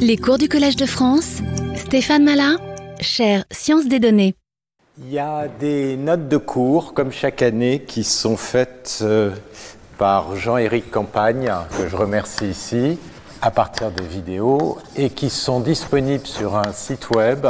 [0.00, 1.38] Les cours du Collège de France,
[1.74, 2.56] Stéphane Malin,
[3.00, 4.34] chère Sciences des données.
[4.98, 9.30] Il y a des notes de cours, comme chaque année, qui sont faites euh,
[9.96, 12.98] par Jean-Éric Campagne, que je remercie ici,
[13.42, 17.46] à partir des vidéos, et qui sont disponibles sur un site web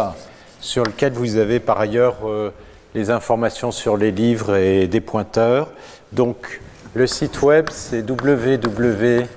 [0.61, 2.53] sur lequel vous avez par ailleurs euh,
[2.95, 5.71] les informations sur les livres et des pointeurs.
[6.13, 6.61] Donc,
[6.95, 9.29] le site web, c'est www.di.ens.fr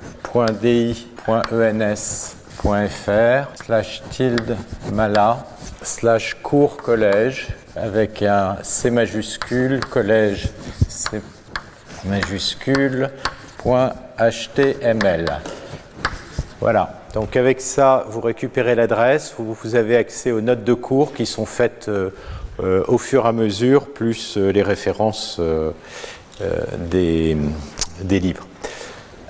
[3.55, 4.55] slash tilde
[4.93, 5.45] mala
[5.81, 10.49] slash cours collège avec un C majuscule collège
[10.87, 11.21] C
[12.05, 13.09] majuscule
[13.57, 15.25] point HTML.
[16.59, 17.01] Voilà.
[17.13, 21.45] Donc avec ça, vous récupérez l'adresse, vous, avez accès aux notes de cours qui sont
[21.45, 22.11] faites euh,
[22.61, 25.41] euh, au fur et à mesure, plus euh, les références
[26.89, 27.37] des,
[28.09, 28.47] livres.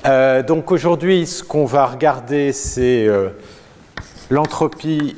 [0.04, 3.08] Donc aujourd'hui, ce qu'on va regarder, c'est
[4.30, 5.16] l'entropie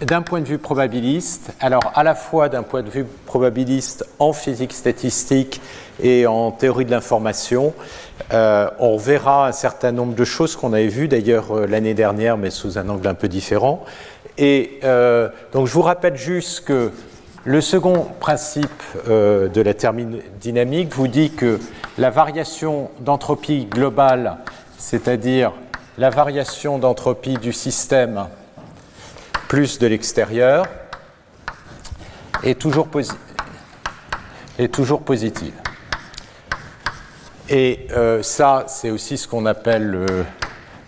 [0.00, 4.32] d'un point de vue probabiliste, alors à la fois d'un point de vue probabiliste en
[4.32, 5.60] physique statistique
[6.00, 7.74] et en théorie de l'information,
[8.32, 12.36] euh, on verra un certain nombre de choses qu'on avait vues d'ailleurs euh, l'année dernière,
[12.36, 13.84] mais sous un angle un peu différent.
[14.36, 16.92] Et euh, donc je vous rappelle juste que
[17.48, 21.58] le second principe euh, de la thermodynamique vous dit que
[21.96, 24.36] la variation d'entropie globale,
[24.76, 25.54] c'est-à-dire
[25.96, 28.26] la variation d'entropie du système
[29.48, 30.66] plus de l'extérieur,
[32.42, 33.16] est toujours, positive.
[37.48, 40.22] Et euh, ça, c'est aussi ce qu'on appelle euh,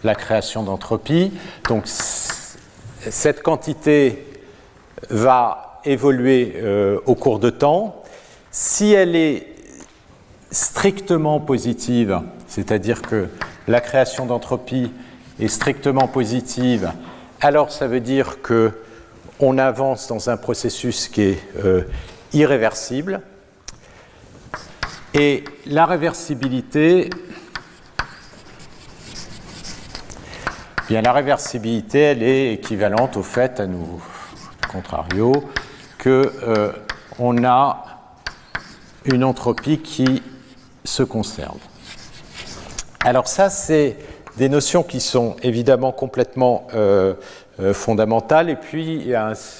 [0.04, 1.32] la création d'entropie.
[1.70, 4.26] Donc, cette quantité
[5.08, 8.02] va évoluer euh, au cours de temps.
[8.50, 9.46] Si elle est
[10.50, 13.28] strictement positive, c'est-à-dire que
[13.68, 14.90] la création d'entropie
[15.38, 16.92] est strictement positive,
[17.40, 18.72] alors ça veut dire que
[19.38, 21.82] on avance dans un processus qui est euh,
[22.32, 23.22] irréversible.
[25.14, 27.10] Et la réversibilité,
[30.88, 34.00] bien la réversibilité, elle est équivalente au fait, à nous,
[34.70, 35.32] contrario,
[36.00, 36.72] que euh,
[37.18, 37.84] on a
[39.04, 40.22] une entropie qui
[40.84, 41.58] se conserve.
[43.04, 43.96] Alors ça, c'est
[44.36, 47.14] des notions qui sont évidemment complètement euh,
[47.60, 48.48] euh, fondamentales.
[48.48, 49.12] Et puis,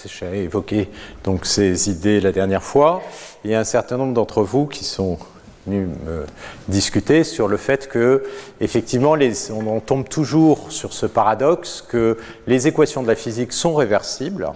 [0.06, 0.88] j'ai évoqué
[1.24, 3.02] donc ces idées la dernière fois.
[3.44, 5.18] Il y a un certain nombre d'entre vous qui sont
[5.66, 6.24] venus me
[6.68, 8.24] discuter sur le fait que,
[8.62, 9.14] effectivement,
[9.50, 14.50] on tombe toujours sur ce paradoxe que les équations de la physique sont réversibles.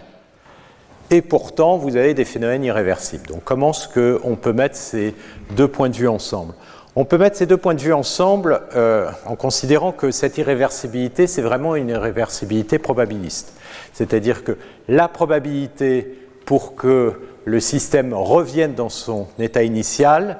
[1.11, 3.27] Et pourtant, vous avez des phénomènes irréversibles.
[3.27, 5.15] Donc, comment est-ce qu'on peut mettre ces
[5.51, 6.55] deux points de vue ensemble?
[6.97, 11.27] On peut mettre ces deux points de vue ensemble euh, en considérant que cette irréversibilité,
[11.27, 13.55] c'est vraiment une irréversibilité probabiliste.
[13.93, 14.57] C'est-à-dire que
[14.89, 20.39] la probabilité pour que le système revienne dans son état initial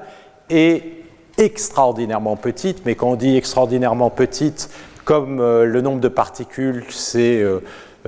[0.49, 0.83] est
[1.37, 4.69] extraordinairement petite, mais quand on dit extraordinairement petite,
[5.03, 7.59] comme euh, le nombre de particules, c'est euh,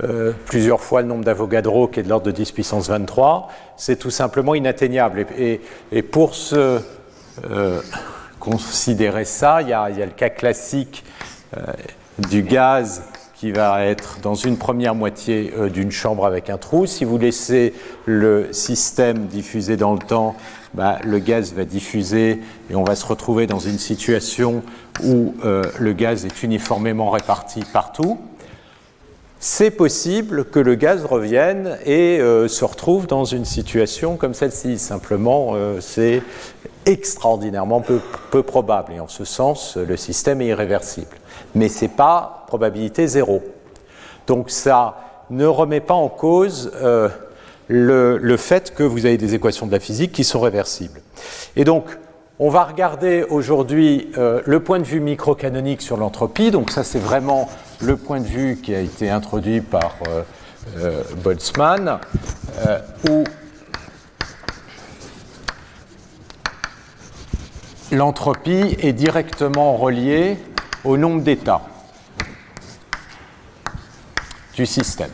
[0.04, 3.96] euh, plusieurs fois le nombre d'Avogadro qui est de l'ordre de 10 puissance 23, c'est
[3.96, 5.26] tout simplement inatteignable.
[5.36, 5.60] Et,
[6.02, 6.80] pour ce
[7.50, 7.80] euh,
[8.38, 9.62] considérer ça.
[9.62, 11.04] Il y a, le cas classique
[11.56, 11.72] euh,
[12.28, 13.02] du gaz
[13.34, 16.86] qui va être dans une première moitié d'une chambre avec un trou.
[16.86, 17.72] Si vous laissez
[18.04, 20.34] le système diffuser dans le temps,
[20.74, 24.64] bah, le gaz va diffuser et on va se retrouver dans une situation
[25.04, 28.18] où le gaz est uniformément réparti partout.
[29.40, 34.78] C'est possible que le gaz revienne et euh, se retrouve dans une situation comme celle-ci.
[34.78, 36.24] Simplement, euh, c'est
[36.86, 38.94] extraordinairement peu, probable.
[38.94, 41.16] Et en ce sens, le système est irréversible.
[41.54, 43.42] Mais ce n'est pas probabilité zéro.
[44.26, 44.96] Donc ça
[45.30, 47.08] ne remet pas en cause euh,
[47.68, 51.00] le, le, fait que vous avez des équations de la physique qui sont réversibles.
[51.54, 51.84] Et donc,
[52.40, 56.50] on va regarder aujourd'hui euh, le point de vue microcanonique sur l'entropie.
[56.50, 57.48] Donc ça, c'est vraiment
[57.80, 60.22] le point de vue qui a été introduit par euh,
[60.78, 61.98] euh, Boltzmann,
[63.08, 63.24] où
[67.90, 70.36] l'entropie est directement reliée
[70.84, 71.62] au nombre d'états
[74.54, 75.10] du système,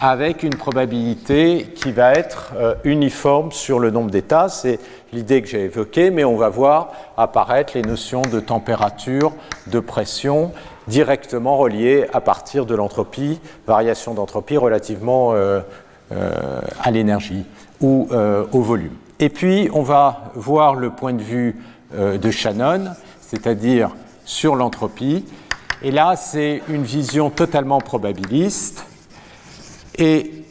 [0.00, 2.54] avec une probabilité qui va être
[2.84, 4.48] uniforme sur le nombre d'états.
[5.12, 9.32] L'idée que j'ai évoquée, mais on va voir apparaître les notions de température,
[9.66, 10.52] de pression,
[10.88, 15.60] directement reliées à partir de l'entropie, variation d'entropie relativement euh,
[16.12, 17.44] euh, à l'énergie
[17.80, 18.96] ou euh, au volume.
[19.20, 21.56] Et puis, on va voir le point de vue
[21.94, 22.86] de Shannon,
[23.20, 23.90] c'est-à-dire
[24.24, 25.26] sur l'entropie,
[25.82, 28.86] Et là, c'est une vision totalement probabiliste
[29.98, 30.41] et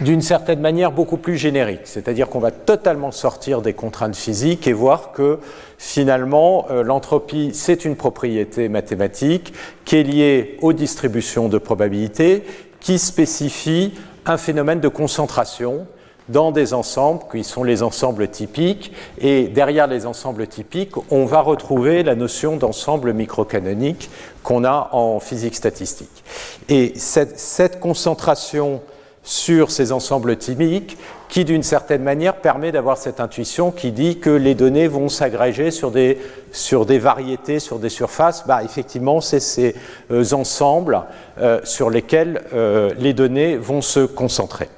[0.00, 1.82] d'une certaine manière beaucoup plus générique.
[1.84, 5.38] C'est-à-dire qu'on va totalement sortir des contraintes physiques et voir que
[5.78, 9.52] finalement, euh, l'entropie, c'est une propriété mathématique
[9.84, 12.44] qui est liée aux distributions de probabilité,
[12.80, 13.92] qui spécifie
[14.26, 15.86] un phénomène de concentration
[16.28, 18.92] dans des ensembles qui sont les ensembles typiques.
[19.18, 24.10] Et derrière les ensembles typiques, on va retrouver la notion d'ensemble microcanonique
[24.42, 26.24] qu'on a en physique statistique.
[26.68, 28.80] Et cette concentration
[29.22, 34.30] sur ces ensembles typiques qui, d'une certaine manière, permet d'avoir cette intuition qui dit que
[34.30, 36.18] les données vont s'agréger sur des,
[36.50, 38.44] sur des variétés, sur des surfaces.
[38.46, 39.76] Bah, effectivement, c'est ces
[40.10, 41.02] euh, ensembles
[41.38, 44.68] euh, sur lesquels euh, les données vont se concentrer.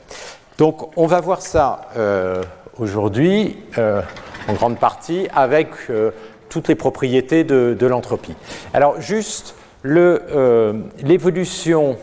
[0.59, 1.89] Donc, on va voir ça
[2.79, 5.69] aujourd'hui, en grande partie, avec
[6.51, 8.35] toutes les propriétés de l'entropie.
[8.75, 11.97] Alors, juste l'évolution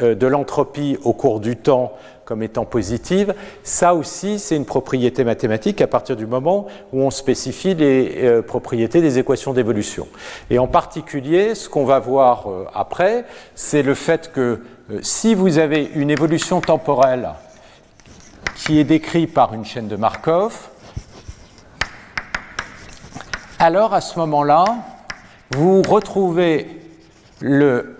[0.00, 1.92] de l'entropie au cours du temps
[2.30, 7.10] comme étant positive, ça aussi c'est une propriété mathématique à partir du moment où on
[7.10, 10.06] spécifie les euh, propriétés des équations d'évolution.
[10.48, 13.24] Et en particulier, ce qu'on va voir euh, après,
[13.56, 14.62] c'est le fait que
[14.92, 17.30] euh, si vous avez une évolution temporelle
[18.54, 20.68] qui est décrite par une chaîne de Markov,
[23.58, 24.66] alors à ce moment-là,
[25.50, 26.68] vous retrouvez
[27.40, 27.96] le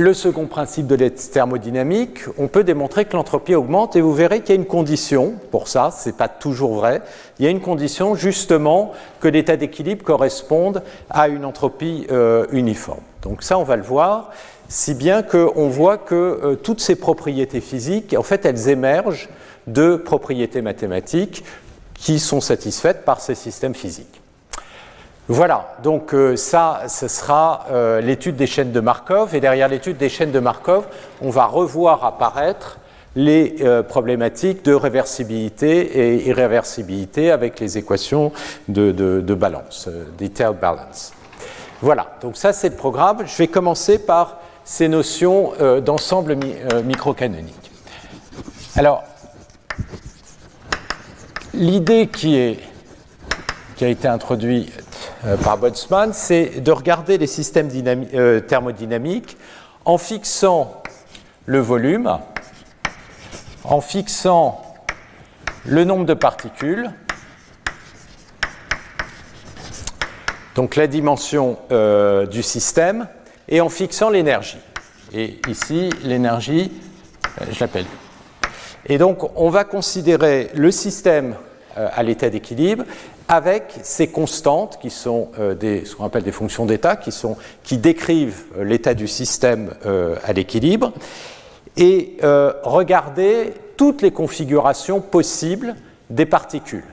[0.00, 4.40] le second principe de la thermodynamique, on peut démontrer que l'entropie augmente et vous verrez
[4.40, 7.02] qu'il y a une condition pour ça, ce n'est pas toujours vrai,
[7.38, 13.02] il y a une condition justement que l'état d'équilibre corresponde à une entropie euh, uniforme.
[13.22, 14.30] Donc ça, on va le voir,
[14.68, 19.28] si bien qu'on voit que euh, toutes ces propriétés physiques, en fait, elles émergent
[19.66, 21.44] de propriétés mathématiques
[21.94, 24.19] qui sont satisfaites par ces systèmes physiques.
[25.32, 29.32] Voilà, donc euh, ça, ce sera euh, l'étude des chaînes de Markov.
[29.32, 30.86] Et derrière l'étude des chaînes de Markov,
[31.22, 32.78] on va revoir apparaître
[33.14, 38.32] les euh, problématiques de réversibilité et irréversibilité avec les équations
[38.66, 39.88] de, balance,
[40.18, 41.12] detailed balance.
[41.80, 43.18] Voilà, donc ça c'est le programme.
[43.24, 45.52] Je vais commencer par ces notions
[45.84, 46.38] d'ensemble
[46.84, 47.70] microcanonique.
[48.74, 49.04] Alors,
[51.54, 52.58] l'idée qui,
[53.80, 54.84] qui a été introduite
[55.24, 57.70] euh, par Boltzmann, c'est de regarder les systèmes
[58.12, 59.38] euh, thermodynamiques
[59.86, 60.82] en fixant
[61.46, 62.18] le volume,
[63.64, 64.60] en fixant
[65.64, 66.90] le nombre de particules,
[70.56, 73.08] donc la dimension euh, du système,
[73.48, 74.60] et en fixant l'énergie.
[75.14, 76.70] Et ici, l'énergie,
[77.50, 77.86] je l'appelle.
[78.84, 81.34] Et donc, on va considérer le système
[81.76, 82.84] à l'état d'équilibre
[83.30, 85.54] avec ces constantes qui sont euh,
[85.84, 87.12] ce qu'on appelle des fonctions d'état, qui,
[87.62, 90.92] qui décrivent euh, l'état du système euh, à l'équilibre,
[91.76, 92.18] et
[92.64, 95.76] regarder toutes les configurations possibles
[96.10, 96.84] des particules.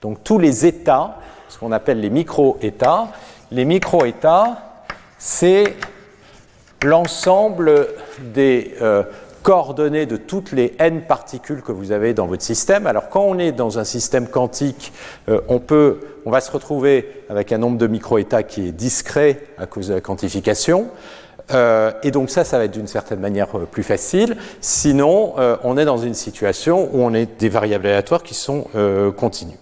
[0.00, 1.18] Donc tous les états,
[1.50, 3.08] ce qu'on appelle les micro-états.
[3.52, 4.82] Les micro-états,
[5.18, 5.76] c'est
[6.82, 7.88] l'ensemble
[8.18, 8.74] des
[9.44, 12.88] coordonnées de toutes les n particules que vous avez dans votre système.
[12.88, 14.92] Alors quand on est dans un système quantique,
[15.28, 19.42] euh, on, peut, on va se retrouver avec un nombre de microétats qui est discret
[19.58, 20.88] à cause de la quantification.
[21.52, 24.38] Euh, et donc ça, ça va être d'une certaine manière euh, plus facile.
[24.62, 28.66] Sinon, on est dans une situation où on est des variables aléatoires qui sont
[29.16, 29.58] continues.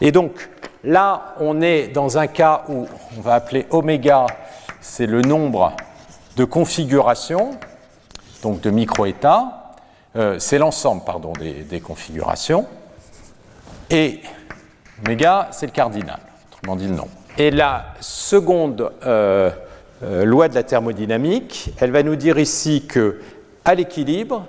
[0.00, 0.48] Et donc
[0.84, 2.86] là, on est dans un cas où
[3.18, 4.26] on va appeler oméga,
[4.80, 5.72] c'est le nombre
[6.36, 7.58] de configurations
[8.42, 9.60] donc de micro-états.
[10.16, 11.02] Euh, c'est l'ensemble
[11.68, 12.66] des, configurations.
[13.90, 14.20] Et
[15.04, 16.18] oméga, c'est le cardinal,
[16.50, 17.08] autrement dit le nom.
[17.38, 19.50] Et la seconde euh,
[20.02, 23.20] euh, loi de la thermodynamique, elle va nous dire ici que
[23.64, 24.46] à l'équilibre,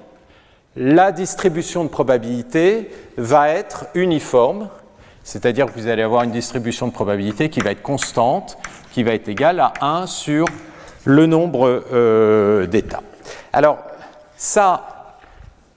[0.76, 4.70] la distribution de probabilité va être uniforme,
[5.24, 8.58] c'est-à-dire que vous allez avoir une distribution de probabilité qui va être constante,
[8.94, 10.46] qui va être égale à 1 sur
[11.06, 13.04] le nombre d'états.
[13.54, 13.80] Alors,
[14.38, 15.18] ça,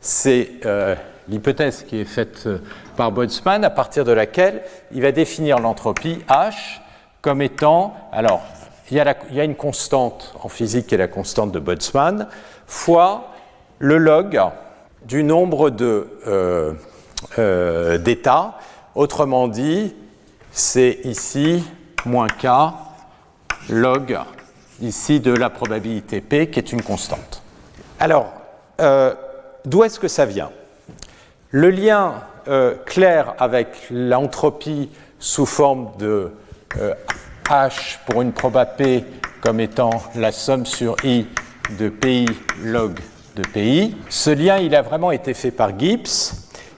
[0.00, 0.95] c'est euh,
[1.28, 2.59] l'hypothèse qui est faite euh,
[2.97, 4.62] par Boltzmann, à partir de laquelle
[4.93, 6.81] il va définir l'entropie H
[7.21, 8.43] comme étant, alors,
[8.90, 12.28] il y, a une constante en physique qui est la constante de Boltzmann,
[12.66, 13.33] fois
[13.78, 14.38] le log
[15.07, 16.19] du nombre d'états.
[17.38, 18.50] Euh,
[18.95, 19.95] Autrement dit,
[20.52, 21.64] c'est ici
[22.04, 22.47] moins k
[23.71, 24.19] log
[24.81, 27.43] ici de la probabilité p qui est une constante.
[28.00, 28.32] Alors,
[28.80, 29.14] euh,
[29.64, 30.50] d'où est-ce que ça vient?
[31.50, 36.32] Le lien euh, clair avec l'entropie sous forme de
[37.48, 39.04] H pour une proba P
[39.40, 41.26] comme étant la somme sur I
[41.78, 42.26] de PI
[42.62, 42.98] log
[43.36, 43.96] de PI.
[44.08, 46.34] Ce lien, il a vraiment été fait par Gibbs.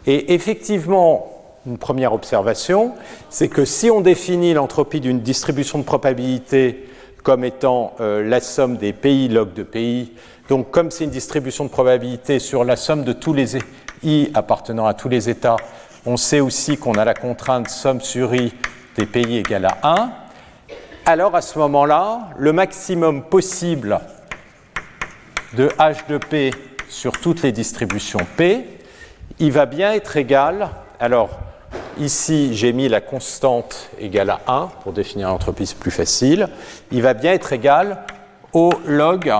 [0.06, 1.32] Et effectivement,
[1.66, 2.94] une première observation,
[3.28, 6.88] c'est que si on définit l'entropie d'une distribution de probabilité
[7.22, 10.12] comme étant euh, la somme des PI log de PI,
[10.48, 13.58] donc comme c'est une distribution de probabilité sur la somme de tous les
[14.02, 15.56] I appartenant à tous les états,
[16.04, 18.52] on sait aussi qu'on a la contrainte somme sur I
[18.96, 20.10] des pays égale à 1.
[21.04, 24.00] Alors à ce moment-là, le maximum possible
[25.54, 26.52] de H de P
[26.88, 28.66] sur toutes les distributions P,
[29.38, 30.70] il va bien être égal.
[31.00, 31.30] Alors
[31.98, 36.48] ici, j'ai mis la constante égale à 1 pour définir l'entropie, plus facile.
[36.92, 38.04] Il va bien être égal
[38.52, 39.32] au log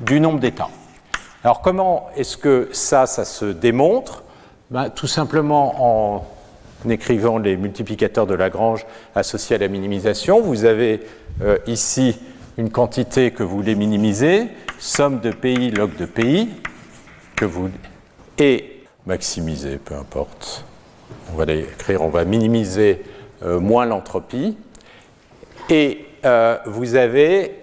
[0.00, 0.70] du nombre d'états.
[1.42, 4.22] Alors comment est-ce que ça, ça se démontre?
[4.70, 6.26] Ben, Tout simplement en
[6.90, 10.40] écrivant les multiplicateurs de Lagrange associés à la minimisation.
[10.40, 11.00] Vous avez
[11.42, 12.16] euh, ici
[12.56, 14.48] une quantité que vous voulez minimiser,
[14.78, 16.50] somme de PI log de PI,
[17.36, 17.70] que vous
[18.38, 20.64] et maximiser, peu importe.
[21.32, 23.02] On va l'écrire, on va minimiser
[23.42, 24.56] euh, moins l'entropie.
[25.70, 27.60] Et euh, vous avez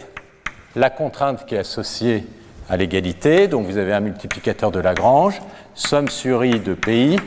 [0.76, 2.26] la contrainte qui est associée
[2.70, 5.42] à l'égalité, donc vous avez un multiplicateur de Lagrange,
[5.74, 7.18] somme sur i de pi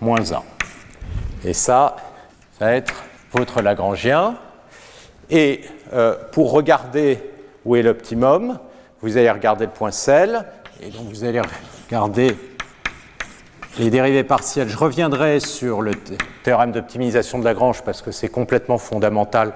[0.00, 0.42] moins 1.
[1.44, 1.96] Et ça,
[2.58, 2.94] ça va être
[3.32, 4.36] votre Lagrangien.
[5.30, 7.18] Et euh, pour regarder
[7.64, 8.58] où est l'optimum,
[9.00, 10.44] vous allez regarder le point sel,
[10.80, 11.42] et donc vous allez
[11.86, 12.36] regarder
[13.78, 14.68] les dérivées partielles.
[14.68, 15.92] Je reviendrai sur le
[16.42, 19.52] théorème d'optimisation de Lagrange parce que c'est complètement fondamental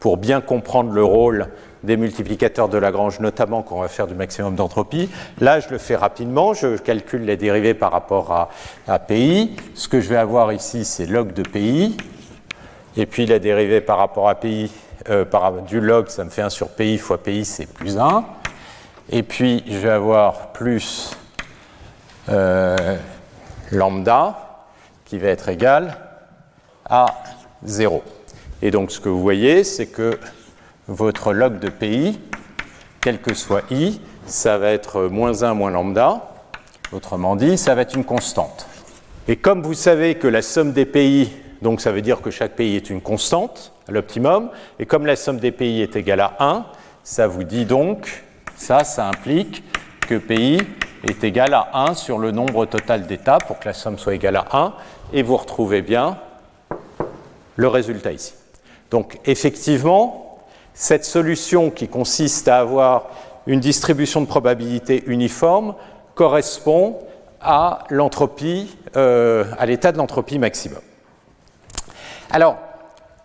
[0.00, 1.48] pour bien comprendre le rôle
[1.82, 5.08] des multiplicateurs de Lagrange, notamment quand on va faire du maximum d'entropie.
[5.40, 8.50] Là, je le fais rapidement, je calcule les dérivées par rapport
[8.86, 9.56] à, PI.
[9.74, 11.96] Ce que je vais avoir ici, c'est log de PI.
[12.96, 14.70] Et puis la dérivée par rapport à PI,
[15.08, 15.24] euh,
[15.66, 18.24] du log, ça me fait 1 sur PI fois PI, c'est plus 1.
[19.10, 21.16] Et puis je vais avoir plus
[22.28, 22.96] euh,
[23.70, 24.66] lambda,
[25.04, 25.96] qui va être égal
[26.88, 27.06] à
[27.64, 28.02] 0.
[28.62, 30.18] Et donc ce que vous voyez, c'est que
[30.90, 32.18] votre log de PI,
[33.00, 36.32] quel que soit i, ça va être moins 1 moins lambda.
[36.92, 38.66] Autrement dit, ça va être une constante.
[39.28, 41.30] Et comme vous savez que la somme des pays,
[41.62, 45.14] donc ça veut dire que chaque pays est une constante à l'optimum, et comme la
[45.14, 46.66] somme des pays est égale à 1,
[47.04, 48.24] ça vous dit donc,
[48.56, 49.62] ça, ça implique
[50.00, 50.58] que PI
[51.08, 54.36] est égal à 1 sur le nombre total d'états pour que la somme soit égale
[54.36, 54.72] à 1,
[55.12, 56.18] et vous retrouvez bien
[57.54, 58.34] le résultat ici.
[58.90, 60.29] Donc effectivement,
[60.80, 63.10] cette solution qui consiste à avoir
[63.46, 65.74] une distribution de probabilité uniforme
[66.14, 66.96] correspond
[67.38, 70.80] à l'entropie, euh, à l'état de l'entropie maximum.
[72.30, 72.56] Alors,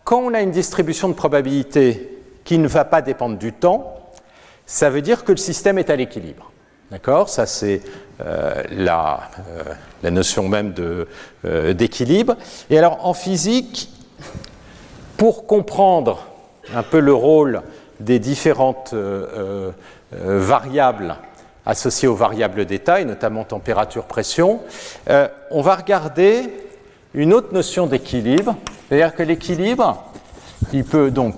[0.03, 4.11] quand on a une distribution de probabilité qui ne va pas dépendre du temps,
[4.65, 6.51] ça veut dire que le système est à l'équilibre.
[6.91, 7.29] D'accord?
[7.29, 7.81] Ça, c'est
[8.19, 9.23] euh, euh,
[10.03, 10.73] la, notion même
[11.73, 12.35] d'équilibre.
[12.69, 13.89] Et alors, en physique,
[15.15, 16.34] pour comprendre
[16.73, 17.61] un peu le rôle
[17.99, 19.71] des différentes euh,
[20.13, 21.15] euh, variables
[21.65, 24.61] associées aux variables d'état, et notamment température-pression,
[25.09, 26.53] euh, on va regarder
[27.13, 28.55] une autre notion d'équilibre,
[28.87, 30.03] c'est-à-dire que l'équilibre,
[30.73, 31.35] il peut donc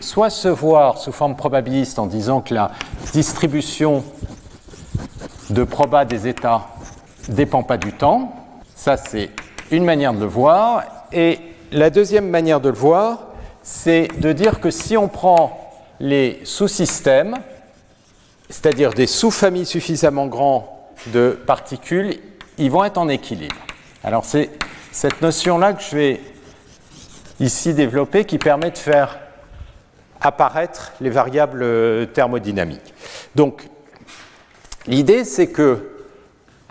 [0.00, 2.70] soit se voir sous forme probabiliste en disant que la
[3.12, 4.04] distribution
[5.50, 6.68] de proba des états
[7.28, 8.34] ne dépend pas du temps,
[8.74, 9.30] ça c'est
[9.70, 11.38] une manière de le voir, et
[11.72, 13.31] la deuxième manière de le voir,
[13.62, 17.36] c'est de dire que si on prend les sous-systèmes,
[18.48, 22.18] c'est-à-dire des sous-familles suffisamment grands de particules,
[22.58, 23.56] ils vont être en équilibre.
[24.04, 24.50] Alors c'est
[24.90, 26.20] cette notion-là que je vais
[27.40, 29.18] ici développer qui permet de faire
[30.20, 32.94] apparaître les variables thermodynamiques.
[33.34, 33.68] Donc
[34.86, 35.88] l'idée c'est que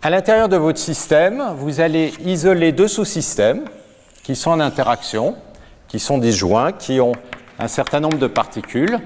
[0.04, 3.66] à l'intérieur de votre système, vous allez isoler deux sous-systèmes
[4.24, 5.36] qui sont en interaction,
[5.92, 7.12] qui sont des joints, qui ont
[7.60, 8.98] un certain nombre de particules.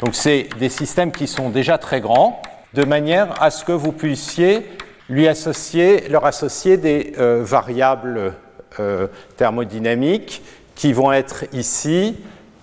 [0.00, 2.42] Donc c'est des systèmes qui sont déjà très grands,
[2.74, 4.66] de manière à ce que vous puissiez
[5.08, 8.34] leur associer des euh, variables
[8.78, 9.06] euh,
[9.38, 10.42] thermodynamiques
[10.74, 12.16] qui vont être ici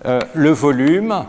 [0.06, 1.24] euh, le volume,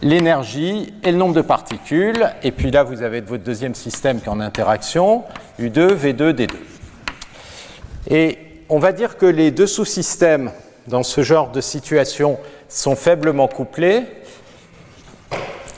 [0.00, 2.30] l'énergie et le nombre de particules.
[2.44, 5.24] Et puis là, vous avez votre deuxième système qui est en interaction,
[5.60, 6.50] U2, V2, D2.
[8.10, 10.52] Et on va dire que les deux sous-systèmes
[10.88, 14.04] dans ce genre de situation sont faiblement couplés.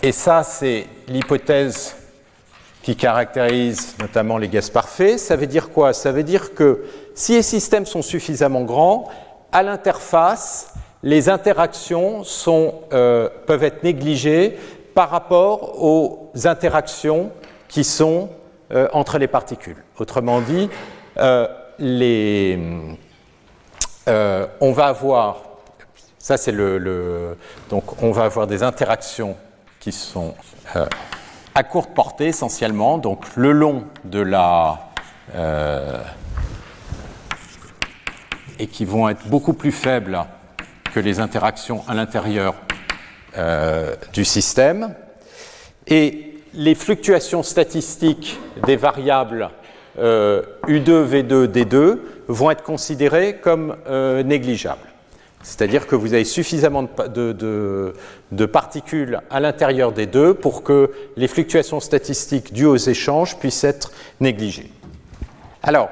[0.02, 1.96] Et ça, c'est l'hypothèse
[2.82, 5.18] qui caractérise notamment les gaz parfaits.
[5.18, 5.92] Ça veut dire quoi?
[5.92, 9.08] Ça veut dire que si les systèmes sont suffisamment grands,
[9.52, 12.22] à l'interface, les interactions
[12.92, 14.56] euh, peuvent être négligées
[14.94, 17.30] par rapport aux interactions
[17.68, 18.30] qui sont
[18.72, 19.82] euh, entre les particules.
[19.98, 20.68] Autrement dit,
[21.18, 21.46] euh,
[27.68, 29.36] donc on va avoir des interactions
[29.78, 30.34] qui sont
[31.54, 34.90] à courte portée essentiellement, donc le long de la
[38.60, 40.22] et qui vont être beaucoup plus faibles
[40.92, 42.54] que les interactions à l'intérieur
[43.38, 44.94] euh, du système.
[45.86, 49.50] Et les fluctuations statistiques des variables
[49.98, 54.78] euh, U2, V2, D2 vont être considérées comme euh, négligeables.
[55.42, 61.80] C'est-à-dire que vous avez suffisamment de particules à l'intérieur des deux pour que les fluctuations
[61.80, 64.70] statistiques dues aux échanges puissent être négligées.
[65.62, 65.88] Alors,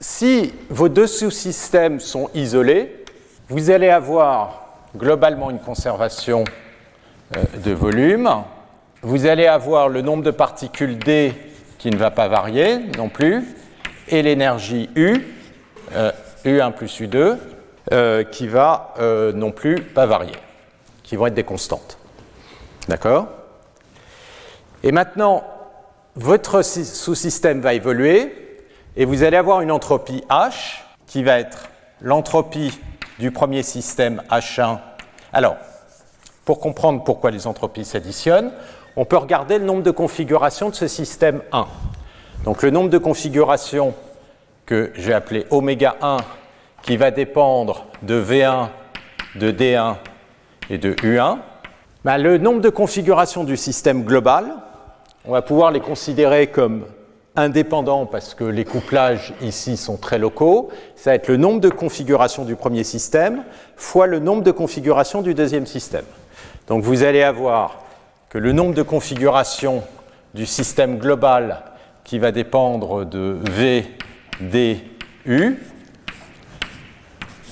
[0.00, 3.04] si vos deux sous-systèmes sont isolés,
[3.48, 4.64] vous allez avoir
[4.96, 6.44] globalement une conservation
[7.36, 8.30] euh, de volume.
[9.02, 11.32] Vous allez avoir le nombre de particules D
[11.84, 13.44] qui ne va pas varier non plus,
[14.08, 15.18] et l'énergie U,
[15.92, 16.12] U1
[16.46, 17.36] euh, plus U2,
[17.92, 18.94] euh, qui va
[19.34, 20.32] non plus pas varier,
[21.02, 21.98] qui vont être des constantes.
[22.88, 23.28] D'accord?
[24.82, 25.44] Et maintenant,
[26.16, 28.34] votre sous-système va évoluer
[28.96, 31.68] et vous allez avoir une entropie H qui va être
[32.00, 32.80] l'entropie
[33.18, 34.78] du premier système H1.
[35.34, 35.56] Alors,
[36.46, 38.52] pour comprendre pourquoi les entropies s'additionnent,
[38.96, 41.66] on peut regarder le nombre de configurations de ce système 1.
[42.44, 43.94] Donc le nombre de configurations
[44.66, 46.18] que j'ai appelé oméga 1
[46.82, 48.68] qui va dépendre de V1,
[49.36, 49.96] de D1
[50.70, 51.38] et de U1,
[52.04, 54.54] ben, le nombre de configurations du système global,
[55.24, 56.84] on va pouvoir les considérer comme
[57.36, 61.70] indépendant parce que les couplages ici sont très locaux, ça va être le nombre de
[61.70, 63.42] configurations du premier système
[63.76, 66.04] fois le nombre de configurations du deuxième système.
[66.68, 67.83] Donc vous allez avoir
[68.34, 69.84] que le nombre de configurations
[70.34, 71.62] du système global
[72.02, 73.88] qui va dépendre de V,
[74.40, 74.84] D,
[75.24, 75.56] U,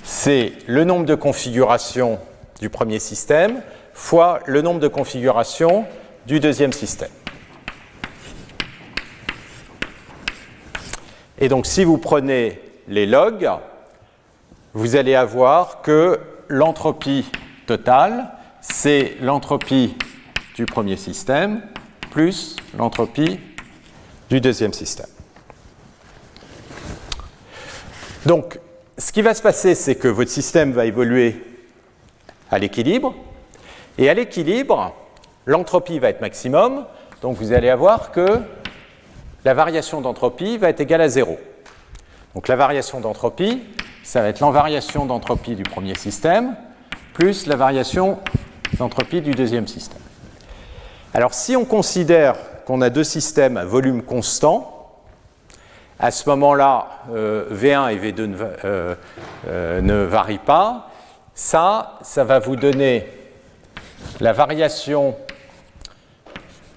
[0.03, 2.19] c'est le nombre de configurations
[2.61, 3.63] du premier système
[3.95, 5.85] fois le nombre de configurations
[6.27, 7.13] du deuxième système.
[11.39, 13.49] Et donc si vous prenez les logs,
[14.75, 16.19] vous allez avoir que
[16.49, 17.31] l'entropie
[17.69, 19.95] totale, c'est l'entropie
[20.55, 21.63] du premier système
[22.11, 23.41] plus l'entropie
[24.29, 25.07] du deuxième système.
[28.27, 28.59] Donc,
[28.99, 31.43] ce qui va se passer, c'est que votre système va évoluer
[32.51, 33.15] à l'équilibre,
[33.99, 34.95] et à l'équilibre,
[35.47, 36.87] l'entropie va être maximum,
[37.21, 38.41] donc vous allez avoir que
[39.45, 41.39] la variation d'entropie va être égale à 0.
[42.35, 43.63] Donc la variation d'entropie,
[44.03, 46.57] ça va être l'envariation d'entropie du premier système
[47.13, 48.19] plus la variation
[48.79, 50.01] d'entropie du deuxième système.
[51.15, 54.73] Alors si on considère qu'on a deux systèmes à volume constant,
[55.99, 58.95] à ce moment-là, euh, V1 et V2 ne, euh,
[59.47, 60.91] euh, ne, varient pas.
[61.35, 63.07] Ça, ça va vous donner
[64.21, 65.15] la variation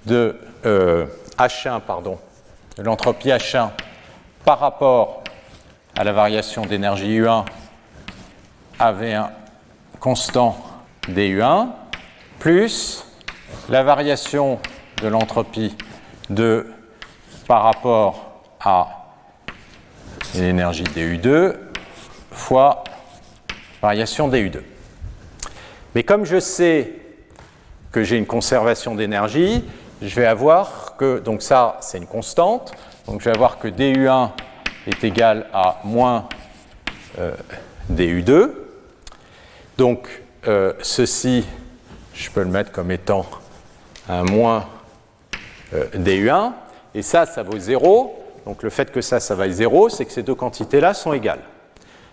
[0.06, 2.19] de H1 pardon,
[2.78, 3.69] de l'entropie H1
[4.43, 5.24] par rapport
[5.98, 7.45] à la variation d'énergie U1
[8.80, 9.30] AV1
[10.00, 10.58] constant
[11.08, 11.69] DU1
[12.39, 13.06] plus
[13.69, 14.60] la variation
[15.01, 15.75] de l'entropie
[16.29, 16.67] de
[17.47, 18.88] par rapport à
[20.36, 21.55] l'énergie DU2
[22.31, 22.84] fois
[23.81, 24.62] variation DU2.
[25.93, 26.93] Mais comme je sais
[27.91, 29.63] que j'ai une conservation d'énergie,
[30.01, 32.73] je vais avoir que, donc ça c'est une constante,
[33.08, 34.31] donc je vais avoir que DU1
[34.88, 36.27] est égal à moins
[37.19, 37.31] euh,
[37.91, 38.51] DU2.
[39.77, 41.45] Donc euh, ceci,
[42.15, 43.25] je peux le mettre comme étant
[44.10, 44.67] un moins
[45.73, 46.54] euh, DU1,
[46.93, 48.23] et ça, ça vaut 0.
[48.45, 51.43] Donc le fait que ça, ça vaille 0, c'est que ces deux quantités-là sont égales.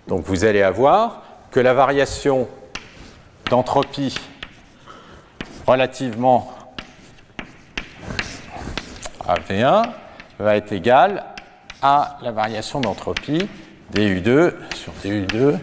[0.09, 2.49] Donc vous allez avoir que la variation
[3.49, 4.15] d'entropie
[5.67, 6.53] relativement
[9.27, 9.83] à V1
[10.39, 11.25] va être égal
[11.81, 13.49] à la variation d'entropie
[13.95, 15.59] DU2 sur DU2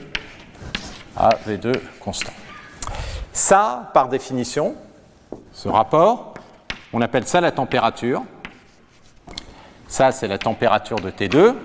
[1.17, 2.38] à V2 constant.
[3.39, 4.75] Ça, par définition,
[5.53, 6.33] ce rapport,
[6.91, 8.21] on appelle ça la température.
[9.87, 11.55] Ça, c'est la température de T2.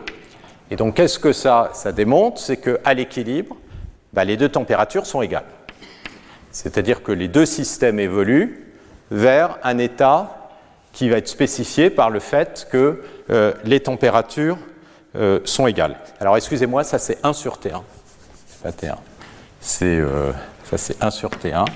[0.70, 2.40] Et donc, qu'est-ce que ça, ça démontre?
[2.40, 3.56] C'est qu'à l'équilibre,
[4.12, 5.48] bah, les deux températures sont égales.
[6.52, 8.72] C'est-à-dire que les deux systèmes évoluent
[9.10, 10.52] vers un état
[10.92, 14.58] qui va être spécifié par le fait que euh, les températures
[15.16, 15.96] euh, sont égales.
[16.20, 17.82] Alors excusez-moi, ça c'est 1 sur T1.
[18.46, 18.96] C'est pas T1.
[19.60, 19.98] C'est
[20.64, 21.66] Ça, c'est 1 sur T1.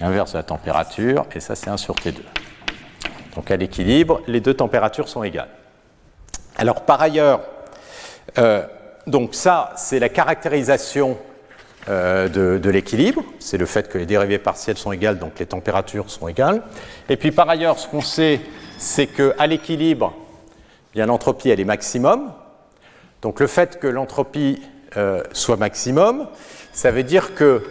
[0.00, 1.26] Inverse de la température.
[1.34, 2.14] Et ça, c'est 1 sur T2.
[3.34, 5.48] Donc à l'équilibre, les deux températures sont égales.
[6.56, 7.40] Alors par ailleurs,
[8.38, 8.64] euh,
[9.06, 11.16] donc ça, c'est la caractérisation
[11.88, 13.22] euh, de, l'équilibre.
[13.38, 16.62] C'est le fait que les dérivées partielles sont égales, donc les températures sont égales.
[17.08, 18.40] Et puis par ailleurs, ce qu'on sait,
[18.78, 20.14] c'est qu'à l'équilibre,
[20.92, 22.32] bien l'entropie, elle est maximum.
[23.22, 24.60] Donc le fait que l'entropie
[24.96, 26.26] euh, soit maximum,
[26.80, 27.62] ça veut dire que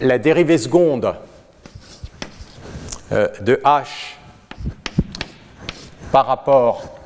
[0.00, 1.14] la dérivée seconde
[3.12, 3.84] euh, de h
[6.10, 6.98] par rapport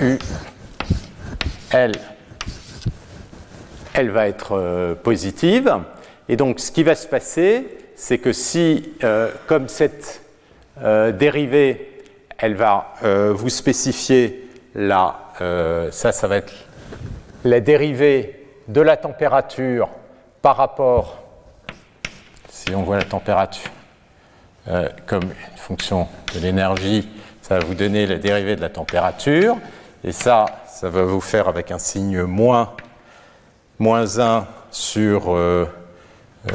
[0.00, 0.18] à u,
[1.70, 1.92] elle,
[3.94, 5.72] elle va être euh, positive.
[6.28, 10.22] Et donc ce qui va se passer, c'est que si, euh, comme cette
[11.14, 12.02] dérivée,
[12.36, 12.94] elle va
[13.32, 15.30] vous spécifier la,
[15.92, 16.52] ça, ça va être
[17.44, 18.35] la dérivée
[18.68, 19.88] de la température
[20.42, 21.22] par rapport,
[22.48, 23.70] si on voit la température,
[24.68, 27.08] euh, comme une fonction de l'énergie,
[27.42, 29.56] ça va vous donner la dérivée de la température.
[30.02, 32.74] Et ça, ça va vous faire avec un signe moins,
[33.78, 35.66] moins 1 sur euh,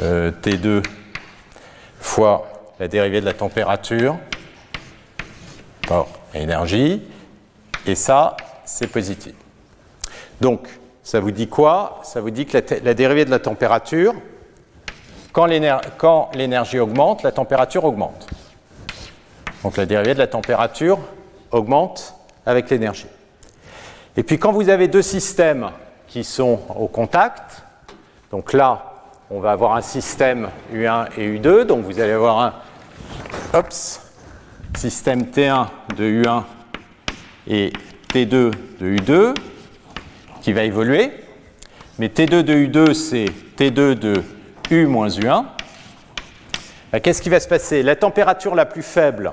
[0.00, 0.82] euh, T2
[1.98, 2.46] fois
[2.78, 4.16] la dérivée de la température
[5.88, 7.02] par l'énergie.
[7.86, 9.34] Et ça, c'est positif.
[10.40, 10.68] Donc,
[11.02, 12.00] ça vous dit quoi?
[12.04, 14.14] Ça vous dit que la, dérivée de la température,
[15.32, 18.28] quand l'énergie augmente, la température augmente.
[19.62, 20.98] Donc la dérivée de la température
[21.50, 22.14] augmente
[22.46, 23.08] avec l'énergie.
[24.16, 25.70] Et puis quand vous avez deux systèmes
[26.06, 27.62] qui sont au contact,
[28.30, 28.92] donc là,
[29.30, 32.38] on va avoir un système U1 et U2, donc vous allez avoir
[33.54, 33.64] un
[34.76, 36.42] système T1 de U1
[37.48, 37.72] et
[38.12, 39.34] T2 de U2
[40.42, 41.12] qui va évoluer.
[41.98, 43.26] Mais T2 de U2, c'est
[43.56, 44.22] T2 de
[44.70, 45.44] U moins U1.
[46.92, 47.82] Ben, qu'est-ce qui va se passer?
[47.82, 49.32] La température la plus faible,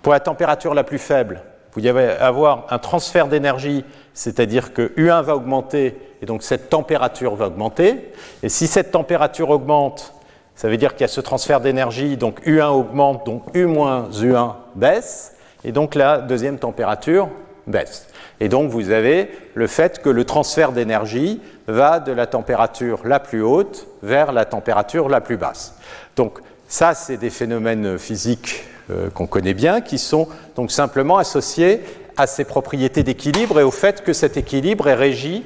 [0.00, 1.42] pour la température la plus faible,
[1.74, 7.34] vous allez avoir un transfert d'énergie, c'est-à-dire que U1 va augmenter et donc cette température
[7.34, 8.12] va augmenter.
[8.42, 10.14] Et si cette température augmente,
[10.54, 14.08] ça veut dire qu'il y a ce transfert d'énergie, donc U1 augmente, donc U moins
[14.12, 15.34] U1 baisse,
[15.64, 17.28] et donc la deuxième température
[17.66, 18.06] baisse.
[18.40, 23.20] Et donc vous avez le fait que le transfert d'énergie va de la température la
[23.20, 25.76] plus haute vers la température la plus basse.
[26.16, 31.82] Donc ça, c'est des phénomènes physiques euh, qu'on connaît bien, qui sont donc simplement associés
[32.16, 35.44] à ces propriétés d'équilibre et au fait que cet équilibre est régi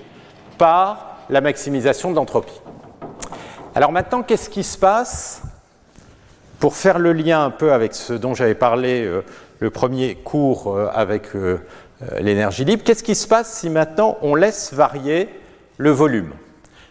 [0.59, 2.61] par la maximisation de l'entropie.
[3.75, 5.43] Alors maintenant, qu'est-ce qui se passe
[6.59, 9.23] pour faire le lien un peu avec ce dont j'avais parlé euh,
[9.61, 11.29] le premier cours euh, avec
[12.21, 12.83] l'énergie libre.
[12.85, 15.29] Qu'est-ce qui se passe si maintenant on laisse varier
[15.77, 16.33] le volume?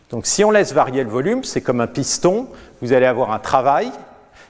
[0.09, 2.47] Donc si on laisse varier le volume, c'est comme un piston,
[2.81, 3.91] vous allez avoir un travail,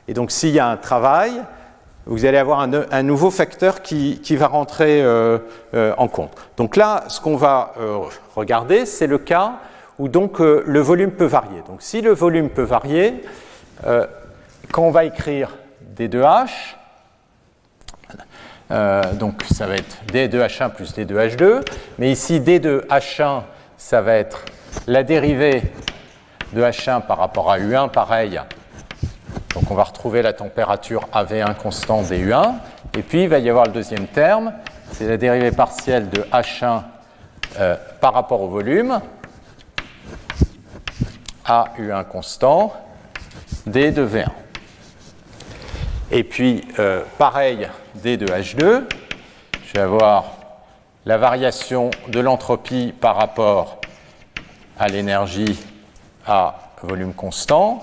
[0.08, 1.32] et donc s'il y a un travail,
[2.06, 5.40] vous allez avoir un, nouveau facteur qui, va rentrer euh,
[5.74, 6.32] euh, en compte.
[6.56, 7.74] Donc là, ce qu'on va
[8.36, 9.60] regarder, c'est le cas
[10.00, 11.62] où donc le volume peut varier.
[11.68, 13.24] Donc si le volume peut varier,
[14.72, 15.58] quand on va écrire
[15.98, 16.50] D2H,
[18.72, 21.62] euh, donc ça va être D2H1 plus D2H2.
[21.98, 23.44] Mais ici, D2H1,
[23.78, 24.44] ça va être
[24.88, 25.64] la dérivée
[26.54, 28.40] de H1 par rapport à U1, pareil.
[29.54, 32.56] Donc on va retrouver la température AV1 constant DU1.
[32.98, 34.54] Et puis il va y avoir le deuxième terme,
[34.92, 36.84] c'est la dérivée partielle de H1
[37.60, 39.00] euh, par rapport au volume,
[41.46, 42.74] A U1 constant,
[43.66, 44.28] D de V1.
[46.12, 47.68] Et puis, euh, pareil,
[48.02, 48.84] D de H2,
[49.66, 50.26] je vais avoir
[51.06, 53.80] la variation de l'entropie par rapport
[54.78, 55.58] à l'énergie
[56.26, 57.82] à volume constant,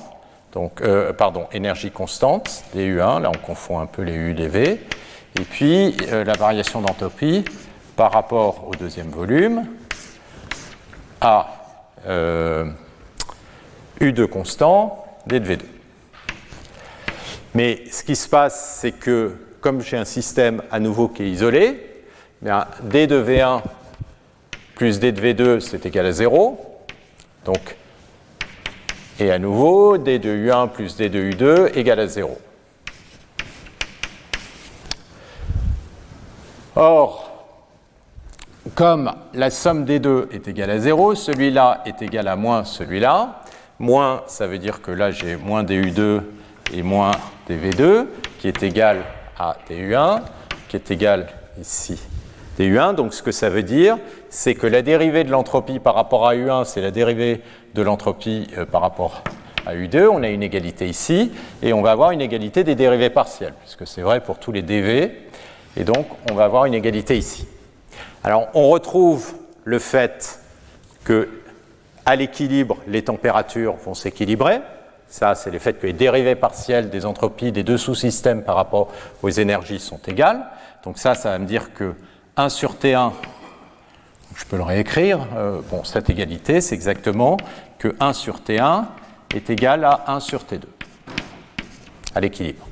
[0.53, 4.81] donc, euh, pardon, énergie constante, DU1, là on confond un peu les U, les V,
[5.39, 7.45] et puis euh, la variation d'entropie
[7.97, 9.67] par rapport au deuxième volume
[11.21, 11.49] à
[14.01, 15.63] U2 constant, D de V2.
[17.55, 21.31] Mais ce qui se passe, c'est que comme j'ai un système à nouveau qui est
[21.31, 22.03] isolé,
[22.43, 23.63] d de V1
[24.75, 26.83] plus d de V2, c'est égal à 0.
[27.47, 27.75] Donc,
[29.19, 32.37] et à nouveau, d de U1 plus d de U2 égale à 0.
[36.77, 37.49] Or,
[38.75, 43.41] comme la somme des deux est égale à 0, celui-là est égal à moins celui-là.
[43.79, 46.21] Moins, ça veut dire que là j'ai moins DU2
[46.75, 47.13] et moins
[47.49, 48.05] dV2,
[48.39, 48.99] qui est égal
[49.39, 50.21] à DU1,
[50.69, 51.29] qui est égal
[51.61, 52.01] ici
[52.59, 52.95] du1.
[52.95, 53.99] Donc ce que ça veut dire,
[54.31, 57.43] c'est que la dérivée de l'entropie par rapport à U1, c'est la dérivée
[57.75, 59.23] de l'entropie euh, par rapport
[59.67, 60.07] à U2.
[60.09, 63.87] On a une égalité ici, et on va avoir une égalité des dérivées partielles, puisque
[63.87, 65.13] c'est vrai pour tous les dV.
[65.77, 67.47] Et donc on va avoir une égalité ici.
[68.23, 70.41] Alors on retrouve le fait
[71.05, 71.29] que
[72.07, 74.61] à l'équilibre, les températures vont s'équilibrer.
[75.15, 78.89] Ça, c'est le fait que les dérivées partielles des entropies des deux sous-systèmes par rapport
[79.23, 80.45] aux énergies sont égales.
[80.83, 81.95] Donc ça, ça va me dire que
[82.37, 83.13] 1 sur T1,
[84.35, 87.37] je peux le réécrire, euh, bon, cette égalité, c'est exactement
[87.79, 88.87] que 1 sur T1
[89.33, 90.63] est égal à 1 sur T2,
[92.13, 92.67] à l'équilibre.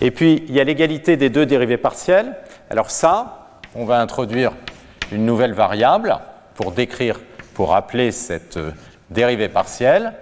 [0.00, 2.34] Et puis, il y a l'égalité des deux dérivées partielles.
[2.68, 4.54] Alors ça, on va introduire
[5.12, 6.18] une nouvelle variable
[6.56, 7.20] pour décrire,
[7.54, 8.72] pour rappeler cette euh,
[9.08, 10.14] dérivée partielle.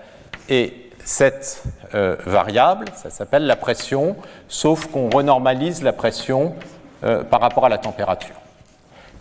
[0.51, 1.63] Et cette
[1.95, 4.17] euh, variable, ça s'appelle la pression,
[4.49, 6.57] sauf qu'on renormalise la pression
[7.05, 8.35] euh, par rapport à la température.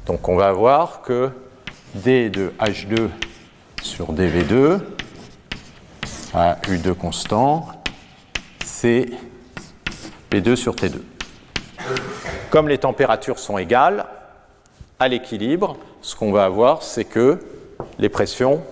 [0.08, 1.30] Donc on va voir que
[1.94, 3.10] d de H2
[3.84, 4.80] sur dV2
[6.34, 7.68] à U2 constant,
[8.66, 9.06] c'est
[10.32, 11.00] P2 sur T2.
[12.50, 14.06] Comme les températures sont égales,
[15.00, 17.40] à l'équilibre, ce qu'on va avoir, c'est que
[18.00, 18.64] les pressions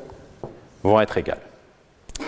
[0.82, 1.53] vont être égales.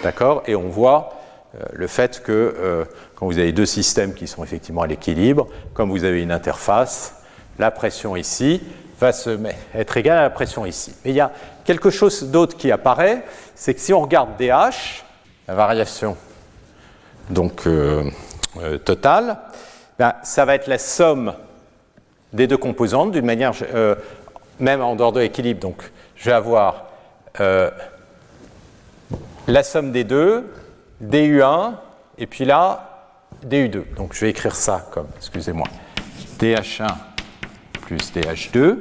[0.04, 1.16] D'accord Et on voit
[1.56, 5.48] euh, le fait que euh, quand vous avez deux systèmes qui sont effectivement à l'équilibre,
[5.74, 7.16] comme vous avez une interface,
[7.60, 8.62] la pression ici
[9.00, 9.38] va se
[9.74, 10.94] être égale à la pression ici.
[11.04, 11.32] Mais il y a
[11.64, 15.04] quelque chose d'autre qui apparaît, c'est que si on regarde DH,
[15.48, 16.18] la variation
[17.30, 18.04] donc euh,
[18.84, 19.38] totale,
[20.00, 21.34] ben, ça va être la somme
[22.34, 23.54] des deux composantes d'une manière,
[24.60, 25.62] même en dehors de l'équilibre.
[25.62, 26.86] Donc je vais avoir
[29.48, 30.52] la somme des deux,
[31.04, 31.74] DU1,
[32.18, 33.14] et puis là,
[33.46, 33.96] DU2.
[33.96, 35.68] Donc je vais écrire ça comme, excusez-moi,
[36.40, 36.88] DH1
[37.82, 38.78] plus DH2.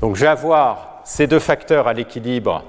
[0.00, 2.64] Donc je vais avoir ces deux facteurs à l'équilibre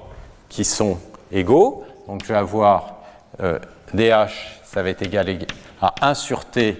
[0.48, 0.98] qui sont
[1.30, 1.84] égaux.
[2.06, 2.96] Donc je vais avoir
[3.40, 3.58] euh,
[3.94, 5.38] DH, ça va être égal
[5.80, 6.76] à 1 sur T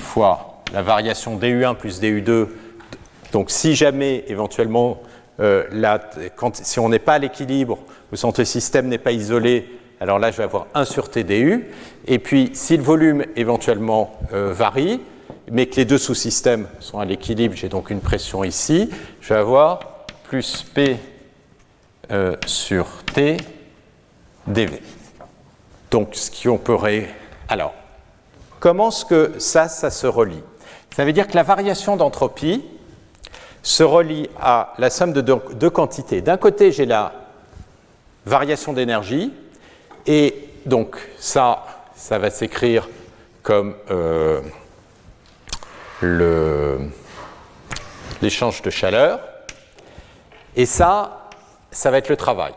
[0.00, 2.48] fois la variation DU1 plus DU2.
[3.32, 5.00] Donc si jamais éventuellement,
[5.40, 5.64] euh,
[6.54, 7.78] si on n'est pas à l'équilibre,
[8.16, 9.68] centre système n'est pas isolé,
[10.00, 11.66] alors là je vais avoir 1 sur TDU.
[12.06, 15.00] Et puis si le volume éventuellement euh, varie,
[15.50, 19.40] mais que les deux sous-systèmes sont à l'équilibre, j'ai donc une pression ici, je vais
[19.40, 20.96] avoir plus P
[22.10, 23.36] euh, sur T
[24.46, 24.80] dV.
[25.90, 27.08] Donc ce qu'on ré...
[27.48, 27.74] Alors,
[28.60, 30.42] comment est-ce que ça, ça se relie?
[30.94, 32.64] Ça veut dire que la variation d'entropie
[33.62, 36.20] se relie à la somme de deux quantités.
[36.20, 37.23] D'un côté, j'ai la
[38.26, 39.32] variation d'énergie.
[40.06, 42.88] Et donc ça, ça va s'écrire
[43.42, 44.40] comme euh,
[48.20, 49.20] l'échange de chaleur.
[50.56, 51.28] Et ça,
[51.70, 52.54] ça va être le travail.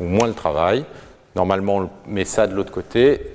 [0.00, 0.84] Ou moins le travail.
[1.34, 3.34] Normalement, on met ça de l'autre côté.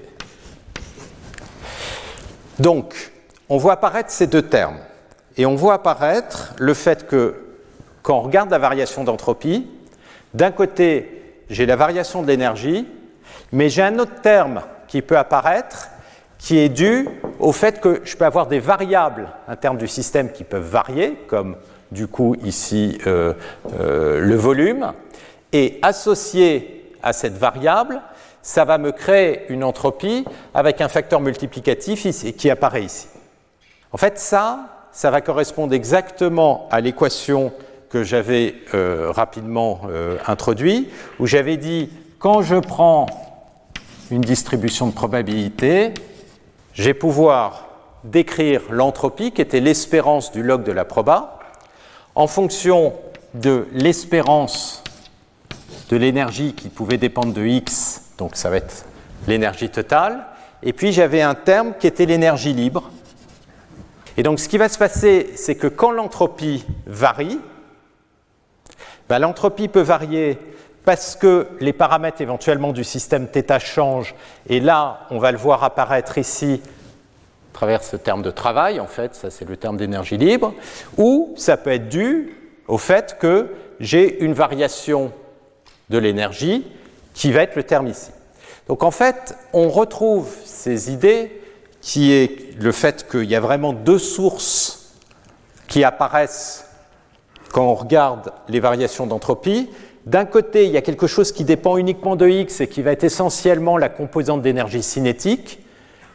[2.59, 3.11] Donc,
[3.49, 4.79] on voit apparaître ces deux termes.
[5.37, 7.35] Et on voit apparaître le fait que,
[8.01, 9.67] quand on regarde la variation d'entropie,
[10.33, 12.87] d'un côté, j'ai la variation de l'énergie,
[13.51, 15.89] mais j'ai un autre terme qui peut apparaître
[16.37, 17.07] qui est dû
[17.39, 21.55] au fait que je peux avoir des variables internes du système qui peuvent varier, comme
[21.91, 23.33] du coup ici euh,
[23.79, 24.93] euh, le volume,
[25.53, 28.01] et associé à cette variable,
[28.41, 33.07] ça va me créer une entropie avec un facteur multiplicatif ici, qui apparaît ici.
[33.91, 37.51] En fait, ça, ça va correspondre exactement à l'équation
[37.89, 43.05] que j'avais euh, rapidement euh, introduit, où j'avais dit quand je prends
[44.11, 45.93] une distribution de probabilité,
[46.73, 47.67] j'ai pouvoir
[48.03, 51.39] décrire l'entropie, qui était l'espérance du log de la proba,
[52.15, 52.93] en fonction
[53.33, 54.83] de l'espérance
[55.89, 58.85] de l'énergie qui pouvait dépendre de x, donc ça va être
[59.27, 60.25] l'énergie totale,
[60.63, 62.89] et puis j'avais un terme qui était l'énergie libre.
[64.17, 67.39] Et donc ce qui va se passer, c'est que quand l'entropie varie,
[69.09, 70.37] ben, l'entropie peut varier
[70.85, 74.15] parce que les paramètres éventuellement du système θ changent,
[74.47, 78.87] et là, on va le voir apparaître ici à travers ce terme de travail, en
[78.87, 80.53] fait, ça c'est le terme d'énergie libre,
[80.97, 82.35] ou ça peut être dû
[82.67, 85.11] au fait que j'ai une variation
[85.89, 86.65] de l'énergie
[87.13, 88.11] qui va être le terme ici.
[88.67, 91.41] Donc en fait, on retrouve ces idées
[91.81, 94.93] qui est le fait qu'il y a vraiment deux sources
[95.67, 96.66] qui apparaissent
[97.51, 99.69] quand on regarde les variations d'entropie,
[100.05, 102.93] d'un côté, il y a quelque chose qui dépend uniquement de x et qui va
[102.93, 105.59] être essentiellement la composante d'énergie cinétique,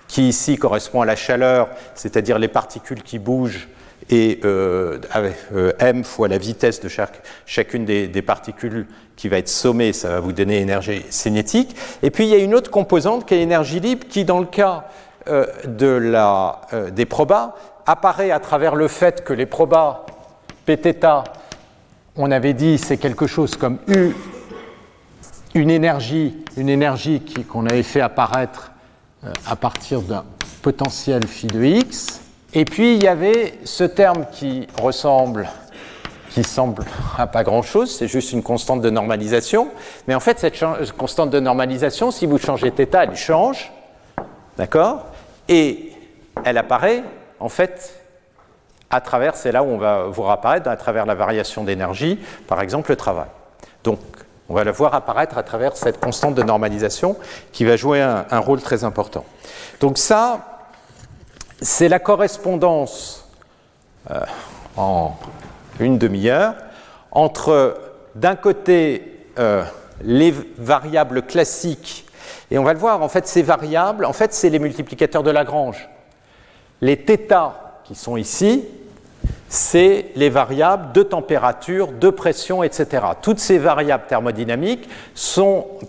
[0.09, 3.69] qui ici correspond à la chaleur, c'est-à-dire les particules qui bougent
[4.11, 4.99] et euh,
[5.55, 6.89] euh, m fois la vitesse de
[7.47, 11.77] chacune des, particules qui va être sommée, ça va vous donner énergie cinétique.
[12.03, 14.47] Et puis il y a une autre composante qui est l'énergie libre, qui dans le
[14.47, 14.87] cas
[15.29, 15.47] euh,
[16.91, 17.55] des probas
[17.87, 20.07] apparaît à travers le fait que les probas
[20.65, 21.25] Pθ,
[22.17, 24.13] on avait dit c'est quelque chose comme U,
[25.55, 28.71] une énergie, une énergie qu'on avait fait apparaître
[29.47, 30.25] à partir d'un
[30.63, 32.21] potentiel phi de x.
[32.55, 35.49] Et puis il y avait ce terme qui ressemble,
[36.31, 36.85] qui semble
[37.19, 39.69] à pas grand-chose, c'est juste une constante de normalisation.
[40.07, 40.63] Mais en fait, cette
[40.97, 43.73] constante de normalisation, si vous changez θ, elle change,
[44.57, 45.07] d'accord?
[45.49, 45.93] Et
[46.45, 47.03] elle apparaît,
[47.41, 48.02] en fait,
[48.93, 52.61] à travers, c'est là où on va voir apparaître, à travers la variation d'énergie, par
[52.61, 53.29] exemple le travail.
[53.83, 53.99] Donc,
[54.49, 57.17] on va la voir apparaître à travers cette constante de normalisation
[57.53, 59.25] qui va jouer un, rôle très important.
[59.81, 60.61] Donc ça,
[61.63, 63.31] c'est la correspondance
[64.11, 64.21] euh,
[64.77, 65.17] en
[65.81, 66.55] une demi-heure
[67.13, 67.79] entre,
[68.15, 69.65] d'un côté, euh,
[70.03, 72.07] les variables classiques,
[72.51, 75.31] et on va le voir, en fait, ces variables, en fait, c'est les multiplicateurs de
[75.31, 75.89] Lagrange.
[76.83, 78.65] Les θ qui sont ici,
[79.53, 83.05] c'est les variables de température, de pression, etc.
[83.21, 84.89] Toutes ces variables thermodynamiques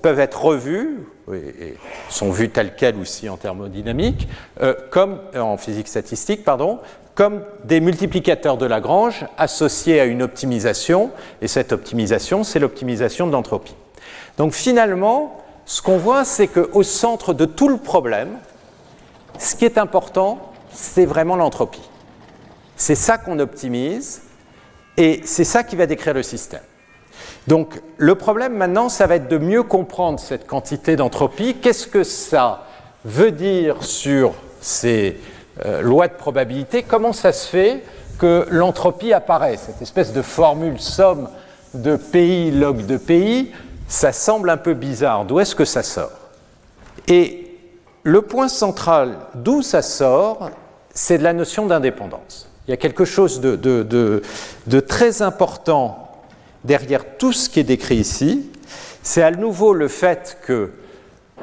[0.01, 1.77] peuvent être revues, et
[2.09, 4.27] sont vues telles quelles aussi en thermodynamique,
[4.61, 6.79] euh, comme euh, en physique statistique, pardon,
[7.15, 13.31] comme des multiplicateurs de Lagrange associés à une optimisation, et cette optimisation, c'est l'optimisation de
[13.31, 13.75] l'entropie.
[14.37, 18.39] Donc finalement, ce qu'on voit, c'est qu'au centre de tout le problème,
[19.39, 21.89] ce qui est important, c'est vraiment l'entropie.
[22.85, 24.23] C'est ça qu'on optimise
[24.97, 26.59] et c'est ça qui va décrire le système.
[27.47, 31.55] Donc le problème maintenant, ça va être de mieux comprendre cette quantité d'entropie.
[31.61, 32.65] Qu'est-ce que ça
[33.05, 35.17] veut dire sur ces
[35.65, 36.83] euh, lois de probabilité?
[36.83, 37.83] Comment ça se fait
[38.19, 39.55] que l'entropie apparaît?
[39.55, 41.29] Cette espèce de formule somme
[41.73, 43.53] de pays log de pays,
[43.87, 45.23] ça semble un peu bizarre.
[45.23, 46.11] D'où est-ce que ça sort?
[47.07, 47.49] Et
[48.03, 50.49] le point central d'où ça sort,
[50.93, 52.49] c'est de la notion d'indépendance.
[52.67, 54.21] Il y a quelque chose de,
[54.87, 56.09] très important
[56.63, 58.49] derrière tout ce qui est décrit ici.
[59.01, 60.71] C'est à nouveau le fait que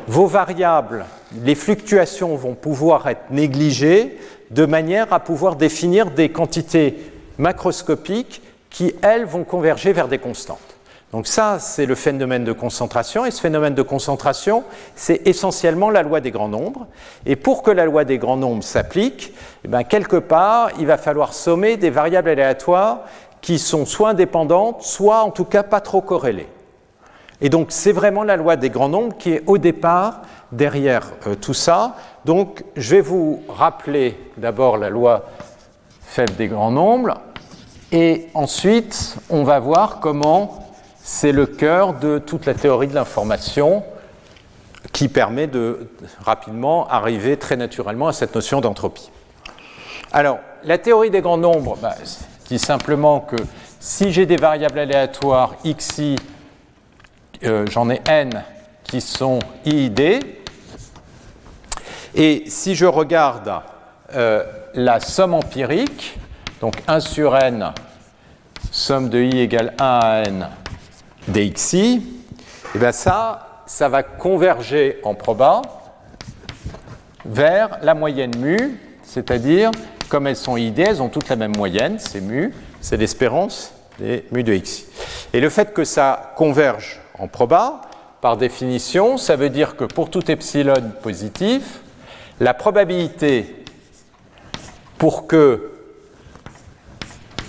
[0.07, 1.05] vos variables,
[1.45, 4.19] les fluctuations vont pouvoir être négligées
[4.51, 6.97] de manière à pouvoir définir des quantités
[7.39, 10.70] macroscopiques qui, elles, vont converger vers des constantes.
[11.13, 14.63] Donc ça, c'est le phénomène de concentration, et ce phénomène de concentration,
[14.95, 16.87] c'est essentiellement la loi des grands nombres.
[17.27, 20.99] Et pour que la loi des grands nombres s'applique, eh ben, quelque part, il va
[20.99, 23.01] falloir sommer des variables aléatoires
[23.41, 26.49] qui sont soit indépendantes, soit en tout cas pas trop corrélées.
[27.41, 30.21] Et donc c'est vraiment la loi des grands nombres qui est au départ
[30.53, 31.97] derrière euh, tout ça.
[32.25, 35.25] Donc je vais vous rappeler d'abord la loi
[36.03, 37.21] faible des grands nombres,
[37.93, 40.60] et ensuite on va voir comment
[41.03, 43.85] c'est le cœur de toute la théorie de l'information
[44.93, 45.89] qui permet de
[46.25, 49.11] rapidement arriver très naturellement à cette notion d'entropie.
[50.13, 51.95] Alors, la théorie des grands nombres bah,
[52.47, 53.37] dit simplement que
[53.79, 56.17] si j'ai des variables aléatoires xi,
[57.45, 58.45] euh, j'en ai n
[58.85, 60.01] qui sont iid,
[62.15, 63.53] et si je regarde
[64.15, 66.19] euh, la somme empirique,
[66.61, 67.73] donc 1 sur n,
[68.73, 70.49] somme de i égale 1 à n
[71.29, 72.03] dxi, et
[72.75, 75.63] eh bien ça, ça va converger en proba
[77.25, 79.71] vers la moyenne mu, c'est-à-dire,
[80.09, 84.25] comme elles sont id, elles ont toutes la même moyenne, c'est mu, c'est l'espérance des
[84.33, 84.87] mu de xi.
[85.33, 87.83] Et le fait que ça converge en proba,
[88.21, 91.81] par définition, ça veut dire que pour tout epsilon positif,
[92.39, 93.65] la probabilité
[94.99, 95.71] pour que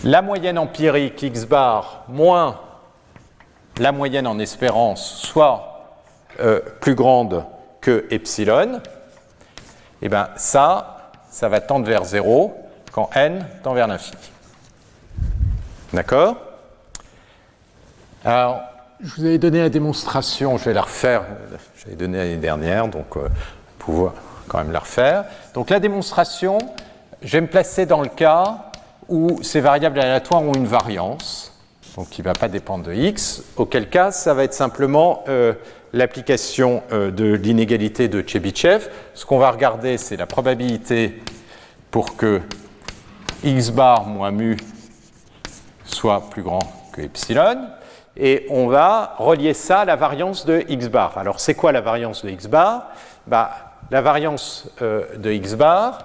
[0.04, 2.60] la moyenne empirique x bar moins
[3.82, 5.98] la moyenne en espérance soit
[6.39, 7.44] euh, plus grande
[7.82, 12.56] que epsilon, et eh bien ça, ça va tendre vers 0
[12.91, 14.22] quand n tend vers l'infini.
[15.94, 16.36] D'accord?
[18.23, 18.62] Alors,
[19.02, 21.23] je vous avais donné la démonstration, je vais la refaire,
[21.75, 23.29] je l'ai donnée l'année dernière, donc euh,
[23.79, 24.13] pouvoir
[24.48, 25.25] quand même la refaire.
[25.56, 26.60] Donc la démonstration,
[27.23, 28.58] je vais me placer dans le cas
[29.10, 31.50] où ces variables aléatoires ont une variance
[31.96, 35.54] donc qui ne va pas dépendre de x, auquel cas ça va être simplement euh,
[35.94, 38.89] l'application euh, de l'inégalité de Chebyshev.
[39.13, 41.21] Ce qu'on va regarder, c'est la probabilité
[41.89, 42.42] pour que
[43.44, 44.58] x bar moins mu
[45.85, 46.62] soit plus grand
[46.94, 47.67] que epsilon,
[48.15, 51.17] et on va relier ça à la variance de x bar.
[51.17, 52.87] Alors c'est quoi la variance de x bar?
[53.27, 53.52] Bah,
[53.89, 56.00] La variance euh, de x bar,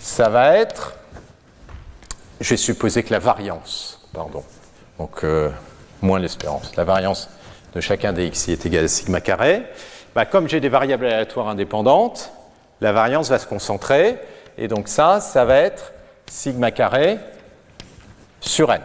[0.00, 0.94] ça va être
[2.40, 4.42] je vais supposer que la variance, pardon,
[4.98, 5.50] donc euh,
[6.02, 7.28] moins l'espérance, la variance
[7.74, 9.64] de chacun des xi est égale à sigma carré.
[10.14, 12.32] Bah, comme j'ai des variables aléatoires indépendantes,
[12.80, 14.18] la variance va se concentrer,
[14.58, 15.92] et donc ça, ça va être
[16.26, 17.18] sigma carré
[18.40, 18.80] sur n.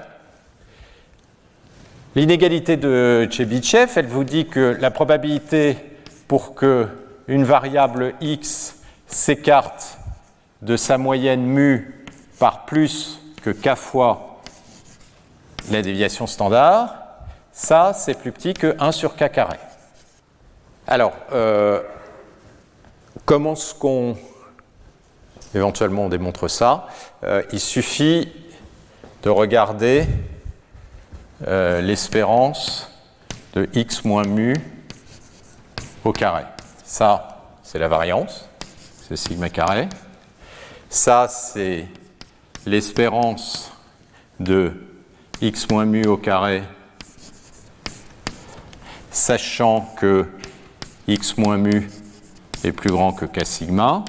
[2.15, 5.77] L'inégalité de Chebyshev, elle vous dit que la probabilité
[6.27, 6.87] pour que
[7.27, 9.97] une variable x s'écarte
[10.61, 12.05] de sa moyenne mu
[12.39, 14.34] par plus que k fois
[15.71, 16.95] la déviation standard,
[17.51, 19.57] ça c'est plus petit que 1 sur k carré.
[20.87, 21.81] Alors, euh,
[23.25, 24.15] comment est-ce qu'on
[25.53, 26.87] éventuellement on démontre ça
[27.23, 28.31] euh, Il suffit
[29.23, 30.05] de regarder
[31.47, 32.91] euh, l'espérance
[33.53, 34.55] de x moins mu
[36.03, 36.43] au carré.
[36.83, 38.47] Ça, c'est la variance,
[39.07, 39.89] c'est sigma carré.
[40.89, 41.87] Ça, c'est
[42.65, 43.71] l'espérance
[44.39, 44.73] de
[45.41, 46.63] x moins mu au carré,
[49.11, 50.25] sachant que
[51.07, 51.89] x moins mu
[52.63, 54.05] est plus grand que k sigma,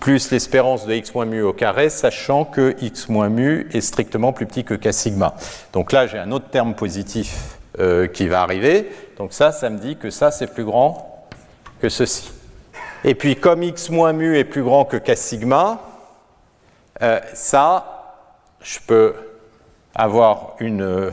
[0.00, 4.32] plus l'espérance de x moins mu au carré, sachant que x moins mu est strictement
[4.32, 5.34] plus petit que k sigma.
[5.72, 8.90] Donc là, j'ai un autre terme positif euh, qui va arriver.
[9.16, 11.28] Donc ça, ça me dit que ça, c'est plus grand
[11.80, 12.30] que ceci.
[13.04, 15.80] Et puis, comme x moins mu est plus grand que k sigma,
[17.00, 18.18] euh, ça,
[18.60, 19.14] je peux
[19.94, 21.10] avoir une euh,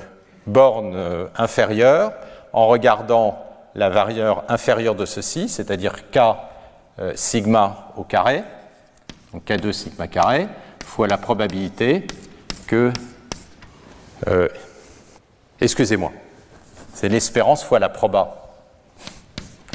[0.47, 2.13] borne euh, inférieure
[2.53, 3.43] en regardant
[3.75, 6.19] la varieur inférieure de ceci, c'est-à-dire k
[7.15, 8.43] sigma au carré,
[9.31, 10.47] donc k2 sigma carré,
[10.83, 12.05] fois la probabilité
[12.67, 12.91] que...
[15.61, 16.11] Excusez-moi,
[16.93, 18.49] c'est l'espérance fois la proba,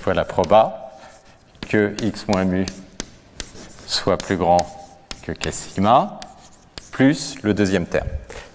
[0.03, 0.91] fois la proba
[1.69, 2.67] que x moins mu
[3.87, 4.59] soit plus grand
[5.23, 6.21] que K sigma,
[6.95, 8.07] plus le deuxième terme.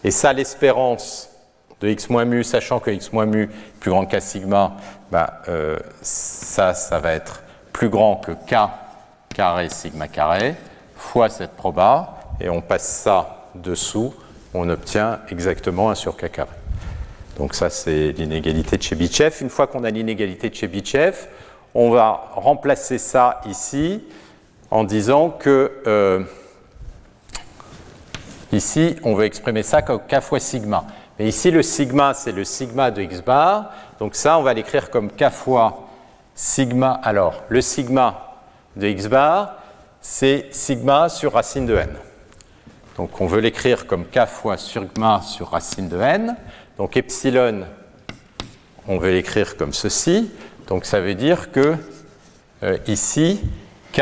[0.02, 1.30] Et ça, l'espérance
[1.82, 4.78] de x moins mu, sachant que x moins mu est plus grand que K sigma,
[5.12, 8.56] bah, euh, ça, ça va être plus grand que K
[9.36, 10.56] carré sigma carré,
[10.96, 14.14] fois cette proba, et on passe ça dessous,
[14.54, 16.50] on obtient exactement 1 sur K carré.
[17.38, 19.36] Donc ça, c'est l'inégalité de Chebyshev.
[19.42, 21.28] Une fois qu'on a l'inégalité de Chebyshev,
[21.76, 24.02] on va remplacer ça ici
[24.72, 26.24] en disant que euh,
[28.52, 30.86] Ici, on veut exprimer ça comme k fois sigma.
[31.18, 33.72] Mais ici, le sigma, c'est le sigma de x bar.
[34.00, 35.88] Donc ça, on va l'écrire comme k fois
[36.34, 37.00] sigma.
[37.04, 38.38] Alors, le sigma
[38.76, 39.56] de x bar,
[40.02, 41.90] c'est sigma sur racine de n.
[42.98, 46.36] Donc on veut l'écrire comme k fois sigma sur racine de n.
[46.78, 47.66] Donc epsilon,
[48.88, 50.32] on veut l'écrire comme ceci.
[50.68, 51.76] Donc ça veut dire que
[52.64, 53.42] euh, ici,
[53.92, 54.02] k,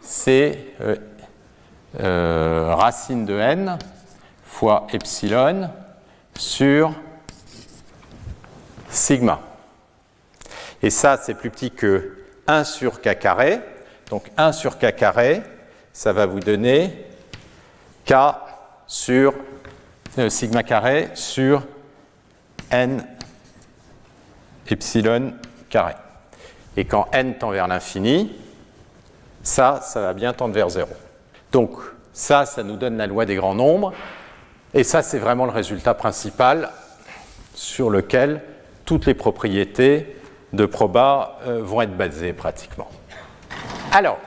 [0.00, 0.96] c'est euh,
[2.00, 3.78] euh, racine de n
[4.44, 5.70] fois epsilon
[6.38, 6.94] sur
[8.88, 9.40] sigma.
[10.82, 13.60] Et ça, c'est plus petit que 1 sur k carré.
[14.10, 15.42] Donc 1 sur k carré,
[15.92, 17.06] ça va vous donner
[18.06, 18.14] k
[18.86, 19.34] sur
[20.18, 21.62] euh, sigma carré sur
[22.70, 23.04] n
[24.68, 25.34] epsilon
[25.70, 25.94] carré.
[26.76, 28.34] Et quand n tend vers l'infini,
[29.42, 30.88] ça, ça va bien tendre vers 0.
[31.52, 31.72] Donc
[32.14, 33.92] ça, ça nous donne la loi des grands nombres.
[34.74, 36.70] Et ça, c'est vraiment le résultat principal
[37.54, 38.40] sur lequel
[38.86, 40.16] toutes les propriétés
[40.54, 42.88] de proba euh, vont être basées pratiquement.
[43.92, 44.18] Alors,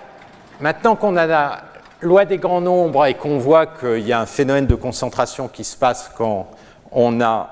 [0.59, 1.63] maintenant qu'on a la
[2.01, 5.63] loi des grands nombres et qu'on voit qu'il y a un phénomène de concentration qui
[5.63, 6.47] se passe quand
[6.91, 7.49] on a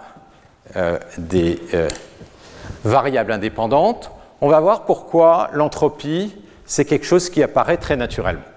[0.75, 1.87] euh, des euh,
[2.83, 4.11] variables indépendantes,
[4.41, 8.52] on va voir pourquoi l'entropie, c'est quelque chose qui apparaît très naturellement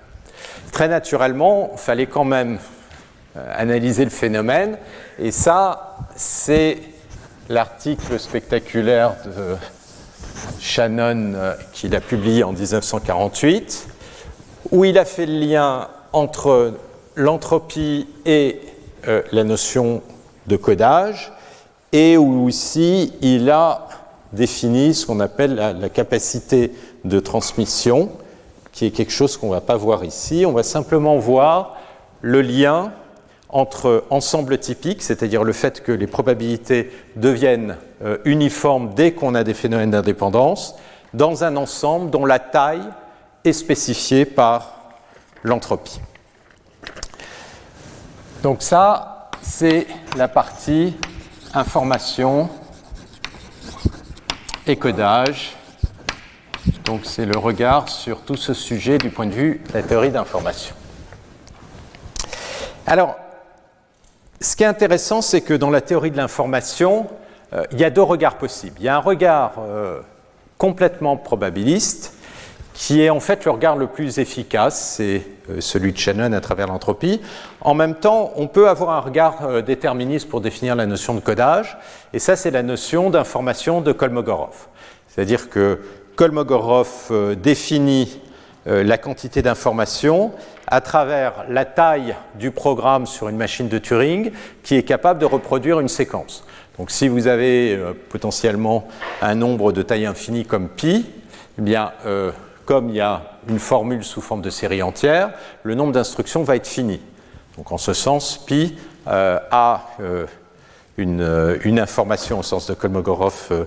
[0.73, 2.59] très naturellement, il fallait quand même
[3.37, 4.79] euh, analyser le phénomène.
[5.19, 6.79] Et ça, c'est
[7.49, 9.57] l'article spectaculaire de
[10.61, 13.89] Shannon euh, qu'il a publié en 1948,
[14.73, 16.75] où il a fait le lien entre
[17.15, 18.61] l'entropie et
[19.09, 20.03] euh, la notion
[20.47, 21.33] de codage,
[21.93, 23.89] et où aussi il a
[24.33, 26.73] défini ce qu'on appelle la capacité
[27.05, 28.11] de transmission
[28.77, 30.45] qui est quelque chose qu'on ne va pas voir ici.
[30.47, 31.79] On va simplement voir
[32.21, 32.93] le lien
[33.49, 39.45] entre ensemble typique, c'est-à-dire le fait que les probabilités deviennent euh, uniformes dès qu'on a
[39.45, 40.75] des phénomènes d'indépendance,
[41.15, 42.87] dans un ensemble dont la taille
[43.45, 44.75] est spécifiée par
[45.43, 46.01] l'entropie.
[48.43, 49.87] Donc ça, c'est
[50.19, 50.95] la partie
[51.55, 52.51] information
[54.67, 55.57] et codage
[56.87, 60.11] donc c'est le regard sur tout ce sujet du point de vue de la théorie
[60.11, 60.75] d'information.
[62.87, 63.17] Alors,
[64.41, 67.09] ce qui est intéressant, c'est que dans la théorie de l'information,
[67.53, 68.77] euh, il y a deux regards possibles.
[68.79, 70.01] Il y a un regard euh,
[70.59, 72.15] complètement probabiliste,
[72.73, 76.41] qui est en fait le regard le plus efficace, c'est euh, celui de Shannon à
[76.41, 77.21] travers l'entropie.
[77.63, 81.77] En même temps, on peut avoir un regard déterministe pour définir la notion de codage,
[82.13, 84.69] et ça c'est la notion d'information de Kolmogorov.
[85.09, 85.81] C'est-à-dire que
[86.17, 88.21] Kolmogorov définit
[88.67, 90.33] la quantité d'informations
[90.67, 95.27] à travers la taille du programme sur une machine de Turing qui est capable de
[95.27, 96.45] reproduire une séquence.
[96.79, 98.87] Donc si vous avez euh, potentiellement
[99.23, 101.07] un nombre de taille infinie comme pi,
[101.59, 102.33] eh bien, euh,
[102.65, 105.31] comme il y a une formule sous forme de série entière,
[105.63, 107.01] le nombre d'instructions va être fini.
[107.57, 109.87] Donc en ce sens, pi euh, a
[110.99, 113.67] une, une, information au sens de Kolmogorov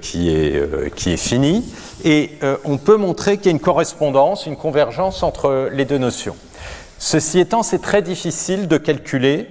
[0.00, 1.64] qui, est, qui est finie,
[2.04, 2.30] et
[2.64, 6.36] on peut montrer qu'il y a une correspondance, une convergence entre les deux notions.
[6.98, 9.48] Ceci étant, c'est très difficile de calculer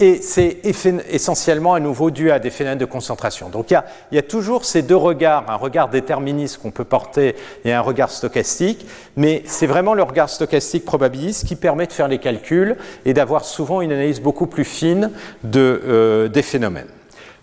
[0.00, 3.48] et c'est essentiellement à nouveau dû à des phénomènes de concentration.
[3.48, 3.82] Donc il
[4.12, 8.10] y, a, toujours ces deux regards, un regard déterministe qu'on peut porter et un regard
[8.10, 8.86] stochastique,
[9.16, 12.76] mais c'est vraiment le regard stochastique probabiliste qui permet de faire les calculs
[13.06, 15.10] et d'avoir souvent une analyse beaucoup plus fine
[15.42, 16.88] de, euh, des phénomènes.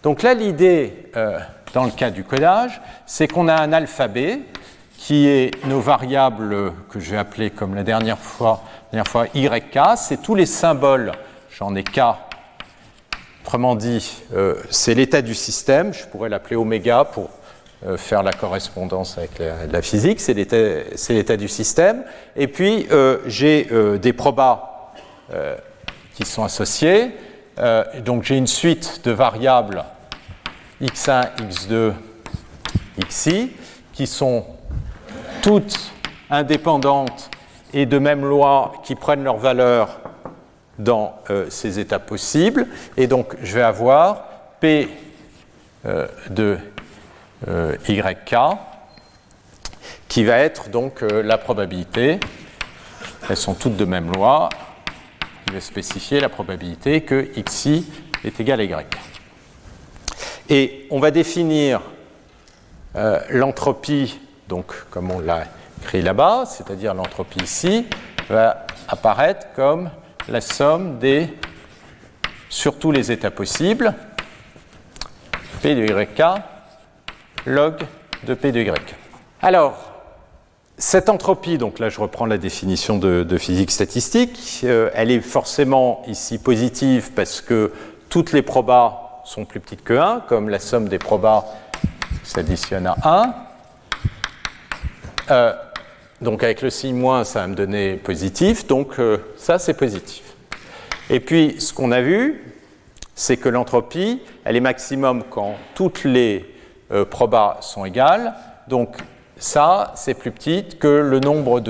[0.04, 1.40] Donc là, l'idée, euh,
[1.74, 4.42] dans le cas du codage, c'est qu'on a un alphabet
[4.98, 9.26] qui est nos variables que je vais appeler comme la dernière fois, la dernière fois
[9.34, 11.12] YK, c'est tous les symboles
[11.58, 12.02] j'en ai K.
[13.44, 17.30] Autrement dit, euh, c'est l'état du système, je pourrais l'appeler oméga pour
[17.86, 22.04] euh, faire la correspondance avec la, physique, c'est l'état du système.
[22.36, 23.68] Et puis, euh, j'ai
[24.00, 24.94] des probas
[26.14, 27.12] qui sont associés.
[28.06, 29.84] donc, j'ai une suite de variables
[30.82, 31.94] x1, x2,
[33.10, 33.52] xi,
[33.94, 34.46] qui sont
[35.42, 35.92] toutes
[36.30, 37.30] indépendantes
[37.74, 40.00] et de même loi qui prennent leur valeur
[40.80, 42.68] dans euh, ces états possibles.
[42.98, 44.26] Et donc, je vais avoir
[44.60, 44.90] P
[45.86, 46.58] euh, de
[47.48, 48.36] euh, YK
[50.08, 52.20] qui va être donc la probabilité.
[53.30, 54.50] Elles sont toutes de même loi.
[55.48, 57.86] Je vais spécifier la probabilité que xi
[58.24, 58.76] est égal à y.
[60.50, 61.82] Et on va définir
[63.30, 64.18] l'entropie,
[64.48, 65.44] donc comme on l'a
[65.82, 67.86] écrit là-bas, c'est-à-dire l'entropie ici,
[68.30, 69.90] va apparaître comme
[70.30, 71.30] la somme des,
[72.50, 73.94] sur tous les états possibles,
[75.62, 76.22] P de YK
[77.46, 77.76] log
[78.26, 78.96] de P de Y.
[79.42, 79.78] Alors,
[80.78, 86.04] cette entropie, donc là je reprends la définition de, physique statistique, euh, elle est forcément
[86.08, 87.72] ici positive parce que
[88.10, 91.46] toutes les probas sont plus petites que 1, comme la somme des probas
[92.24, 93.34] s'additionne à 1.
[95.30, 95.54] Euh,
[96.22, 100.24] donc avec le signe moins, ça va me donner positif, donc euh, ça c'est positif.
[101.10, 102.44] Et puis ce qu'on a vu,
[103.16, 106.46] c'est que l'entropie, elle est maximum quand toutes les
[106.92, 108.34] euh, probas sont égales.
[108.68, 108.98] Donc
[109.38, 111.62] ça, c'est plus petit que le nombre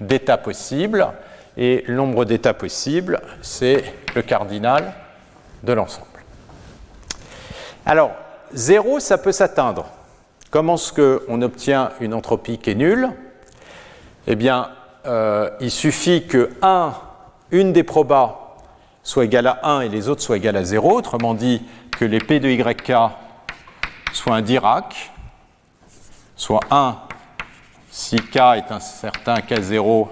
[0.00, 1.08] d'états possibles.
[1.56, 3.82] Et le nombre d'états possibles, c'est
[4.14, 4.92] le cardinal
[5.62, 6.06] de l'ensemble.
[7.84, 8.12] Alors,
[8.52, 9.86] 0, ça peut s'atteindre.
[10.50, 13.10] Comment est-ce qu'on obtient une entropie qui est nulle?
[14.26, 14.70] Eh bien,
[15.06, 16.92] euh, il suffit que 1,
[17.50, 18.56] une des probas
[19.02, 21.62] soit égale à 1 et les autres soient égales à 0, autrement dit
[21.98, 22.92] que les P de YK
[24.12, 25.10] soient un Dirac,
[26.36, 26.96] soit 1
[27.90, 30.08] si K est un certain K0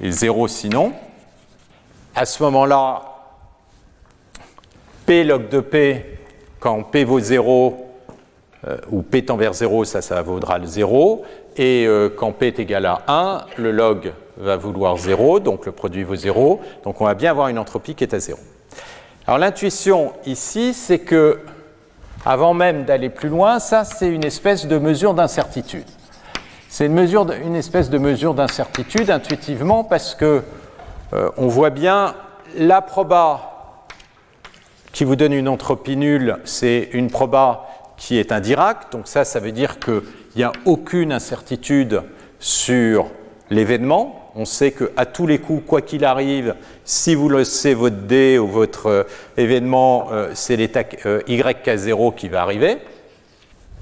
[0.00, 0.92] et 0 sinon.
[2.14, 3.02] À ce moment-là,
[5.04, 6.18] P log de P,
[6.60, 7.86] quand P vaut 0,
[8.66, 11.24] euh, ou P tend vers 0, ça, ça vaudra le 0.
[11.56, 15.72] Et euh, quand P est égal à 1, le log va vouloir 0, donc le
[15.72, 16.60] produit vaut 0.
[16.84, 18.38] Donc on va bien avoir une entropie qui est à 0.
[19.26, 21.40] Alors l'intuition ici, c'est que,
[22.24, 25.86] avant même d'aller plus loin, ça c'est une espèce de mesure d'incertitude.
[26.68, 30.42] C'est une, une espèce de mesure d'incertitude intuitivement parce que
[31.14, 32.14] euh, on voit bien
[32.58, 33.86] la proba
[34.92, 38.92] qui vous donne une entropie nulle, c'est une proba qui est un Dirac.
[38.92, 39.78] Donc ça, ça veut dire
[40.36, 42.02] qu'il n'y a aucune incertitude
[42.38, 43.06] sur
[43.48, 44.32] l'événement.
[44.34, 48.46] On sait qu'à tous les coups, quoi qu'il arrive, si vous laissez votre D ou
[48.46, 49.02] votre euh,
[49.38, 52.76] événement, euh, c'est l'état euh, YK0 qui va arriver.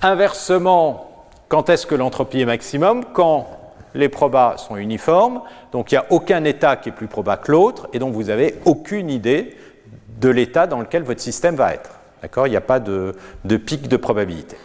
[0.00, 3.04] Inversement, quand est-ce que l'entropie est maximum?
[3.12, 3.48] Quand
[3.96, 5.42] les probas sont uniformes,
[5.72, 8.24] donc il n'y a aucun état qui est plus proba que l'autre, et donc vous
[8.24, 9.56] n'avez aucune idée
[10.20, 11.90] de l'état dans lequel votre système va être.
[12.22, 12.46] D'accord?
[12.46, 13.12] Il n'y a pas de,
[13.56, 14.56] pic de probabilité.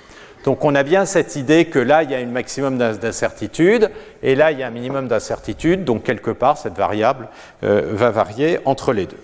[0.44, 3.92] Donc on a bien cette idée que là, il y a un maximum d'incertitude,
[4.24, 7.28] et là, il y a un minimum d'incertitude, donc quelque part, cette variable
[7.64, 9.20] euh, va varier entre les deux.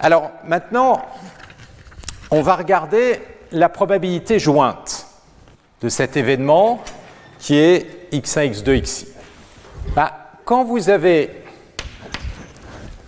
[0.00, 1.02] Alors maintenant,
[2.30, 3.20] on va regarder
[3.52, 5.06] la probabilité jointe
[5.80, 6.82] de cet événement
[7.38, 9.08] qui est x1, x2, xi.
[10.44, 11.42] Quand vous avez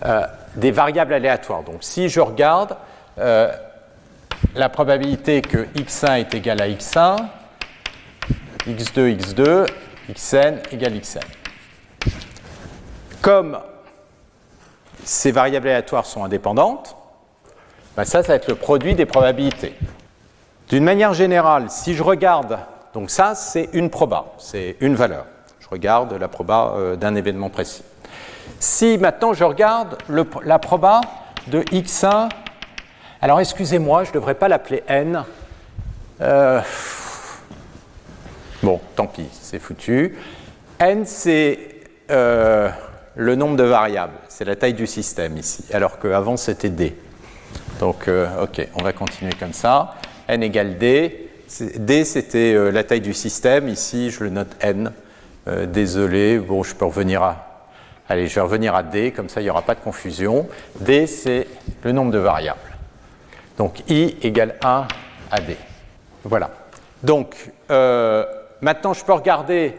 [0.05, 2.75] euh, des variables aléatoires, donc si je regarde
[3.17, 3.51] euh,
[4.55, 7.17] la probabilité que x1 est égal à x1,
[8.67, 9.65] x2, x2,
[10.13, 11.19] xn égale xn.
[13.21, 13.59] Comme
[15.03, 16.95] ces variables aléatoires sont indépendantes,
[17.95, 19.75] ben ça, ça va être le produit des probabilités.
[20.69, 22.59] D'une manière générale, si je regarde,
[22.93, 25.25] donc ça, c'est une proba, c'est une valeur.
[25.59, 27.83] Je regarde la proba euh, d'un événement précis.
[28.59, 31.01] Si maintenant je regarde la proba
[31.47, 32.29] de x1,
[33.21, 35.23] alors excusez-moi, je ne devrais pas l'appeler n.
[36.21, 36.59] Euh,
[38.63, 40.17] bon, tant pis, c'est foutu.
[40.79, 41.59] n, c'est
[42.09, 42.69] euh,
[43.15, 46.95] le nombre de variables, c'est la taille du système ici, alors qu'avant c'était d.
[47.79, 49.95] Donc, euh, ok, on va continuer comme ça.
[50.27, 51.29] n égale d.
[51.75, 53.67] d, c'était la taille du système.
[53.67, 54.91] Ici, je le note n.
[55.67, 57.65] Désolé, bon, je peux revenir à.
[58.09, 60.47] Allez, je vais revenir à d, comme ça il n'y aura pas de confusion.
[60.79, 61.47] d, c'est
[61.83, 62.70] le nombre de variables.
[63.61, 64.87] Donc, i égale 1
[65.29, 65.55] à d.
[66.23, 66.49] Voilà.
[67.03, 67.35] Donc,
[68.59, 69.77] maintenant, je peux regarder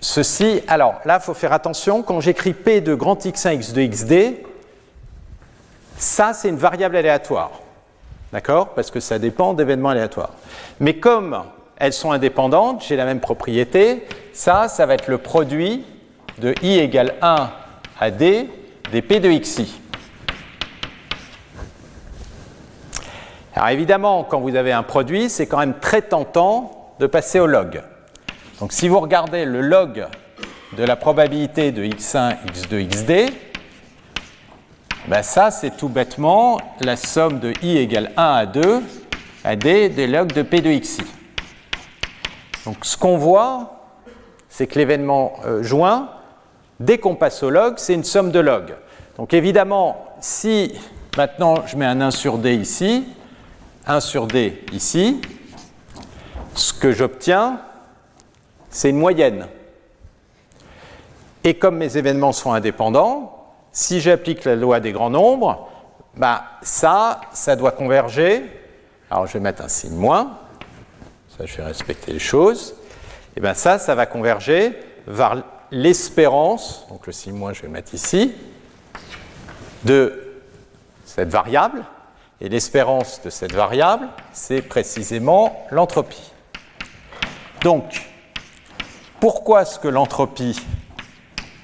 [0.00, 0.60] ceci.
[0.66, 2.02] Alors, là, il faut faire attention.
[2.02, 4.34] Quand j'écris p de grand x1, x2, xd,
[5.98, 7.52] ça, c'est une variable aléatoire.
[8.32, 8.70] D'accord?
[8.70, 10.32] Parce que ça dépend d'événements aléatoires.
[10.80, 11.44] Mais comme
[11.76, 15.84] elles sont indépendantes, j'ai la même propriété, ça, ça va être le produit
[16.38, 17.50] de i égale 1
[18.00, 18.48] à d
[18.90, 19.79] des p de xi.
[23.60, 27.46] Alors évidemment, quand vous avez un produit, c'est quand même très tentant de passer au
[27.46, 27.82] log.
[28.58, 30.06] Donc si vous regardez le log
[30.78, 33.30] de la probabilité de x1, x2, xd,
[35.22, 38.82] ça, c'est tout bêtement la somme de i égale 1 à 2
[39.44, 41.02] à d des logs de p de xi.
[42.64, 43.82] Donc ce qu'on voit,
[44.48, 46.08] c'est que l'événement euh, joint,
[46.78, 48.74] dès qu'on passe au log, c'est une somme de logs.
[49.18, 50.72] Donc évidemment, si
[51.18, 53.04] maintenant je mets un 1 sur d ici,
[53.90, 55.20] 1 sur d ici,
[56.54, 57.60] ce que j'obtiens,
[58.70, 59.48] c'est une moyenne.
[61.42, 65.68] Et comme mes événements sont indépendants, si j'applique la loi des grands nombres,
[66.16, 68.44] bah, ça, ça doit converger.
[69.10, 70.38] Alors je vais mettre un signe moins,
[71.36, 72.76] ça je vais respecter les choses.
[73.36, 74.72] Et bien ça, ça va converger
[75.08, 78.32] vers l'espérance, donc le signe moins je vais le mettre ici,
[79.82, 80.36] de
[81.04, 81.84] cette variable.
[82.40, 86.32] Et l'espérance de cette variable, c'est précisément l'entropie.
[87.62, 88.10] Donc,
[89.20, 90.58] pourquoi est-ce que l'entropie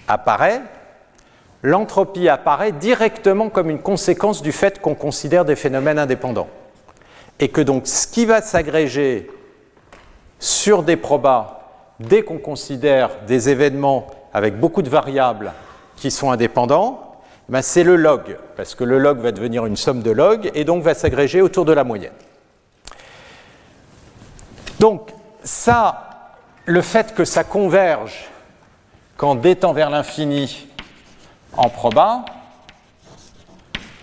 [0.06, 0.60] apparaît?
[1.62, 6.48] L'entropie apparaît directement comme une conséquence du fait qu'on considère des phénomènes indépendants.
[7.40, 9.30] Et que donc ce qui va s'agréger
[10.38, 11.60] sur des probas
[11.98, 15.52] dès qu'on considère des événements avec beaucoup de variables
[15.96, 17.05] qui sont indépendants,
[17.48, 20.64] ben c'est le log, parce que le log va devenir une somme de log et
[20.64, 22.12] donc va s'agréger autour de la moyenne.
[24.80, 25.10] Donc
[25.42, 26.32] ça,
[26.64, 28.28] le fait que ça converge
[29.16, 30.68] quand d tend vers l'infini
[31.56, 32.24] en proba,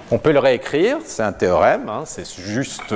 [0.10, 2.96] on peut le réécrire, c'est un théorème, hein, c'est juste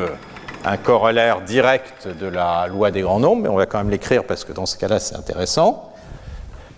[0.66, 4.24] un corollaire direct de la loi des grands nombres, mais on va quand même l'écrire
[4.24, 5.94] parce que dans ce cas-là, c'est intéressant.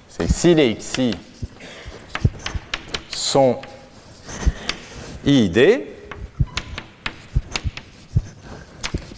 [0.07, 1.15] C'est si les xi
[3.19, 3.59] sont
[5.25, 5.83] iid,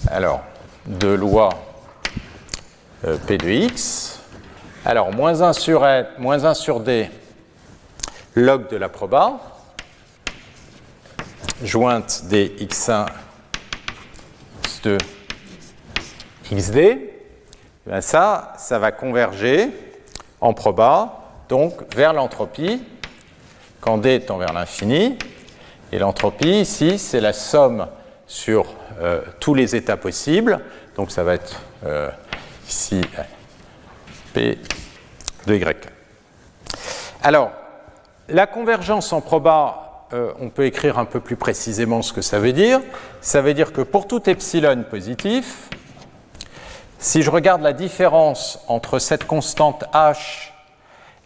[0.10, 0.42] alors,
[0.88, 1.50] de loi
[3.06, 4.20] euh, P de x,
[4.86, 7.10] alors moins 1 sur, n, moins 1 sur d
[8.36, 9.40] log de la proba,
[11.64, 13.06] jointe des x1,
[14.64, 14.98] x2,
[16.52, 16.98] xd,
[18.02, 19.70] ça, ça va converger
[20.42, 22.84] en proba, donc vers l'entropie,
[23.82, 25.18] quand d tend vers l'infini.
[25.92, 27.88] Et l'entropie, ici, c'est la somme
[28.28, 28.66] sur
[29.02, 30.62] euh, tous les états possibles.
[30.96, 32.10] Donc ça va être euh,
[32.70, 33.02] ici
[34.34, 34.58] P
[35.48, 35.88] de Y.
[37.24, 37.52] Alors,
[38.30, 42.40] la convergence en proba, euh, on peut écrire un peu plus précisément ce que ça
[42.40, 42.80] veut dire.
[43.20, 45.70] Ça veut dire que pour tout epsilon positif,
[47.00, 50.51] si je regarde la différence entre cette constante h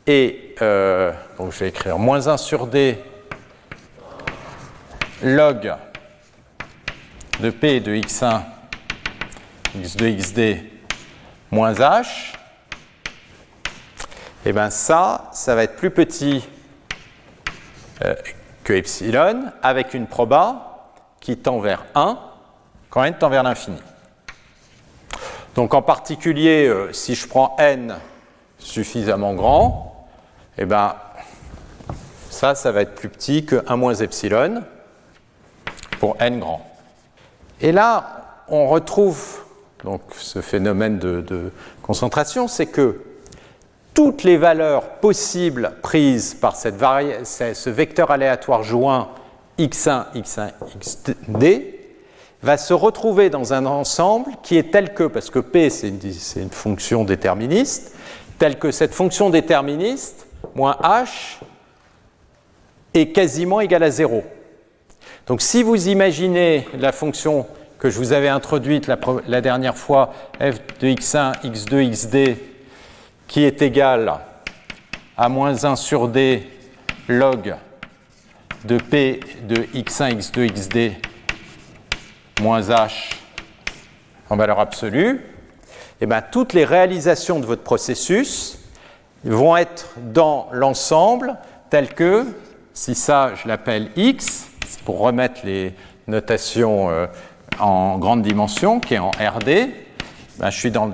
[0.07, 2.97] et, euh, donc je vais écrire moins 1 sur d
[5.23, 5.73] log
[7.39, 8.41] de p de x1,
[9.77, 10.63] x2, xd
[11.51, 12.33] moins h,
[14.45, 16.47] et eh bien ça, ça va être plus petit
[18.03, 18.13] euh,
[18.63, 22.19] que epsilon avec une proba qui tend vers 1
[22.89, 23.81] quand n tend vers l'infini.
[25.55, 27.97] Donc en particulier, euh, si je prends n
[28.59, 29.94] suffisamment grand,
[30.57, 30.95] eh ben,
[32.29, 34.63] ça, ça va être plus petit que 1 moins epsilon
[35.99, 36.65] pour n grand.
[37.61, 39.45] Et là, on retrouve
[39.85, 41.51] donc, ce phénomène de,
[41.83, 43.01] concentration, c'est que
[43.93, 49.09] toutes les valeurs possibles prises par cette ce vecteur aléatoire joint
[49.59, 50.49] x1, x1,
[50.81, 51.61] xd
[52.41, 55.99] va se retrouver dans un ensemble qui est tel que, parce que P c'est une,
[56.35, 57.95] une, fonction déterministe,
[58.39, 60.24] tel que cette fonction déterministe,
[60.55, 61.37] moins h,
[62.93, 64.23] est quasiment égale à 0.
[65.27, 67.45] Donc si vous imaginez la fonction
[67.77, 68.87] que je vous avais introduite
[69.27, 72.37] la, dernière fois, f de x1, x2, xd,
[73.27, 74.13] qui est égale
[75.17, 76.47] à moins 1 sur d
[77.07, 77.55] log
[78.63, 80.93] de p de x1, x2, xd
[82.41, 82.91] moins h
[84.29, 85.21] en valeur absolue,
[86.01, 88.64] et eh bien, toutes les réalisations de votre processus
[89.31, 91.37] vont être dans l'ensemble
[91.69, 92.25] tel que,
[92.73, 94.47] si ça je l'appelle x,
[94.85, 95.73] pour remettre les
[96.07, 97.07] notations euh,
[97.59, 99.69] en grande dimension, qui est en RD,
[100.37, 100.91] ben, je suis dans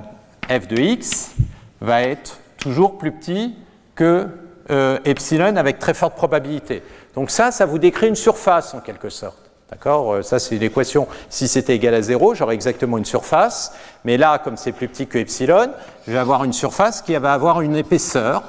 [0.48, 1.34] f de x,
[1.80, 3.56] va être toujours plus petit
[3.94, 4.28] que
[4.70, 6.82] euh, epsilon avec très forte probabilité.
[7.14, 9.41] Donc ça, ça vous décrit une surface en quelque sorte.
[9.72, 11.08] D'accord euh, Ça, c'est une équation.
[11.30, 13.72] Si c'était égal à 0, j'aurais exactement une surface.
[14.04, 15.72] Mais là, comme c'est plus petit que epsilon,
[16.06, 18.42] je vais avoir une surface qui va avoir une épaisseur,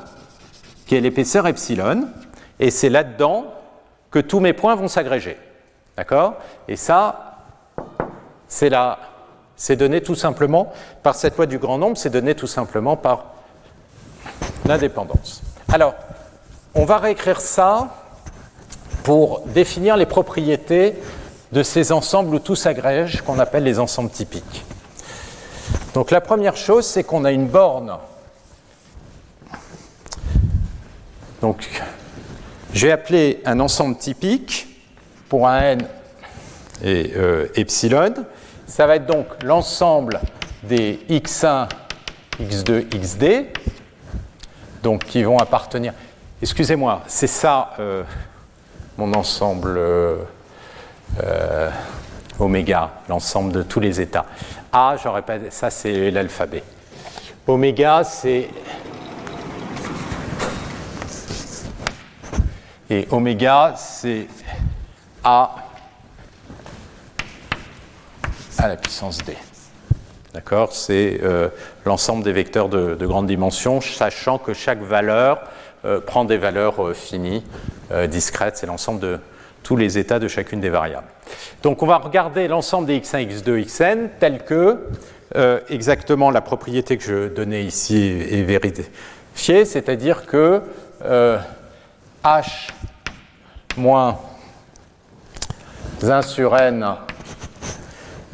[0.86, 2.10] qui est l'épaisseur epsilon.
[2.60, 3.46] Et c'est là-dedans
[4.12, 5.38] que tous mes points vont s'agréger.
[5.96, 6.34] D'accord?
[6.68, 7.38] Et ça,
[8.50, 9.00] c'est la,
[9.56, 13.28] c'est donné tout simplement par cette loi du grand nombre, c'est donné tout simplement par
[14.66, 15.42] l'indépendance.
[15.72, 15.96] Alors,
[16.76, 18.03] on va réécrire ça
[19.04, 20.96] pour définir les propriétés
[21.52, 24.64] de ces ensembles où tout s'agrège, qu'on appelle les ensembles typiques.
[25.94, 27.98] Donc la première chose, c'est qu'on a une borne.
[31.42, 31.68] Donc,
[32.74, 34.68] je vais appeler un ensemble typique
[35.30, 35.88] pour un n
[36.82, 38.14] et euh, epsilon.
[38.66, 40.20] Ça va être donc l'ensemble
[40.64, 41.68] des x1,
[42.42, 43.46] x2, xd,
[44.82, 45.94] donc qui vont appartenir.
[46.42, 48.04] Excusez-moi, c'est ça euh,
[48.98, 50.18] mon ensemble euh,
[51.24, 51.70] euh,
[52.40, 54.26] oméga, l'ensemble de tous les états.
[54.72, 56.64] A, j'aurais pas, ça c'est l'alphabet.
[57.48, 58.50] Oméga, c'est
[62.90, 64.28] et oméga, c'est
[65.24, 65.56] A
[68.58, 69.36] à la puissance d.
[70.34, 70.74] D'accord?
[70.74, 71.50] C'est euh,
[71.86, 75.42] l'ensemble des vecteurs de, grande dimension, sachant que chaque valeur
[76.06, 77.44] prend des valeurs euh, finies,
[78.08, 78.58] discrètes.
[78.58, 79.20] C'est l'ensemble de
[79.62, 81.08] tous les états de chacune des variables.
[81.62, 84.88] Donc on va regarder l'ensemble des x1, x2, xn tel que
[85.70, 87.98] exactement la propriété que je donnais ici
[88.30, 90.62] est vérifiée, c'est-à-dire que
[92.24, 92.70] h
[93.78, 94.20] moins
[96.02, 96.96] 1 sur n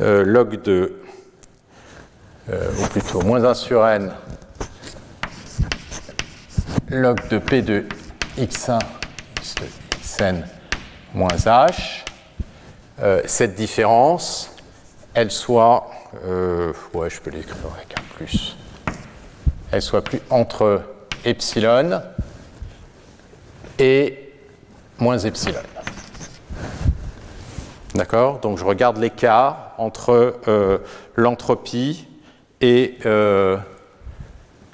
[0.01, 0.93] euh, log de,
[2.49, 4.11] euh, ou plutôt moins 1 sur n,
[6.89, 7.85] log de P de
[8.37, 8.79] x1,
[9.41, 9.63] x2,
[10.01, 10.43] xn
[11.13, 12.05] moins h,
[13.01, 14.55] euh, cette différence,
[15.13, 15.89] elle soit,
[16.93, 18.57] ouais, je peux l'écrire avec un plus,
[19.71, 20.83] elle soit plus entre
[21.25, 22.01] epsilon
[23.77, 24.33] et
[24.99, 25.61] moins epsilon.
[27.95, 28.39] D'accord?
[28.39, 30.79] Donc je regarde l'écart entre euh,
[31.15, 32.07] l'entropie
[32.61, 32.97] et.
[33.05, 33.57] Euh,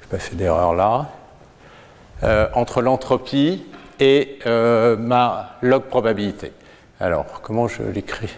[0.00, 1.08] je n'ai pas fait d'erreur là.
[2.22, 3.66] Euh, entre l'entropie
[4.00, 6.52] et ma log probabilité.
[7.00, 8.34] Alors, comment je l'écris?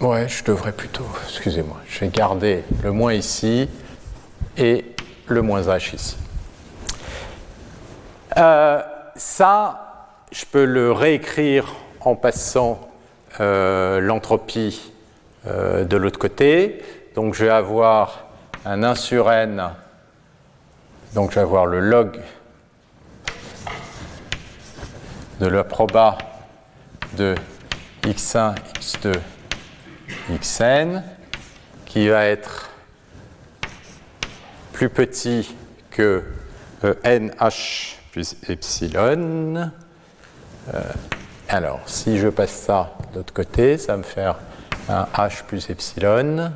[0.00, 1.06] Ouais, je devrais plutôt.
[1.28, 1.80] Excusez-moi.
[1.88, 3.68] Je vais garder le moins ici
[4.56, 4.84] et
[5.26, 6.16] le moins h ici.
[9.16, 9.84] ça,
[10.32, 12.80] je peux le réécrire en passant
[13.40, 14.92] euh, l'entropie
[15.46, 16.82] euh, de l'autre côté.
[17.14, 18.26] Donc je vais avoir
[18.64, 19.70] un 1 sur n,
[21.14, 22.20] donc je vais avoir le log
[25.40, 26.18] de la proba
[27.16, 27.34] de
[28.02, 29.14] x1, x2,
[30.30, 31.02] xn,
[31.86, 32.70] qui va être
[34.72, 35.54] plus petit
[35.90, 36.24] que
[36.82, 39.70] euh, nh plus epsilon.
[41.48, 44.36] Alors, si je passe ça de l'autre côté, ça va me faire
[44.88, 46.52] un H plus epsilon.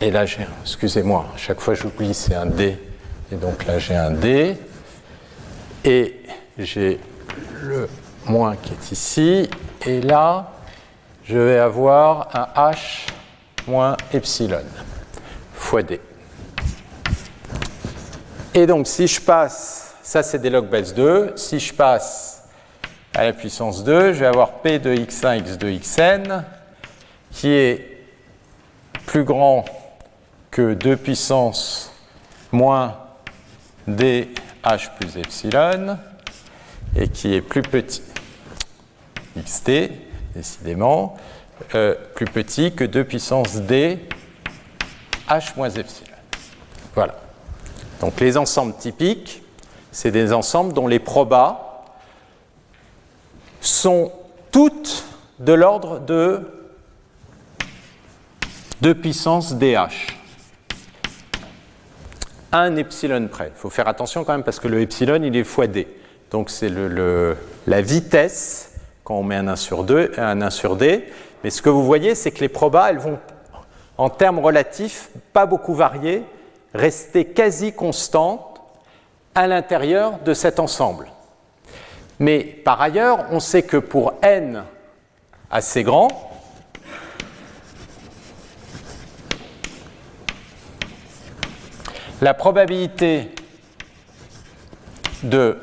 [0.00, 2.78] Et là, j'ai, excusez-moi, chaque fois j'oublie, c'est un D.
[3.30, 4.56] Et donc là, j'ai un D.
[5.84, 6.22] Et
[6.58, 6.98] j'ai
[7.62, 7.88] le
[8.26, 9.48] moins qui est ici.
[9.86, 10.52] Et là,
[11.24, 13.06] je vais avoir un H
[13.66, 14.62] moins epsilon
[15.54, 16.00] fois D.
[18.54, 22.44] Et donc, si je passe, ça c'est des log base 2, si je passe
[23.14, 26.44] à la puissance 2, je vais avoir P de x1, x2, xn,
[27.30, 27.98] qui est
[29.06, 29.64] plus grand
[30.50, 31.92] que 2 puissance
[32.52, 32.96] moins
[33.88, 34.28] dh
[34.98, 35.98] plus epsilon,
[36.96, 38.02] et qui est plus petit,
[39.36, 39.90] xt,
[40.34, 41.16] décidément,
[41.74, 43.98] euh, plus petit que 2 puissance d
[45.28, 46.06] h moins epsilon.
[46.94, 47.16] Voilà.
[48.00, 49.42] Donc les ensembles typiques,
[49.90, 51.86] c'est des ensembles dont les probas
[53.60, 54.12] sont
[54.52, 55.04] toutes
[55.40, 56.40] de l'ordre de
[58.82, 59.78] 2 puissance dh.
[62.52, 63.52] Un epsilon près.
[63.54, 65.86] Il faut faire attention quand même parce que le epsilon, il est fois d.
[66.30, 67.36] Donc c'est le,
[67.66, 68.72] la vitesse
[69.04, 71.04] quand on met un 1 sur 2, un 1 sur d.
[71.42, 73.18] Mais ce que vous voyez, c'est que les probas, elles vont,
[73.96, 76.22] en termes relatifs, pas beaucoup varier,
[76.74, 78.60] rester quasi constantes
[79.34, 81.08] à l'intérieur de cet ensemble.
[82.18, 84.64] Mais par ailleurs, on sait que pour n
[85.50, 86.27] assez grand,
[92.20, 93.30] la probabilité
[95.22, 95.56] de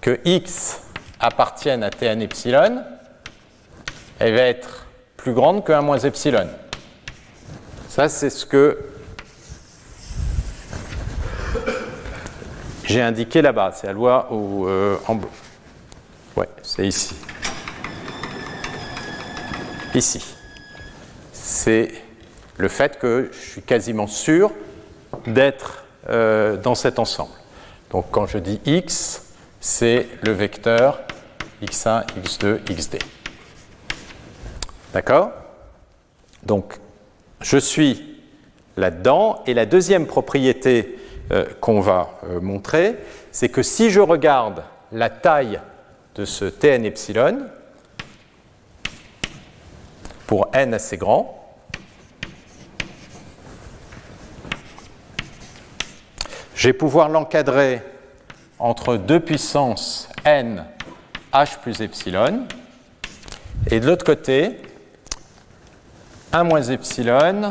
[0.00, 0.82] que x
[1.20, 2.82] appartienne à Tn epsilon,
[4.18, 4.86] elle va être
[5.16, 6.48] plus grande que 1 moins epsilon.
[7.88, 8.78] Ça, c'est ce que
[12.84, 13.72] j'ai indiqué là-bas.
[13.74, 15.28] C'est la loi euh, en bleu.
[16.36, 17.14] Ouais, c'est ici.
[19.94, 20.24] Ici.
[21.32, 21.92] C'est
[22.56, 24.52] le fait que je suis quasiment sûr
[25.26, 27.32] d'être euh, dans cet ensemble.
[27.90, 31.00] Donc quand je dis x, c'est le vecteur
[31.62, 32.98] x1, x2, xd.
[34.92, 35.32] D'accord?
[36.44, 36.78] Donc
[37.40, 38.20] je suis
[38.76, 39.42] là-dedans.
[39.46, 40.98] Et la deuxième propriété
[41.30, 42.96] euh, qu'on va euh, montrer,
[43.32, 45.60] c'est que si je regarde la taille
[46.14, 47.46] de ce Tn epsilon,
[50.26, 51.37] pour n assez grand,
[56.58, 57.82] je vais pouvoir l'encadrer
[58.58, 60.64] entre 2 puissance n
[61.32, 62.48] h plus epsilon,
[63.70, 64.56] et de l'autre côté,
[66.32, 67.48] 1 moins epsilon,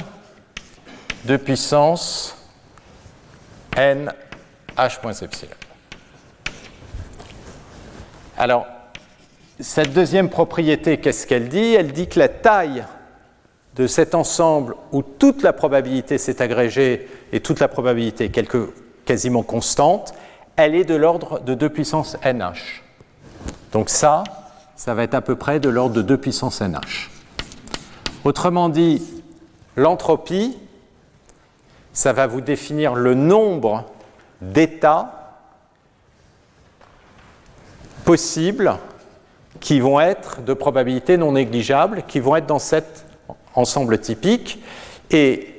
[1.24, 2.36] 2 puissance
[3.78, 4.12] n
[4.78, 5.56] h moins epsilon.
[8.38, 8.68] Alors,
[9.58, 11.76] cette deuxième propriété, qu'est-ce qu'elle dit?
[11.76, 12.84] Elle dit que la taille
[13.78, 18.74] de cet ensemble où toute la probabilité s'est agrégée et toute la probabilité quelque,
[19.08, 20.14] quasiment constante,
[20.56, 22.84] elle est de l'ordre de 2 puissance nh.
[23.72, 24.24] Donc ça,
[24.76, 27.10] ça va être à peu près de l'ordre de 2 puissance nh.
[28.24, 29.02] Autrement dit,
[29.76, 30.58] l'entropie,
[31.94, 33.86] ça va vous définir le nombre
[34.42, 35.36] d'états
[38.06, 38.78] possibles
[39.60, 43.06] qui vont être de probabilité non négligeable, qui vont être dans cet
[43.56, 44.62] ensemble typique.
[45.10, 45.57] Et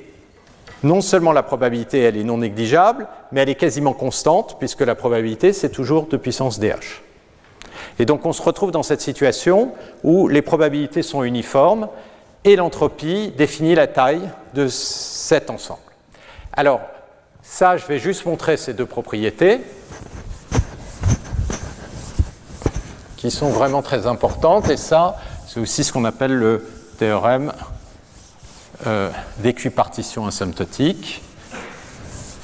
[0.83, 4.95] non seulement la probabilité, elle est non négligeable, mais elle est quasiment constante, puisque la
[4.95, 6.73] probabilité, c'est toujours de puissance dh.
[7.99, 9.73] Et donc on se retrouve dans cette situation
[10.03, 11.89] où les probabilités sont uniformes
[12.45, 15.81] et l'entropie définit la taille de cet ensemble.
[16.53, 16.79] Alors,
[17.41, 19.59] ça, je vais juste montrer ces deux propriétés
[23.17, 24.69] qui sont vraiment très importantes.
[24.69, 25.17] Et ça,
[25.47, 26.65] c'est aussi ce qu'on appelle le
[26.97, 27.51] théorème
[28.87, 29.09] euh,
[29.39, 31.21] d'équipartition asymptotique,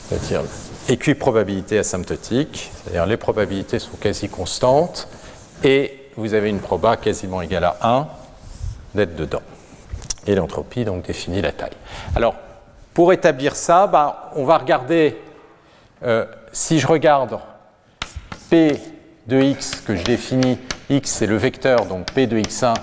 [0.09, 0.41] c'est-à-dire
[0.89, 5.07] équiprobabilité asymptotique, c'est-à-dire les probabilités sont quasi constantes
[5.63, 8.07] et vous avez une proba quasiment égale à 1
[8.95, 9.41] d'être dedans.
[10.27, 11.77] Et l'entropie donc définit la taille.
[12.15, 12.35] Alors,
[12.93, 15.17] pour établir ça, bah, on va regarder,
[16.03, 17.39] euh, si je regarde
[18.49, 18.77] P
[19.27, 20.59] de x que je définis,
[20.89, 22.73] x c'est le vecteur, donc P de x1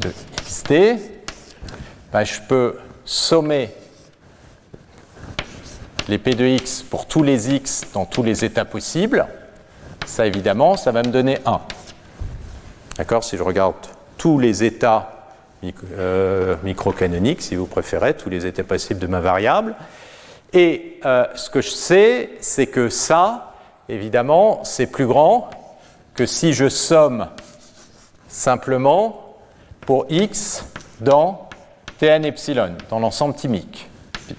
[0.00, 0.12] de
[0.44, 1.15] xt,
[2.12, 3.70] bah, je peux sommer
[6.08, 9.26] les P de x pour tous les x dans tous les états possibles.
[10.06, 11.60] Ça, évidemment, ça va me donner 1.
[12.96, 13.74] D'accord Si je regarde
[14.16, 15.32] tous les états
[15.98, 19.74] euh, microcanonique, si vous préférez, tous les états possibles de ma variable.
[20.52, 23.54] Et euh, ce que je sais, c'est que ça,
[23.88, 25.50] évidemment, c'est plus grand
[26.14, 27.28] que si je somme
[28.28, 29.36] simplement
[29.80, 30.64] pour x
[31.00, 31.45] dans
[31.98, 33.88] Tn epsilon, dans l'ensemble typique,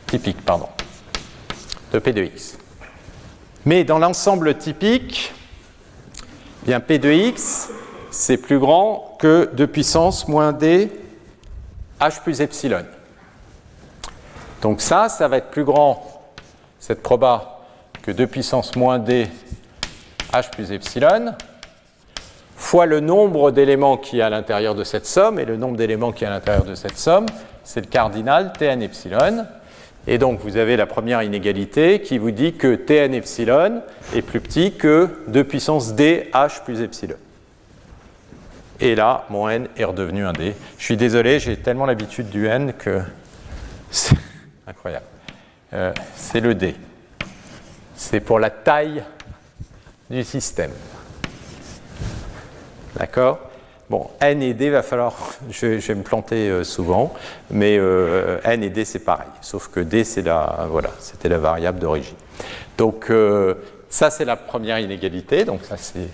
[0.05, 0.69] typique pardon,
[1.91, 2.55] de P de x.
[3.65, 5.33] Mais dans l'ensemble typique,
[6.63, 7.69] bien P de x,
[8.11, 10.91] c'est plus grand que 2 puissance moins d
[11.99, 12.85] h plus epsilon.
[14.61, 16.21] Donc ça, ça va être plus grand,
[16.79, 17.61] cette proba,
[18.03, 19.27] que 2 puissance moins d
[20.31, 21.33] h plus epsilon,
[22.57, 26.11] fois le nombre d'éléments qui est à l'intérieur de cette somme, et le nombre d'éléments
[26.11, 27.27] qui est à l'intérieur de cette somme,
[27.63, 29.45] c'est le cardinal Tn epsilon.
[30.07, 33.81] Et donc vous avez la première inégalité qui vous dit que Tn epsilon
[34.15, 37.15] est plus petit que 2 puissance d h plus epsilon.
[38.79, 40.55] Et là, mon n est redevenu un d.
[40.77, 43.01] Je suis désolé, j'ai tellement l'habitude du n que
[43.91, 44.17] c'est
[44.65, 45.05] incroyable.
[45.73, 46.75] Euh, c'est le d.
[47.95, 49.03] C'est pour la taille
[50.09, 50.71] du système.
[52.97, 53.39] D'accord
[53.89, 55.15] Bon, N et D, va falloir.
[55.49, 57.13] Je, vais me planter euh, souvent,
[57.49, 59.27] mais euh, N et D, c'est pareil.
[59.41, 60.23] Sauf que D, c'est
[60.69, 62.15] voilà, c'était la variable d'origine.
[62.77, 63.53] Donc, euh,
[63.89, 65.45] ça, c'est la première inégalité.
[65.45, 66.09] Donc, ça, c'est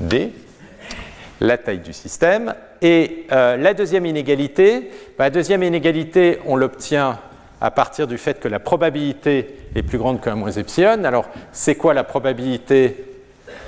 [0.00, 0.32] D,
[1.40, 2.54] la taille du système.
[2.80, 7.20] Et la deuxième inégalité, bah, la deuxième inégalité, on l'obtient
[7.60, 11.04] à partir du fait que la probabilité est plus grande que 1 moins epsilon.
[11.04, 12.96] Alors, c'est quoi la probabilité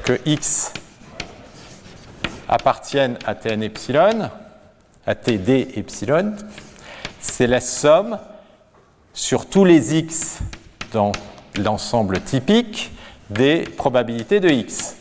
[0.04, 0.72] que x
[2.48, 4.30] appartiennent à Tn epsilon,
[5.06, 6.34] à Td epsilon,
[7.20, 8.18] c'est la somme
[9.12, 10.38] sur tous les x
[10.92, 11.12] dans
[11.56, 12.92] l'ensemble typique
[13.30, 14.96] des probabilités de x.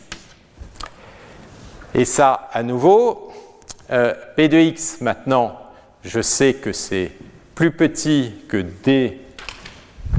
[1.94, 3.32] Et ça, à nouveau,
[3.90, 5.58] euh, P de x, maintenant,
[6.02, 7.12] je sais que c'est
[7.54, 9.20] plus petit que d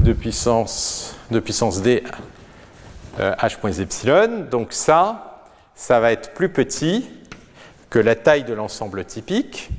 [0.00, 2.02] de puissance, de puissance d
[3.20, 4.46] euh, h epsilon.
[4.50, 5.25] Donc ça,
[5.76, 7.08] ça va être plus petit
[7.90, 9.70] que la taille de l'ensemble typique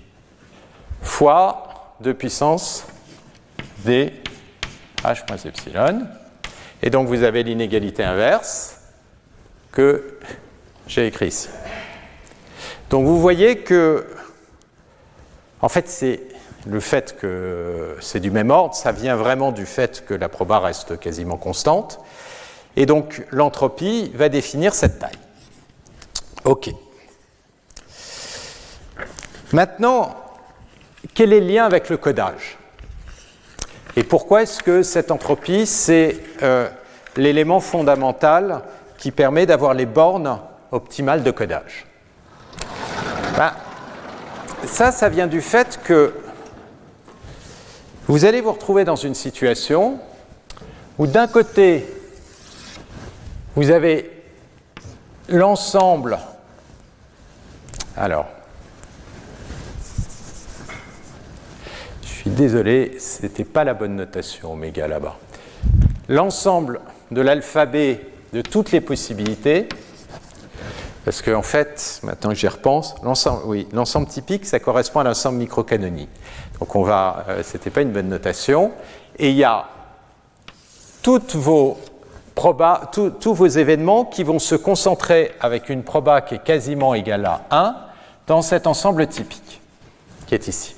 [1.02, 2.86] fois 2 puissance
[3.80, 4.14] d
[5.04, 6.08] h moins epsilon.
[6.82, 8.78] Et donc vous avez l'inégalité inverse
[9.72, 10.20] que
[10.88, 11.50] j'ai écrit ici.
[12.90, 14.08] Donc vous voyez que,
[15.62, 16.22] en fait, c'est
[16.66, 20.60] le fait que c'est du même ordre, ça vient vraiment du fait que la proba
[20.60, 22.00] reste quasiment constante.
[22.76, 25.18] Et donc l'entropie va définir cette taille.
[26.48, 26.70] OK.
[29.52, 30.16] Maintenant,
[31.14, 32.58] quel est le lien avec le codage?
[33.98, 36.70] Et pourquoi est-ce que cette entropie, c'est euh,
[37.18, 38.62] l'élément fondamental
[38.98, 40.40] qui permet d'avoir les bornes
[40.72, 41.86] optimales de codage?
[43.36, 43.52] Ben,
[44.66, 46.14] Ça, ça vient du fait que
[48.08, 50.00] vous allez vous retrouver dans une situation
[50.98, 51.86] où d'un côté,
[53.54, 54.18] vous avez
[55.30, 56.18] l'ensemble.
[57.98, 58.28] Alors,
[62.30, 65.18] désolé, ce n'était pas la bonne notation oméga là-bas.
[66.08, 68.02] L'ensemble de l'alphabet
[68.34, 69.68] de toutes les possibilités,
[71.06, 75.06] parce qu'en en fait, maintenant que j'y repense, l'ensemble, oui, l'ensemble typique, ça correspond à
[75.06, 76.10] l'ensemble microcanonique.
[76.60, 78.74] Donc on va, euh, c'était pas une bonne notation.
[79.18, 79.66] Et il y a
[81.02, 81.80] toutes vos
[82.36, 87.26] proba, tous vos événements qui vont se concentrer avec une proba qui est quasiment égale
[87.26, 87.87] à 1
[88.28, 89.62] dans cet ensemble typique
[90.28, 90.76] qui est ici.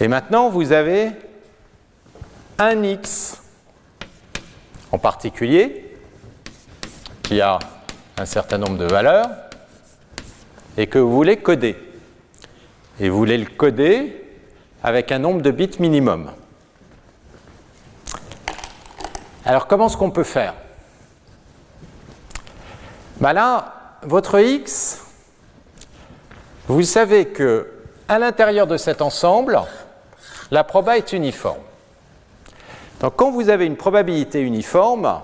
[0.00, 1.12] Et maintenant, vous avez
[2.58, 3.40] un x
[4.90, 5.94] en particulier
[7.22, 7.58] qui a
[8.16, 9.28] un certain nombre de valeurs
[10.76, 11.76] et que vous voulez coder.
[12.98, 14.24] Et vous voulez le coder
[14.82, 16.30] avec un nombre de bits minimum.
[19.44, 20.54] Alors comment est-ce qu'on peut faire?
[23.20, 25.02] Ben Là, votre x,
[26.70, 27.68] vous savez que
[28.08, 29.60] à l'intérieur de cet ensemble,
[30.52, 31.58] la proba est uniforme.
[33.00, 35.20] Donc quand vous avez une probabilité uniforme,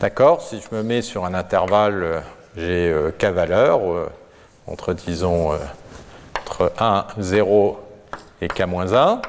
[0.00, 2.20] d'accord, si je me mets sur un intervalle, euh,
[2.56, 4.10] j'ai euh, k valeurs, euh,
[4.66, 5.52] entre disons
[6.40, 7.80] entre 1, 0
[8.42, 9.20] et k-1,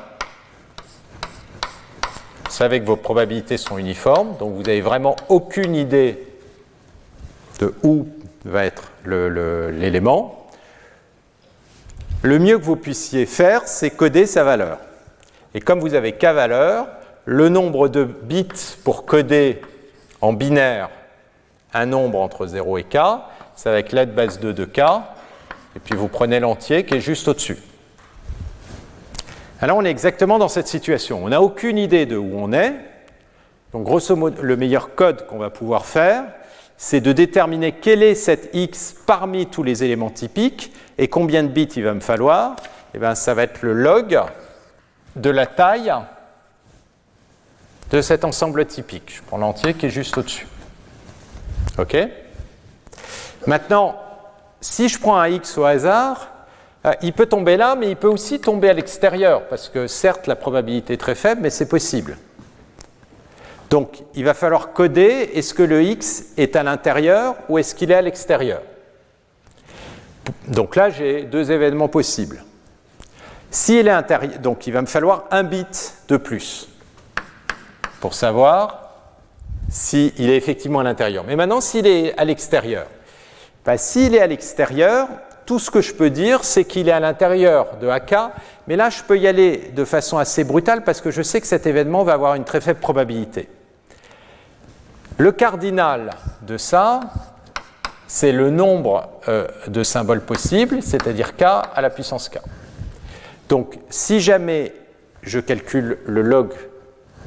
[2.45, 6.27] vous savez que vos probabilités sont uniformes, donc vous n'avez vraiment aucune idée
[7.59, 8.07] de où
[8.43, 10.39] va être l'élément
[12.21, 14.79] le mieux que vous puissiez faire, c'est coder sa valeur.
[15.53, 16.87] Et comme vous avez k valeur,
[17.23, 19.61] le nombre de bits pour coder
[20.19, 20.89] en binaire
[21.73, 22.97] un nombre entre 0 et k,
[23.55, 24.79] c'est avec l'aide base 2 de k,
[25.75, 27.57] et puis vous prenez l'entier qui est juste au-dessus.
[29.61, 31.23] Alors on est exactement dans cette situation.
[31.23, 32.73] On n'a aucune idée de où on est.
[33.71, 36.23] Donc grosso modo, le meilleur code qu'on va pouvoir faire,
[36.81, 41.49] c'est de déterminer quel est cet x parmi tous les éléments typiques et combien de
[41.49, 42.55] bits il va me falloir.
[42.95, 44.17] Eh bien, ça va être le log
[45.17, 45.93] de la taille
[47.91, 49.13] de cet ensemble typique.
[49.13, 50.47] Je prends l'entier qui est juste au-dessus.
[51.77, 51.97] OK
[53.45, 53.97] Maintenant,
[54.61, 56.29] si je prends un x au hasard,
[56.85, 60.27] euh, il peut tomber là, mais il peut aussi tomber à l'extérieur, parce que certes,
[60.27, 62.17] la probabilité est très faible, mais c'est possible.
[63.69, 67.91] Donc, il va falloir coder est-ce que le x est à l'intérieur ou est-ce qu'il
[67.91, 68.61] est à l'extérieur?
[70.47, 72.43] Donc là, j'ai deux événements possibles.
[73.51, 76.69] S'il est intérieur, donc il va me falloir un bit de plus
[77.99, 78.89] pour savoir
[79.69, 81.23] s'il est effectivement à l'intérieur.
[81.27, 82.87] Mais maintenant, s'il est à l'extérieur,
[83.65, 85.07] ben, s'il est à l'extérieur,
[85.45, 88.15] tout ce que je peux dire, c'est qu'il est à l'intérieur de AK,
[88.67, 91.47] mais là, je peux y aller de façon assez brutale parce que je sais que
[91.47, 93.47] cet événement va avoir une très faible probabilité.
[95.19, 96.11] Le cardinal
[96.43, 97.01] de ça,
[98.07, 102.37] c'est le nombre euh, de symboles possibles, c'est-à-dire k à la puissance k.
[103.49, 104.73] Donc, si jamais
[105.21, 106.53] je calcule le log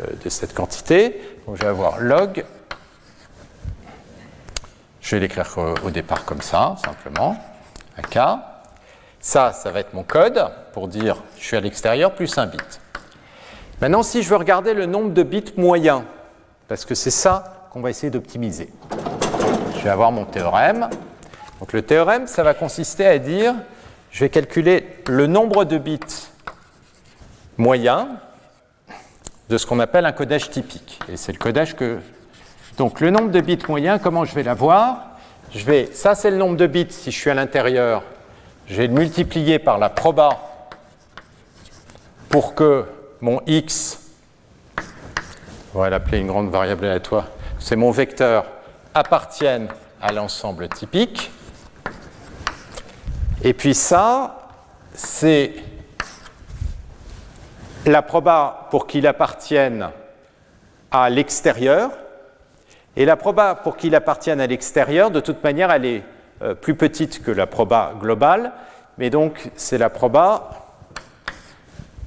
[0.00, 2.46] euh, de cette quantité, je vais avoir log,
[5.02, 7.36] je vais l'écrire au départ comme ça, simplement,
[7.98, 8.40] à k.
[9.20, 12.80] Ça, ça va être mon code pour dire je suis à l'extérieur plus un bit.
[13.82, 16.00] Maintenant, si je veux regarder le nombre de bits moyens,
[16.68, 18.68] parce que c'est ça qu'on va essayer d'optimiser.
[19.78, 20.90] Je vais avoir mon théorème.
[21.58, 23.54] Donc le théorème, ça va consister à dire,
[24.10, 26.00] je vais calculer le nombre de bits
[27.56, 28.08] moyen
[29.48, 31.00] de ce qu'on appelle un codage typique.
[31.10, 31.98] Et c'est le codage que...
[32.76, 35.06] Donc le nombre de bits moyen, comment je vais l'avoir?
[35.54, 38.02] Je vais, ça c'est le nombre de bits si je suis à l'intérieur,
[38.66, 40.40] je vais le multiplier par la proba
[42.28, 42.84] pour que
[43.22, 43.98] mon x,
[45.74, 47.28] on va l'appeler une grande variable aléatoire,
[47.62, 48.44] c'est mon vecteur,
[48.92, 49.68] appartiennent
[50.00, 51.30] à l'ensemble typique.
[53.44, 54.48] Et puis ça,
[54.94, 55.54] c'est
[57.86, 59.90] la proba pour qu'il appartienne
[60.90, 61.92] à l'extérieur.
[62.96, 66.02] Et la proba pour qu'il appartienne à l'extérieur, de toute manière, elle est
[66.42, 68.52] euh, plus petite que la proba globale.
[68.98, 70.50] Mais donc, c'est la proba.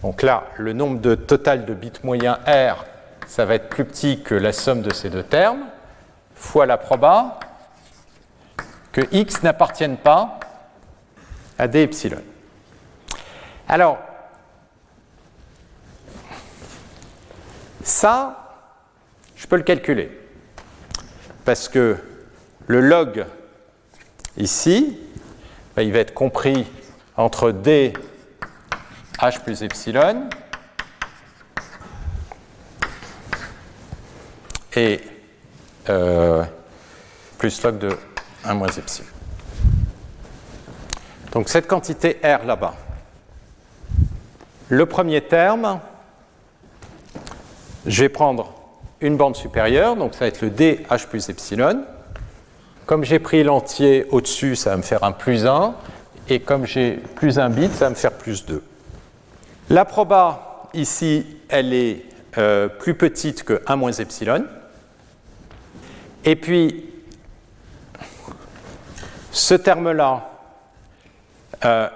[0.03, 2.85] Donc là, le nombre de total de bits moyens R
[3.27, 5.65] ça va être plus petit que la somme de ces deux termes,
[6.35, 7.39] fois la proba,
[8.91, 10.39] que x n'appartienne pas
[11.57, 12.21] à d epsilon.
[13.67, 13.97] Alors,
[17.83, 18.57] ça,
[19.35, 20.11] je peux le calculer.
[21.43, 21.97] Parce que
[22.67, 23.25] le log
[24.37, 24.99] ici,
[25.75, 26.65] ben, il va être compris
[27.17, 27.93] entre d
[29.19, 30.29] h plus epsilon
[34.75, 35.01] et
[35.89, 36.43] euh,
[37.37, 37.89] plus log de
[38.43, 39.07] 1 moins epsilon.
[41.31, 42.75] Donc cette quantité R là-bas.
[44.69, 45.79] Le premier terme,
[47.85, 48.53] je vais prendre
[49.01, 51.83] une bande supérieure, donc ça va être le DH plus epsilon.
[52.85, 55.75] Comme j'ai pris l'entier au-dessus, ça va me faire un plus 1.
[56.29, 58.63] Et comme j'ai plus un bit, ça va me faire plus 2.
[59.69, 62.03] La proba, ici, elle est
[62.37, 64.45] euh, plus petite que 1 moins epsilon.
[66.27, 66.89] Et puis,
[69.31, 70.27] ce terme-là,
[71.63, 71.87] euh,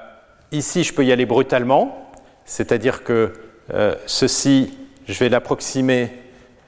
[0.52, 2.12] ici, je peux y aller brutalement,
[2.46, 3.34] c'est-à-dire que
[3.74, 4.78] euh, ceci,
[5.08, 6.12] je vais l'approximer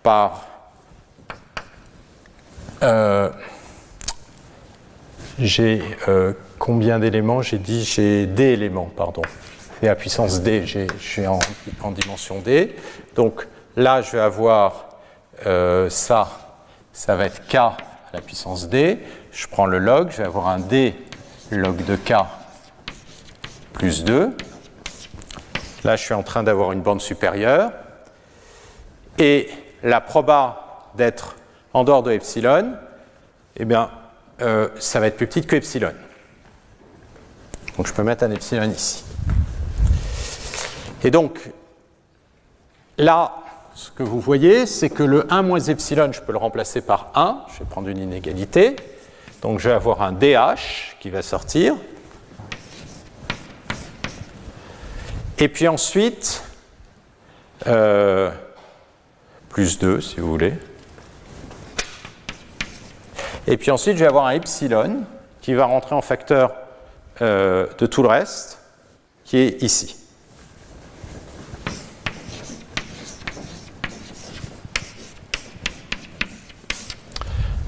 [0.01, 0.47] par
[2.81, 3.29] euh,
[5.37, 5.83] j'ai
[6.57, 7.43] combien d'éléments?
[7.43, 9.21] J'ai dit j'ai d éléments, pardon.
[9.83, 11.39] Et à puissance d, je suis en,
[11.83, 12.75] en, dimension d.
[13.15, 14.89] Donc là, je vais avoir
[15.89, 16.40] ça
[16.93, 17.77] ça va être k à
[18.13, 18.99] la puissance d.
[19.31, 20.95] Je prends le log, je vais avoir un d
[21.51, 22.13] log de k
[23.73, 24.35] plus 2.
[25.83, 27.71] Là, je suis en train d'avoir une bande supérieure.
[29.17, 29.49] Et
[29.83, 31.35] la proba d'être
[31.73, 32.75] en dehors de epsilon,
[33.55, 33.89] eh bien,
[34.41, 35.93] euh, ça va être plus petite que epsilon.
[37.77, 39.03] Donc je peux mettre un epsilon ici.
[41.03, 41.39] Et donc,
[42.97, 43.33] là,
[43.73, 47.11] ce que vous voyez, c'est que le 1 moins epsilon, je peux le remplacer par
[47.15, 47.45] 1.
[47.53, 48.75] Je vais prendre une inégalité.
[49.41, 51.75] Donc je vais avoir un DH qui va sortir.
[55.37, 56.43] Et puis ensuite,
[57.67, 58.29] euh,
[59.49, 60.53] plus 2 si vous voulez.
[63.47, 65.03] Et puis ensuite, je vais avoir un epsilon
[65.41, 66.53] qui va rentrer en facteur
[67.21, 68.59] euh, de tout le reste,
[69.25, 70.00] qui est ici.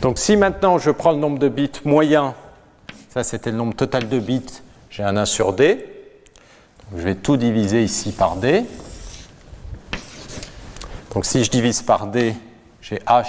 [0.03, 2.35] Donc si maintenant je prends le nombre de bits moyen,
[3.07, 5.85] ça c'était le nombre total de bits, j'ai un 1 sur d.
[6.93, 8.65] je vais tout diviser ici par d.
[11.13, 12.35] Donc si je divise par d,
[12.81, 13.25] j'ai h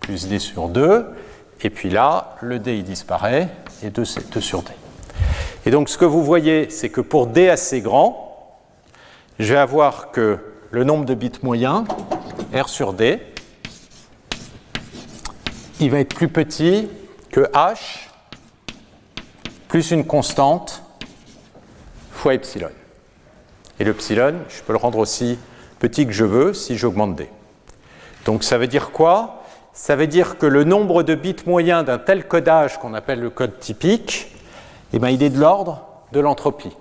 [0.00, 1.06] plus d sur 2.
[1.62, 3.48] et puis là, le D il disparaît,
[3.84, 4.72] et 2, 2 sur D.
[5.64, 8.56] Et donc ce que vous voyez, c'est que pour D assez grand,
[9.38, 10.38] je vais avoir que
[10.72, 11.84] le nombre de bits moyens,
[12.52, 13.20] R sur D,
[15.80, 16.88] il va être plus petit
[17.30, 18.08] que H
[19.68, 20.82] plus une constante
[22.12, 22.70] fois epsilon.
[23.78, 25.38] Et l'epsilon, je peux le rendre aussi
[25.78, 27.30] petit que je veux si j'augmente D.
[28.26, 29.42] Donc ça veut dire quoi?
[29.72, 33.30] Ça veut dire que le nombre de bits moyens d'un tel codage qu'on appelle le
[33.30, 34.36] code typique,
[34.92, 36.76] eh ben, il est de l'ordre de l'entropie.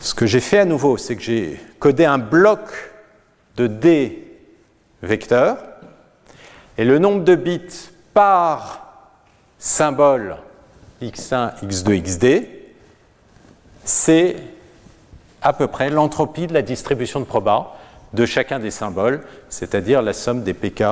[0.00, 2.60] Ce que j'ai fait à nouveau, c'est que j'ai codé un bloc
[3.56, 4.26] de D
[5.02, 5.58] vecteurs,
[6.76, 9.10] et le nombre de bits par
[9.58, 10.36] symbole
[11.02, 12.48] x1, x2, xd,
[13.84, 14.36] c'est
[15.42, 17.76] à peu près l'entropie de la distribution de proba
[18.12, 20.84] de chacun des symboles, c'est-à-dire la somme des pk,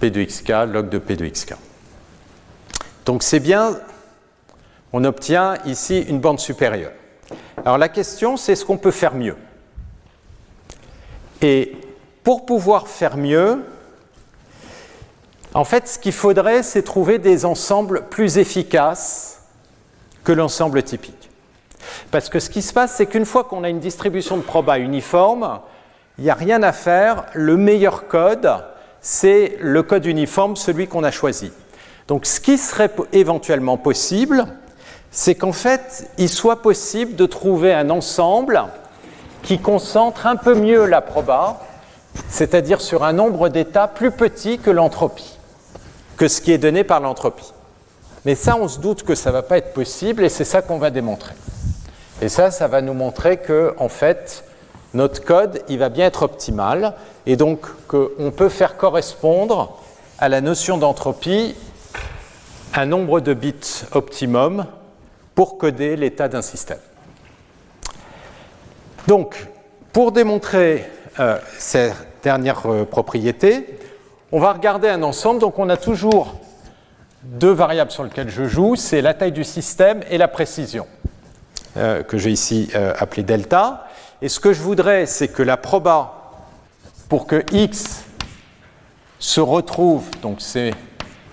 [0.00, 1.54] p de xk, log de p de xk.
[3.04, 3.78] Donc c'est bien,
[4.92, 6.92] on obtient ici une bande supérieure.
[7.64, 9.36] Alors la question, c'est est-ce qu'on peut faire mieux
[11.40, 11.72] Et
[12.22, 13.64] pour pouvoir faire mieux,
[15.54, 19.42] en fait, ce qu'il faudrait, c'est trouver des ensembles plus efficaces
[20.24, 21.30] que l'ensemble typique.
[22.10, 24.78] Parce que ce qui se passe, c'est qu'une fois qu'on a une distribution de proba
[24.78, 25.60] uniforme,
[26.18, 27.26] il n'y a rien à faire.
[27.34, 28.50] Le meilleur code,
[29.00, 31.52] c'est le code uniforme, celui qu'on a choisi.
[32.08, 34.46] Donc ce qui serait éventuellement possible,
[35.10, 38.62] c'est qu'en fait, il soit possible de trouver un ensemble
[39.42, 41.60] qui concentre un peu mieux la proba,
[42.28, 45.38] c'est-à-dire sur un nombre d'états plus petit que l'entropie,
[46.16, 47.52] que ce qui est donné par l'entropie.
[48.24, 50.62] Mais ça, on se doute que ça ne va pas être possible et c'est ça
[50.62, 51.34] qu'on va démontrer.
[52.20, 54.44] Et ça, ça va nous montrer que, en fait,
[54.94, 56.94] notre code, il va bien être optimal
[57.26, 59.78] et donc qu'on peut faire correspondre
[60.18, 61.56] à la notion d'entropie
[62.74, 64.66] un nombre de bits optimum
[65.34, 66.78] pour coder l'état d'un système.
[69.08, 69.48] Donc,
[69.92, 73.66] pour démontrer euh, ces dernières euh, propriétés,
[74.32, 75.40] on va regarder un ensemble.
[75.40, 76.34] Donc, on a toujours
[77.22, 80.86] deux variables sur lesquelles je joue, c'est la taille du système et la précision,
[81.76, 83.86] euh, que j'ai ici appelée delta.
[84.22, 86.32] Et ce que je voudrais, c'est que la proba,
[87.08, 88.04] pour que x
[89.18, 90.72] se retrouve, donc c'est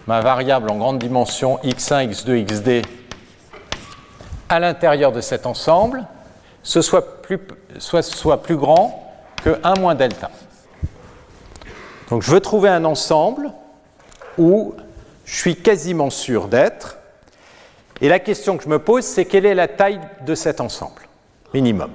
[0.05, 2.85] ma variable en grande dimension x1, x2, xd,
[4.49, 6.05] à l'intérieur de cet ensemble,
[6.63, 7.39] soit plus,
[7.79, 9.13] soit plus grand
[9.43, 10.29] que 1 moins delta.
[12.09, 13.51] Donc je veux trouver un ensemble
[14.37, 14.73] où
[15.25, 16.97] je suis quasiment sûr d'être.
[18.01, 21.01] Et la question que je me pose, c'est quelle est la taille de cet ensemble
[21.53, 21.91] minimum?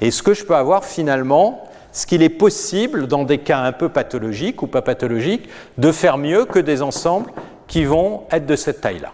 [0.00, 3.72] Et ce que je peux avoir finalement, ce qu'il est possible, dans des cas un
[3.72, 7.30] peu pathologiques ou pas pathologiques, de faire mieux que des ensembles
[7.66, 9.12] qui vont être de cette taille-là.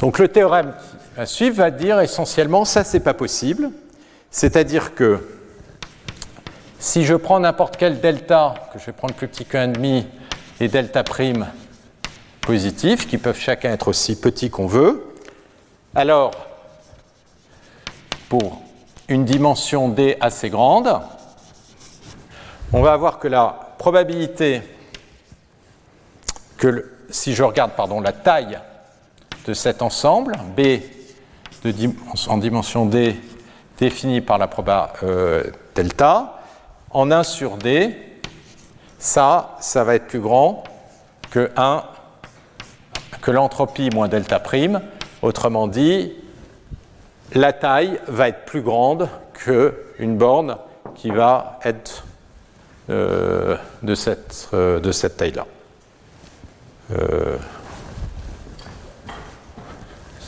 [0.00, 3.70] Donc le théorème qui va suivre va dire essentiellement ça c'est pas possible,
[4.30, 5.20] c'est-à-dire que
[6.84, 10.04] si je prends n'importe quel delta, que je vais prendre plus petit que 1,5
[10.60, 11.46] et delta prime
[12.42, 15.16] positifs, qui peuvent chacun être aussi petits qu'on veut,
[15.94, 16.32] alors
[18.28, 18.60] pour
[19.08, 21.00] une dimension d assez grande,
[22.74, 24.60] on va avoir que la probabilité
[26.58, 28.58] que si je regarde pardon, la taille
[29.46, 30.80] de cet ensemble, B
[32.28, 33.18] en dimension D
[33.78, 35.44] défini par la proba euh,
[35.74, 36.33] delta,
[36.94, 37.94] en 1 sur D,
[38.98, 40.64] ça, ça va être plus grand
[41.30, 41.84] que 1,
[43.20, 44.80] que l'entropie moins delta prime.
[45.20, 46.12] Autrement dit,
[47.32, 50.56] la taille va être plus grande qu'une borne
[50.94, 52.04] qui va être
[52.88, 55.46] euh, de cette, euh, de cette taille-là.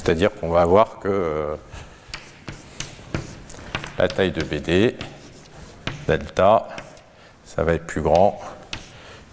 [0.06, 1.56] C'est-à-dire qu'on va avoir que euh,
[3.98, 4.96] la taille de BD,
[6.06, 6.68] delta,
[7.44, 8.38] ça va être plus grand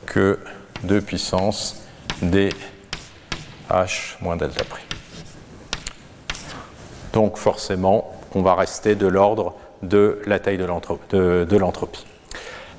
[0.06, 0.40] que
[0.84, 1.84] 2 puissance
[2.22, 2.50] d
[3.70, 4.84] h moins delta prix.
[7.14, 12.06] Donc forcément, on va rester de l'ordre de la taille de l'entropie.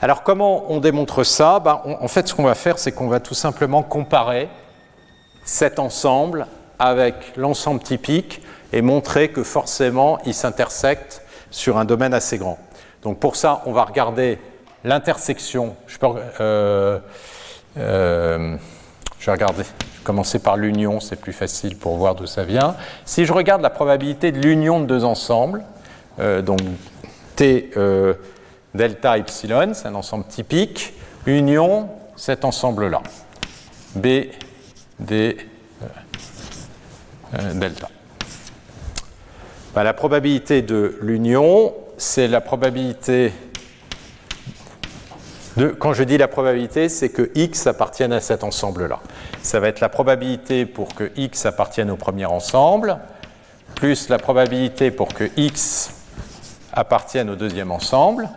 [0.03, 1.61] Alors comment on démontre ça?
[1.61, 4.49] Ben, En fait, ce qu'on va faire, c'est qu'on va tout simplement comparer
[5.45, 6.47] cet ensemble
[6.79, 8.43] avec l'ensemble typique
[8.73, 12.59] et montrer que forcément il s'intersecte sur un domaine assez grand.
[13.05, 14.39] Donc pour ça, on va regarder
[14.83, 15.77] l'intersection.
[15.87, 15.99] Je,
[16.41, 16.99] euh,
[17.77, 18.57] euh,
[19.19, 19.65] je vais regarder,
[20.03, 22.77] commencer par l'union, c'est plus facile pour voir d'où ça vient.
[23.05, 25.65] Si je regarde la probabilité de l'union de deux ensembles,
[26.19, 26.61] euh, donc
[27.37, 27.71] T
[28.75, 30.95] delta epsilon, c'est un ensemble typique,
[31.27, 33.03] union cet ensemble-là.
[33.95, 34.07] B,
[34.99, 35.37] D,
[37.55, 37.89] delta.
[39.75, 43.33] Bah, la probabilité de l'union, c'est la probabilité
[45.57, 49.01] de, quand je dis la probabilité, c'est que x appartienne à cet ensemble-là.
[49.43, 52.99] Ça va être la probabilité pour que x appartienne au premier ensemble,
[53.77, 55.91] plus la probabilité pour que x
[56.73, 58.29] appartienne au deuxième ensemble,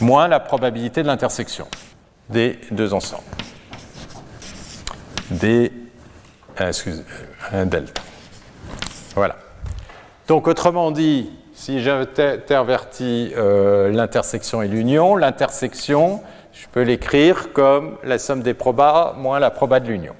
[0.00, 1.66] moins la probabilité de l'intersection
[2.28, 3.22] des deux ensembles.
[5.30, 5.72] Des,
[6.60, 7.04] euh, excusez,
[7.54, 8.02] euh, delta.
[9.14, 9.36] Voilà.
[10.28, 16.22] Donc autrement dit, si j'intervertis euh, l'intersection et l'union, l'intersection,
[16.52, 20.14] je peux l'écrire comme la somme des probas moins la proba de l'union.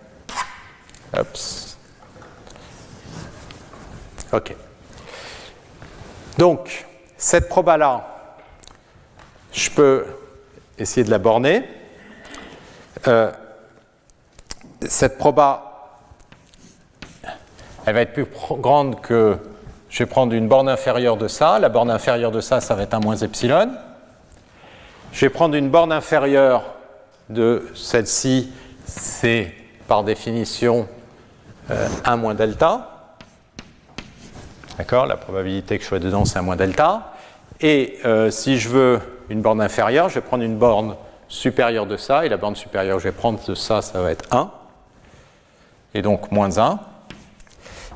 [4.33, 4.57] OK.
[6.39, 6.87] Donc,
[7.19, 8.07] cette proba-là,
[9.53, 10.07] je peux
[10.79, 11.69] essayer de la borner.
[13.07, 13.31] Euh,
[14.81, 16.01] cette proba,
[17.85, 18.27] elle va être plus
[18.59, 19.39] grande que.
[19.93, 21.59] Je vais prendre une borne inférieure de ça.
[21.59, 23.73] La borne inférieure de ça, ça va être 1 moins epsilon.
[25.12, 26.64] Je vais prendre une borne inférieure
[27.28, 28.51] de celle-ci,
[28.86, 29.52] c'est
[29.86, 30.89] par définition
[31.69, 33.10] 1 euh, moins delta.
[34.78, 35.05] D'accord?
[35.05, 37.12] La probabilité que je sois dedans, c'est 1 moins delta.
[37.60, 38.98] Et euh, si je veux
[39.28, 40.97] une borne inférieure, je vais prendre une borne
[41.28, 44.10] supérieure de ça, et la borne supérieure que je vais prendre de ça, ça va
[44.10, 44.51] être 1.
[45.93, 46.81] Et donc moins 1.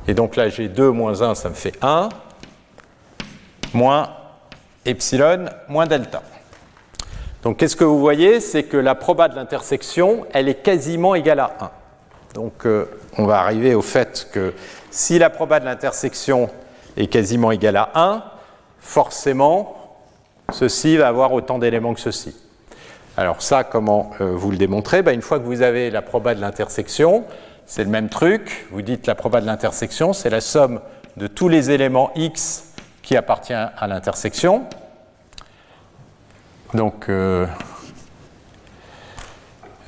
[0.07, 2.09] Et donc là, j'ai 2 moins 1, ça me fait 1,
[3.73, 4.09] moins
[4.85, 6.21] epsilon, moins delta.
[7.43, 8.39] Donc qu'est-ce que vous voyez?
[8.39, 11.69] C'est que la proba de l'intersection, elle est quasiment égale à 1.
[12.33, 12.85] Donc euh,
[13.17, 14.53] on va arriver au fait que
[14.91, 16.49] si la proba de l'intersection
[16.95, 18.23] est quasiment égale à 1,
[18.79, 19.75] forcément,
[20.51, 22.35] ceci va avoir autant d'éléments que ceci.
[23.17, 25.01] Alors ça, comment euh, vous le démontrez?
[25.01, 27.25] Ben, Une fois que vous avez la proba de l'intersection,
[27.67, 28.65] c'est le même truc.
[28.71, 30.79] Vous dites la proba de l'intersection, c'est la somme
[31.17, 32.73] de tous les éléments x
[33.03, 34.65] qui appartiennent à l'intersection.
[36.73, 37.45] Donc, euh,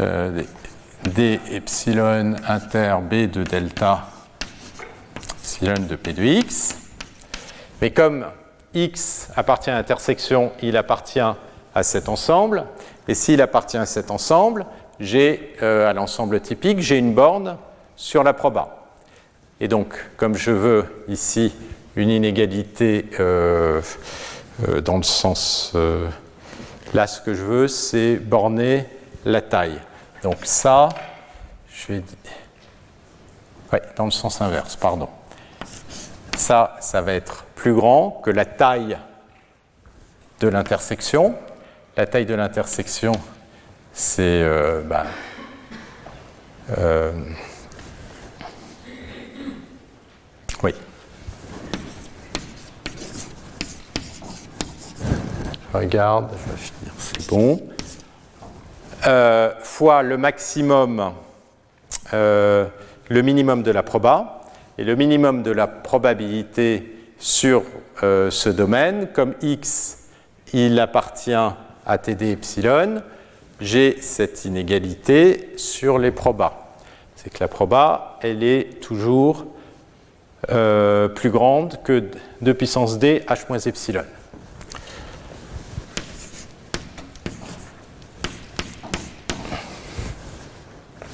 [0.01, 0.43] euh,
[1.15, 4.07] d epsilon inter b de delta
[5.41, 6.77] epsilon de p de x.
[7.81, 8.25] Mais comme
[8.73, 12.65] x appartient à l'intersection, il appartient à cet ensemble.
[13.07, 14.65] Et s'il appartient à cet ensemble,
[14.99, 17.57] j'ai euh, à l'ensemble typique, j'ai une borne
[17.99, 18.87] sur la proba.
[19.59, 21.53] Et donc, comme je veux ici
[21.97, 25.75] une inégalité dans le sens
[26.93, 28.85] Là, ce que je veux, c'est borner
[29.23, 29.79] la taille.
[30.23, 30.89] Donc ça,
[31.71, 32.03] je vais...
[33.95, 35.07] Dans le sens inverse, pardon.
[36.35, 38.97] Ça, ça va être plus grand que la taille
[40.39, 41.35] de l'intersection.
[41.95, 43.11] La taille de l'intersection,
[43.93, 44.23] c'est...
[44.23, 45.05] Euh, ben,
[46.79, 47.11] euh,
[50.63, 50.73] oui.
[55.51, 57.61] Je regarde, je vais finir, c'est bon.
[59.07, 61.13] Euh, fois le maximum,
[62.13, 62.65] euh,
[63.09, 64.41] le minimum de la proba,
[64.77, 67.63] et le minimum de la probabilité sur
[68.03, 70.09] euh, ce domaine, comme x,
[70.53, 73.01] il appartient à td epsilon,
[73.61, 76.53] j'ai cette inégalité sur les probas.
[77.15, 79.45] C'est que la proba, elle est toujours
[80.47, 82.05] plus grande que
[82.41, 84.05] 2 puissance d h moins epsilon.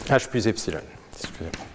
[0.10, 0.80] H plus epsilon.
[1.20, 1.66] Excusez-moi.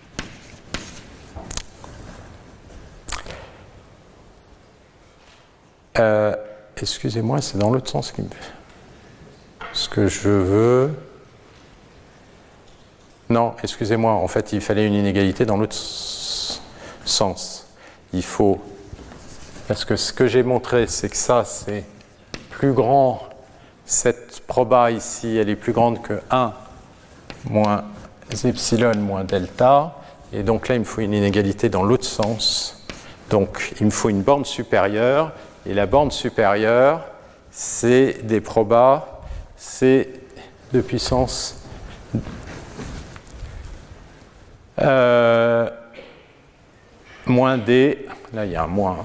[5.99, 6.37] Euh,
[6.77, 8.13] excusez-moi, c'est dans l'autre sens.
[9.73, 10.95] Ce que je veux.
[13.29, 17.67] Non, excusez-moi, en fait, il fallait une inégalité dans l'autre sens.
[18.13, 18.61] Il faut.
[19.69, 21.85] Parce que ce que j'ai montré, c'est que ça, c'est
[22.51, 23.21] plus grand.
[23.87, 26.53] Cette proba ici, elle est plus grande que 1
[27.49, 27.85] moins
[28.45, 29.97] epsilon moins delta.
[30.33, 32.87] Et donc là, il me faut une inégalité dans l'autre sens.
[33.31, 35.33] Donc il me faut une borne supérieure.
[35.67, 37.03] Et la borne supérieure,
[37.51, 39.21] c'est des probas,
[39.57, 40.09] c'est
[40.73, 41.61] de puissance
[44.81, 45.69] euh,
[47.27, 48.07] moins d.
[48.33, 48.99] Là, il y a un moins.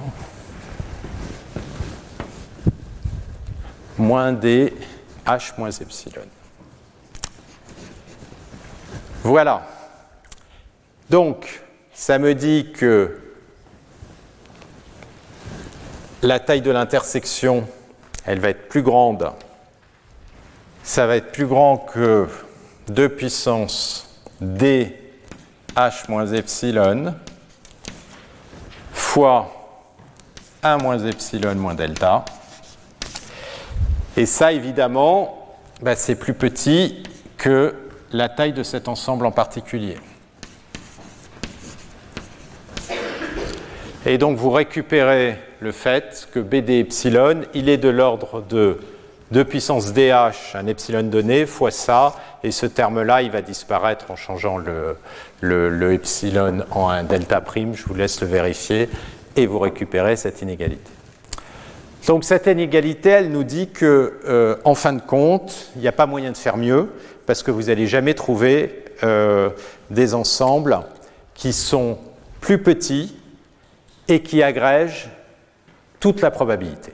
[3.97, 4.73] Moins d
[5.25, 6.27] h moins epsilon.
[9.25, 9.63] Voilà.
[11.09, 11.61] Donc,
[11.93, 13.19] ça me dit que
[16.21, 17.67] la taille de l'intersection,
[18.25, 19.33] elle va être plus grande
[20.83, 22.27] ça va être plus grand que
[22.89, 24.95] 2 puissance d
[25.75, 27.15] h moins epsilon
[28.93, 29.51] fois
[30.61, 32.23] 1 moins epsilon moins delta.
[34.15, 37.03] Et ça, évidemment, bah, c'est plus petit
[37.37, 37.75] que
[38.15, 39.97] la taille de cet ensemble en particulier.
[44.05, 48.79] Et donc vous récupérez le fait que BD epsilon, il est de l'ordre de
[49.31, 54.15] 2 puissance DH, un epsilon donné, fois ça, et ce terme-là, il va disparaître en
[54.15, 54.97] changeant le,
[55.41, 58.87] le, epsilon en un delta prime, je vous laisse le vérifier,
[59.35, 60.91] et vous récupérez cette inégalité.
[62.05, 65.91] Donc cette inégalité, elle nous dit que, euh, en fin de compte, il n'y a
[65.91, 66.91] pas moyen de faire mieux,
[67.25, 69.49] parce que vous n'allez jamais trouver euh,
[69.89, 70.79] des ensembles
[71.33, 71.97] qui sont
[72.41, 73.15] plus petits
[74.07, 75.09] et qui agrègent
[75.99, 76.93] toute la probabilité.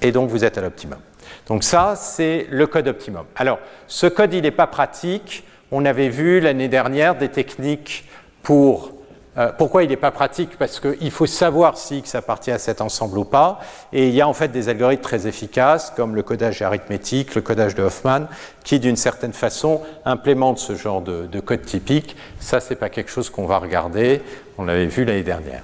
[0.00, 0.98] Et donc vous êtes à l'optimum.
[1.46, 3.24] Donc ça, c'est le code optimum.
[3.36, 5.44] Alors, ce code, il n'est pas pratique.
[5.70, 8.04] On avait vu l'année dernière des techniques
[8.42, 8.92] pour
[9.38, 10.58] euh, pourquoi il n'est pas pratique?
[10.58, 13.60] Parce qu'il faut savoir si X appartient à cet ensemble ou pas.
[13.92, 17.42] Et il y a en fait des algorithmes très efficaces, comme le codage arithmétique, le
[17.42, 18.26] codage de Hoffman,
[18.64, 22.16] qui d'une certaine façon implémentent ce genre de, code typique.
[22.40, 24.22] Ça, ce n'est pas quelque chose qu'on va regarder.
[24.58, 25.62] On l'avait vu l'année dernière.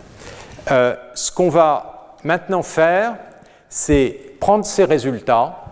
[0.71, 3.17] Euh, ce qu'on va maintenant faire,
[3.69, 5.65] c'est prendre ces résultats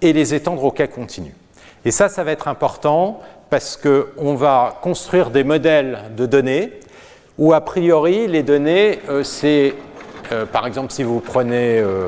[0.00, 1.34] et les étendre au cas continu.
[1.84, 3.20] Et ça, ça va être important
[3.50, 6.72] parce qu'on va construire des modèles de données
[7.42, 9.74] où a priori les données, euh, c'est,
[10.30, 12.06] euh, par exemple, si vous prenez euh,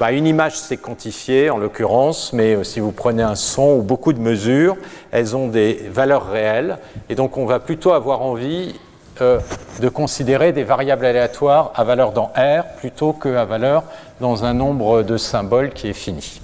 [0.00, 4.14] bah, une image, c'est quantifié en l'occurrence, mais si vous prenez un son ou beaucoup
[4.14, 4.78] de mesures,
[5.10, 6.78] elles ont des valeurs réelles,
[7.10, 8.74] et donc on va plutôt avoir envie
[9.20, 13.82] de considérer des variables aléatoires à valeur dans R plutôt qu'à valeur
[14.18, 16.40] dans un nombre de symboles qui est fini.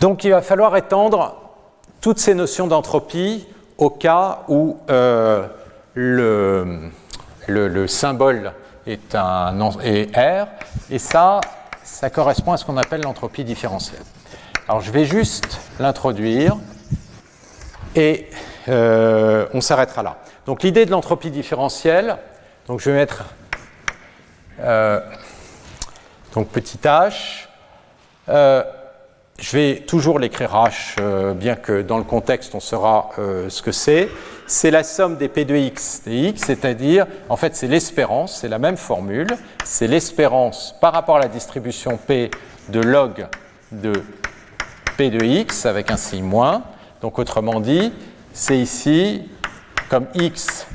[0.00, 1.36] Donc il va falloir étendre
[2.00, 3.46] toutes ces notions d'entropie
[3.78, 4.78] au cas où
[5.94, 6.90] le,
[7.46, 8.52] le, symbole
[8.86, 10.46] est, un, R,
[10.90, 11.40] et ça,
[11.82, 14.02] ça correspond à ce qu'on appelle l'entropie différentielle.
[14.68, 16.56] Alors je vais juste l'introduire
[17.96, 18.28] et
[18.68, 20.18] euh, on s'arrêtera là.
[20.46, 22.16] Donc l'idée de l'entropie différentielle,
[22.66, 23.24] donc je vais mettre
[24.60, 25.00] euh,
[26.34, 27.46] donc petit h.
[28.28, 28.62] Euh,
[29.40, 33.62] je vais toujours l'écrire h, euh, bien que dans le contexte on saura euh, ce
[33.62, 34.08] que c'est.
[34.46, 38.48] C'est la somme des p de x des x, c'est-à-dire, en fait, c'est l'espérance, c'est
[38.48, 39.28] la même formule,
[39.64, 42.30] c'est l'espérance par rapport à la distribution p
[42.68, 43.26] de log
[43.72, 43.92] de
[44.96, 46.64] p de x avec un signe moins.
[47.00, 47.92] Donc, autrement dit,
[48.32, 49.22] c'est ici,
[49.88, 50.66] comme x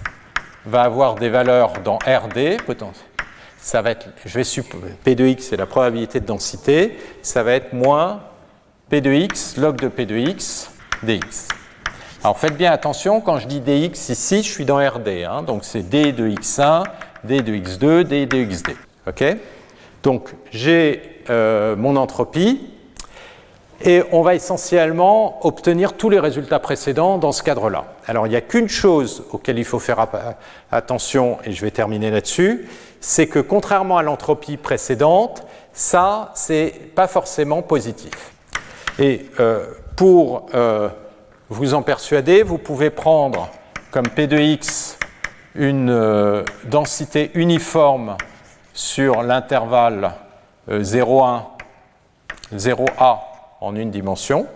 [0.66, 2.58] va avoir des valeurs dans RD,
[3.60, 7.44] ça va être, je vais supposer, P de x c'est la probabilité de densité, ça
[7.44, 8.22] va être moins
[8.96, 10.72] P de x, log de P de x,
[11.04, 11.50] dx.
[12.24, 15.26] Alors faites bien attention, quand je dis dx ici, je suis dans RD.
[15.28, 16.86] Hein, donc c'est d de x1,
[17.26, 18.70] d de x2, d de xd.
[20.02, 22.70] Donc j'ai euh, mon entropie
[23.84, 27.84] et on va essentiellement obtenir tous les résultats précédents dans ce cadre-là.
[28.08, 30.08] Alors il n'y a qu'une chose auquel il faut faire
[30.72, 32.70] attention, et je vais terminer là-dessus,
[33.02, 38.35] c'est que contrairement à l'entropie précédente, ça, c'est pas forcément positif.
[38.98, 39.66] Et euh,
[39.98, 40.90] pour euh,
[41.50, 43.50] vous en persuader, vous pouvez prendre
[43.92, 44.98] comme P de x
[45.54, 48.16] une euh, densité uniforme
[48.74, 50.14] sur l'intervalle
[50.70, 51.44] 0,1,
[52.54, 53.20] 0A
[53.62, 54.48] en une dimension.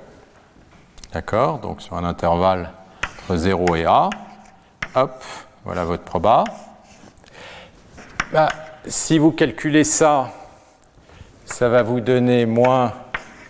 [1.14, 1.60] D'accord?
[1.60, 2.72] Donc sur un intervalle
[3.24, 4.10] entre 0 et A.
[4.96, 5.24] Hop,
[5.66, 6.44] voilà votre proba.
[8.32, 8.50] Bah,
[8.86, 10.32] si vous calculez ça,
[11.46, 12.94] ça va vous donner moins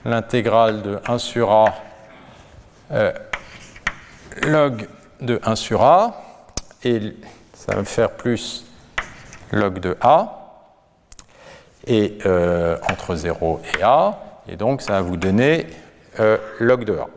[0.09, 1.73] l'intégrale de 1 sur A
[2.91, 3.11] euh,
[4.47, 4.87] log
[5.21, 6.23] de 1 sur A,
[6.83, 7.15] et
[7.53, 8.65] ça va me faire plus
[9.51, 10.63] log de A,
[11.85, 14.17] et euh, entre 0 et A,
[14.47, 15.67] et donc ça va vous donner
[16.19, 17.07] euh, log de A.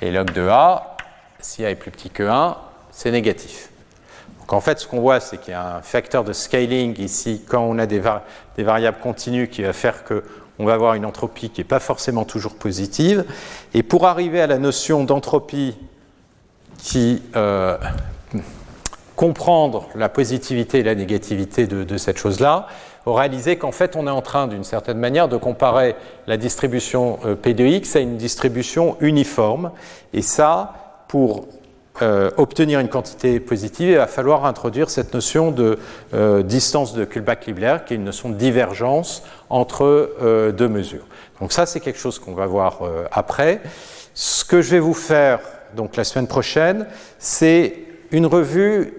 [0.00, 0.96] Et log de A,
[1.40, 2.56] si A est plus petit que 1,
[2.90, 3.68] c'est négatif.
[4.40, 7.44] Donc en fait, ce qu'on voit, c'est qu'il y a un facteur de scaling ici,
[7.46, 8.00] quand on a des,
[8.56, 10.24] des variables continues, qui va faire que
[10.58, 13.24] on va avoir une entropie qui n'est pas forcément toujours positive.
[13.74, 15.76] Et pour arriver à la notion d'entropie
[16.78, 17.76] qui euh,
[19.16, 22.66] comprendre la positivité et la négativité de, cette chose-là,
[23.06, 27.34] réaliser qu'en fait on est en train d'une certaine manière de comparer la distribution euh,
[27.34, 29.72] P de x à une distribution uniforme.
[30.12, 30.74] Et ça,
[31.08, 31.46] pour
[32.00, 35.78] euh, obtenir une quantité positive, il va falloir introduire cette notion de
[36.14, 41.06] euh, distance de Kullback-Leibler, qui est une notion de divergence entre euh, deux mesures.
[41.40, 42.80] Donc ça, c'est quelque chose qu'on va voir
[43.12, 43.60] après.
[44.14, 45.40] Ce que je vais vous faire
[45.74, 46.86] donc la semaine prochaine,
[47.18, 47.74] c'est
[48.10, 48.94] une revue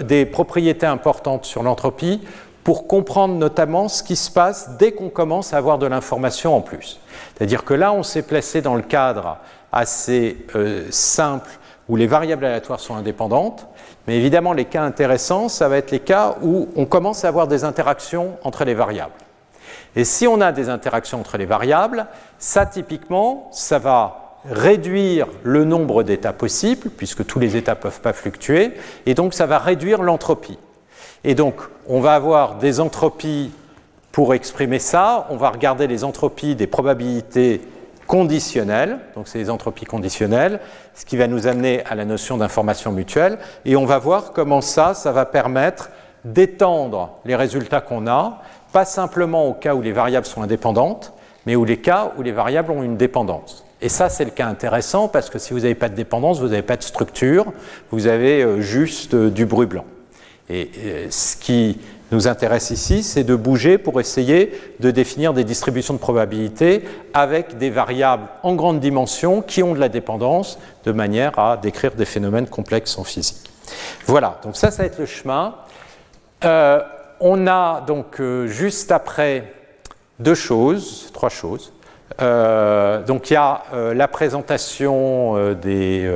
[0.00, 2.20] des propriétés importantes sur l'entropie
[2.64, 6.60] pour comprendre notamment ce qui se passe dès qu'on commence à avoir de l'information en
[6.60, 6.98] plus.
[7.36, 9.36] C'est-à-dire que là, on s'est placé dans le cadre
[9.70, 10.38] assez
[10.90, 11.50] simple
[11.90, 13.66] où les variables aléatoires sont indépendantes.
[14.06, 17.48] Mais évidemment, les cas intéressants, ça va être les cas où on commence à avoir
[17.48, 19.12] des interactions entre les variables.
[19.96, 22.06] Et si on a des interactions entre les variables,
[22.38, 28.00] ça typiquement, ça va réduire le nombre d'états possibles, puisque tous les états ne peuvent
[28.00, 28.72] pas fluctuer,
[29.04, 30.58] et donc ça va réduire l'entropie.
[31.24, 31.56] Et donc,
[31.88, 33.50] on va avoir des entropies
[34.12, 37.60] pour exprimer ça, on va regarder les entropies des probabilités
[38.10, 40.58] conditionnelles, donc c'est les entropies conditionnelles,
[40.94, 44.60] ce qui va nous amener à la notion d'information mutuelle, et on va voir comment
[44.60, 45.90] ça, ça va permettre
[46.24, 48.42] d'étendre les résultats qu'on a,
[48.72, 51.12] pas simplement au cas où les variables sont indépendantes,
[51.46, 53.64] mais où les cas où les variables ont une dépendance.
[53.80, 56.48] Et ça, c'est le cas intéressant parce que si vous n'avez pas de dépendance, vous
[56.48, 57.46] n'avez pas de structure,
[57.92, 59.84] vous avez euh, juste euh, du bruit blanc.
[60.52, 60.68] Et
[61.10, 61.78] ce qui
[62.10, 66.84] nous intéresse ici, c'est de bouger pour essayer de définir des distributions de probabilité
[67.14, 71.94] avec des variables en grande dimension qui ont de la dépendance de manière à décrire
[71.94, 73.50] des phénomènes complexes en physique.
[74.06, 75.54] Voilà, donc ça, ça va être le chemin.
[76.44, 76.80] Euh,
[77.20, 79.52] on a donc euh, juste après
[80.18, 81.72] deux choses, trois choses.
[82.20, 83.62] Euh, donc il y a
[83.94, 86.10] la présentation des,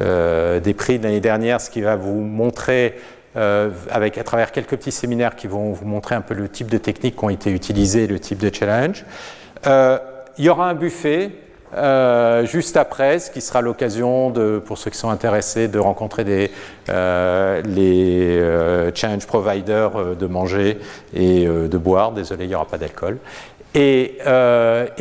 [0.00, 2.98] des prix de l'année dernière, ce qui va vous montrer
[3.34, 6.70] euh, avec à travers quelques petits séminaires qui vont vous montrer un peu le type
[6.70, 9.06] de techniques qui ont été utilisées, le type de challenge.
[9.66, 9.98] Euh,
[10.36, 11.30] il y aura un buffet
[11.74, 14.34] euh, juste après, ce qui sera l'occasion
[14.66, 16.50] pour ceux qui sont intéressés, de rencontrer les
[18.94, 20.78] challenge providers de manger
[21.14, 22.12] et de boire.
[22.12, 23.16] Désolé, il n'y aura pas d'alcool.
[23.74, 24.18] Et,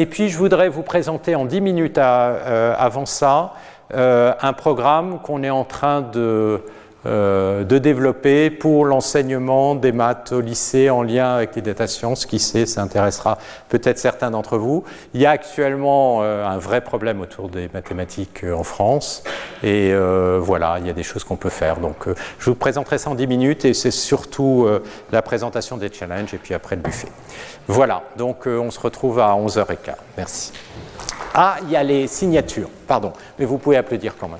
[0.10, 3.56] puis, je voudrais vous présenter en 10 minutes avant ça
[3.94, 6.62] un programme qu'on est en train de
[7.06, 12.26] de développer pour l'enseignement des maths au lycée en lien avec les data sciences.
[12.26, 13.38] Qui sait, ça intéressera
[13.70, 14.84] peut-être certains d'entre vous.
[15.14, 19.24] Il y a actuellement euh, un vrai problème autour des mathématiques euh, en France.
[19.64, 19.94] Et
[20.40, 21.78] voilà, il y a des choses qu'on peut faire.
[21.78, 22.08] Donc,
[22.40, 24.68] je vous présenterai ça en 10 minutes et c'est surtout
[25.12, 27.10] la présentation des challenges et puis après le buffet.
[27.68, 29.96] Voilà, donc on se retrouve à 11h15.
[30.18, 30.52] Merci.
[31.34, 34.40] Ah, il y a les signatures, pardon, mais vous pouvez applaudir quand même.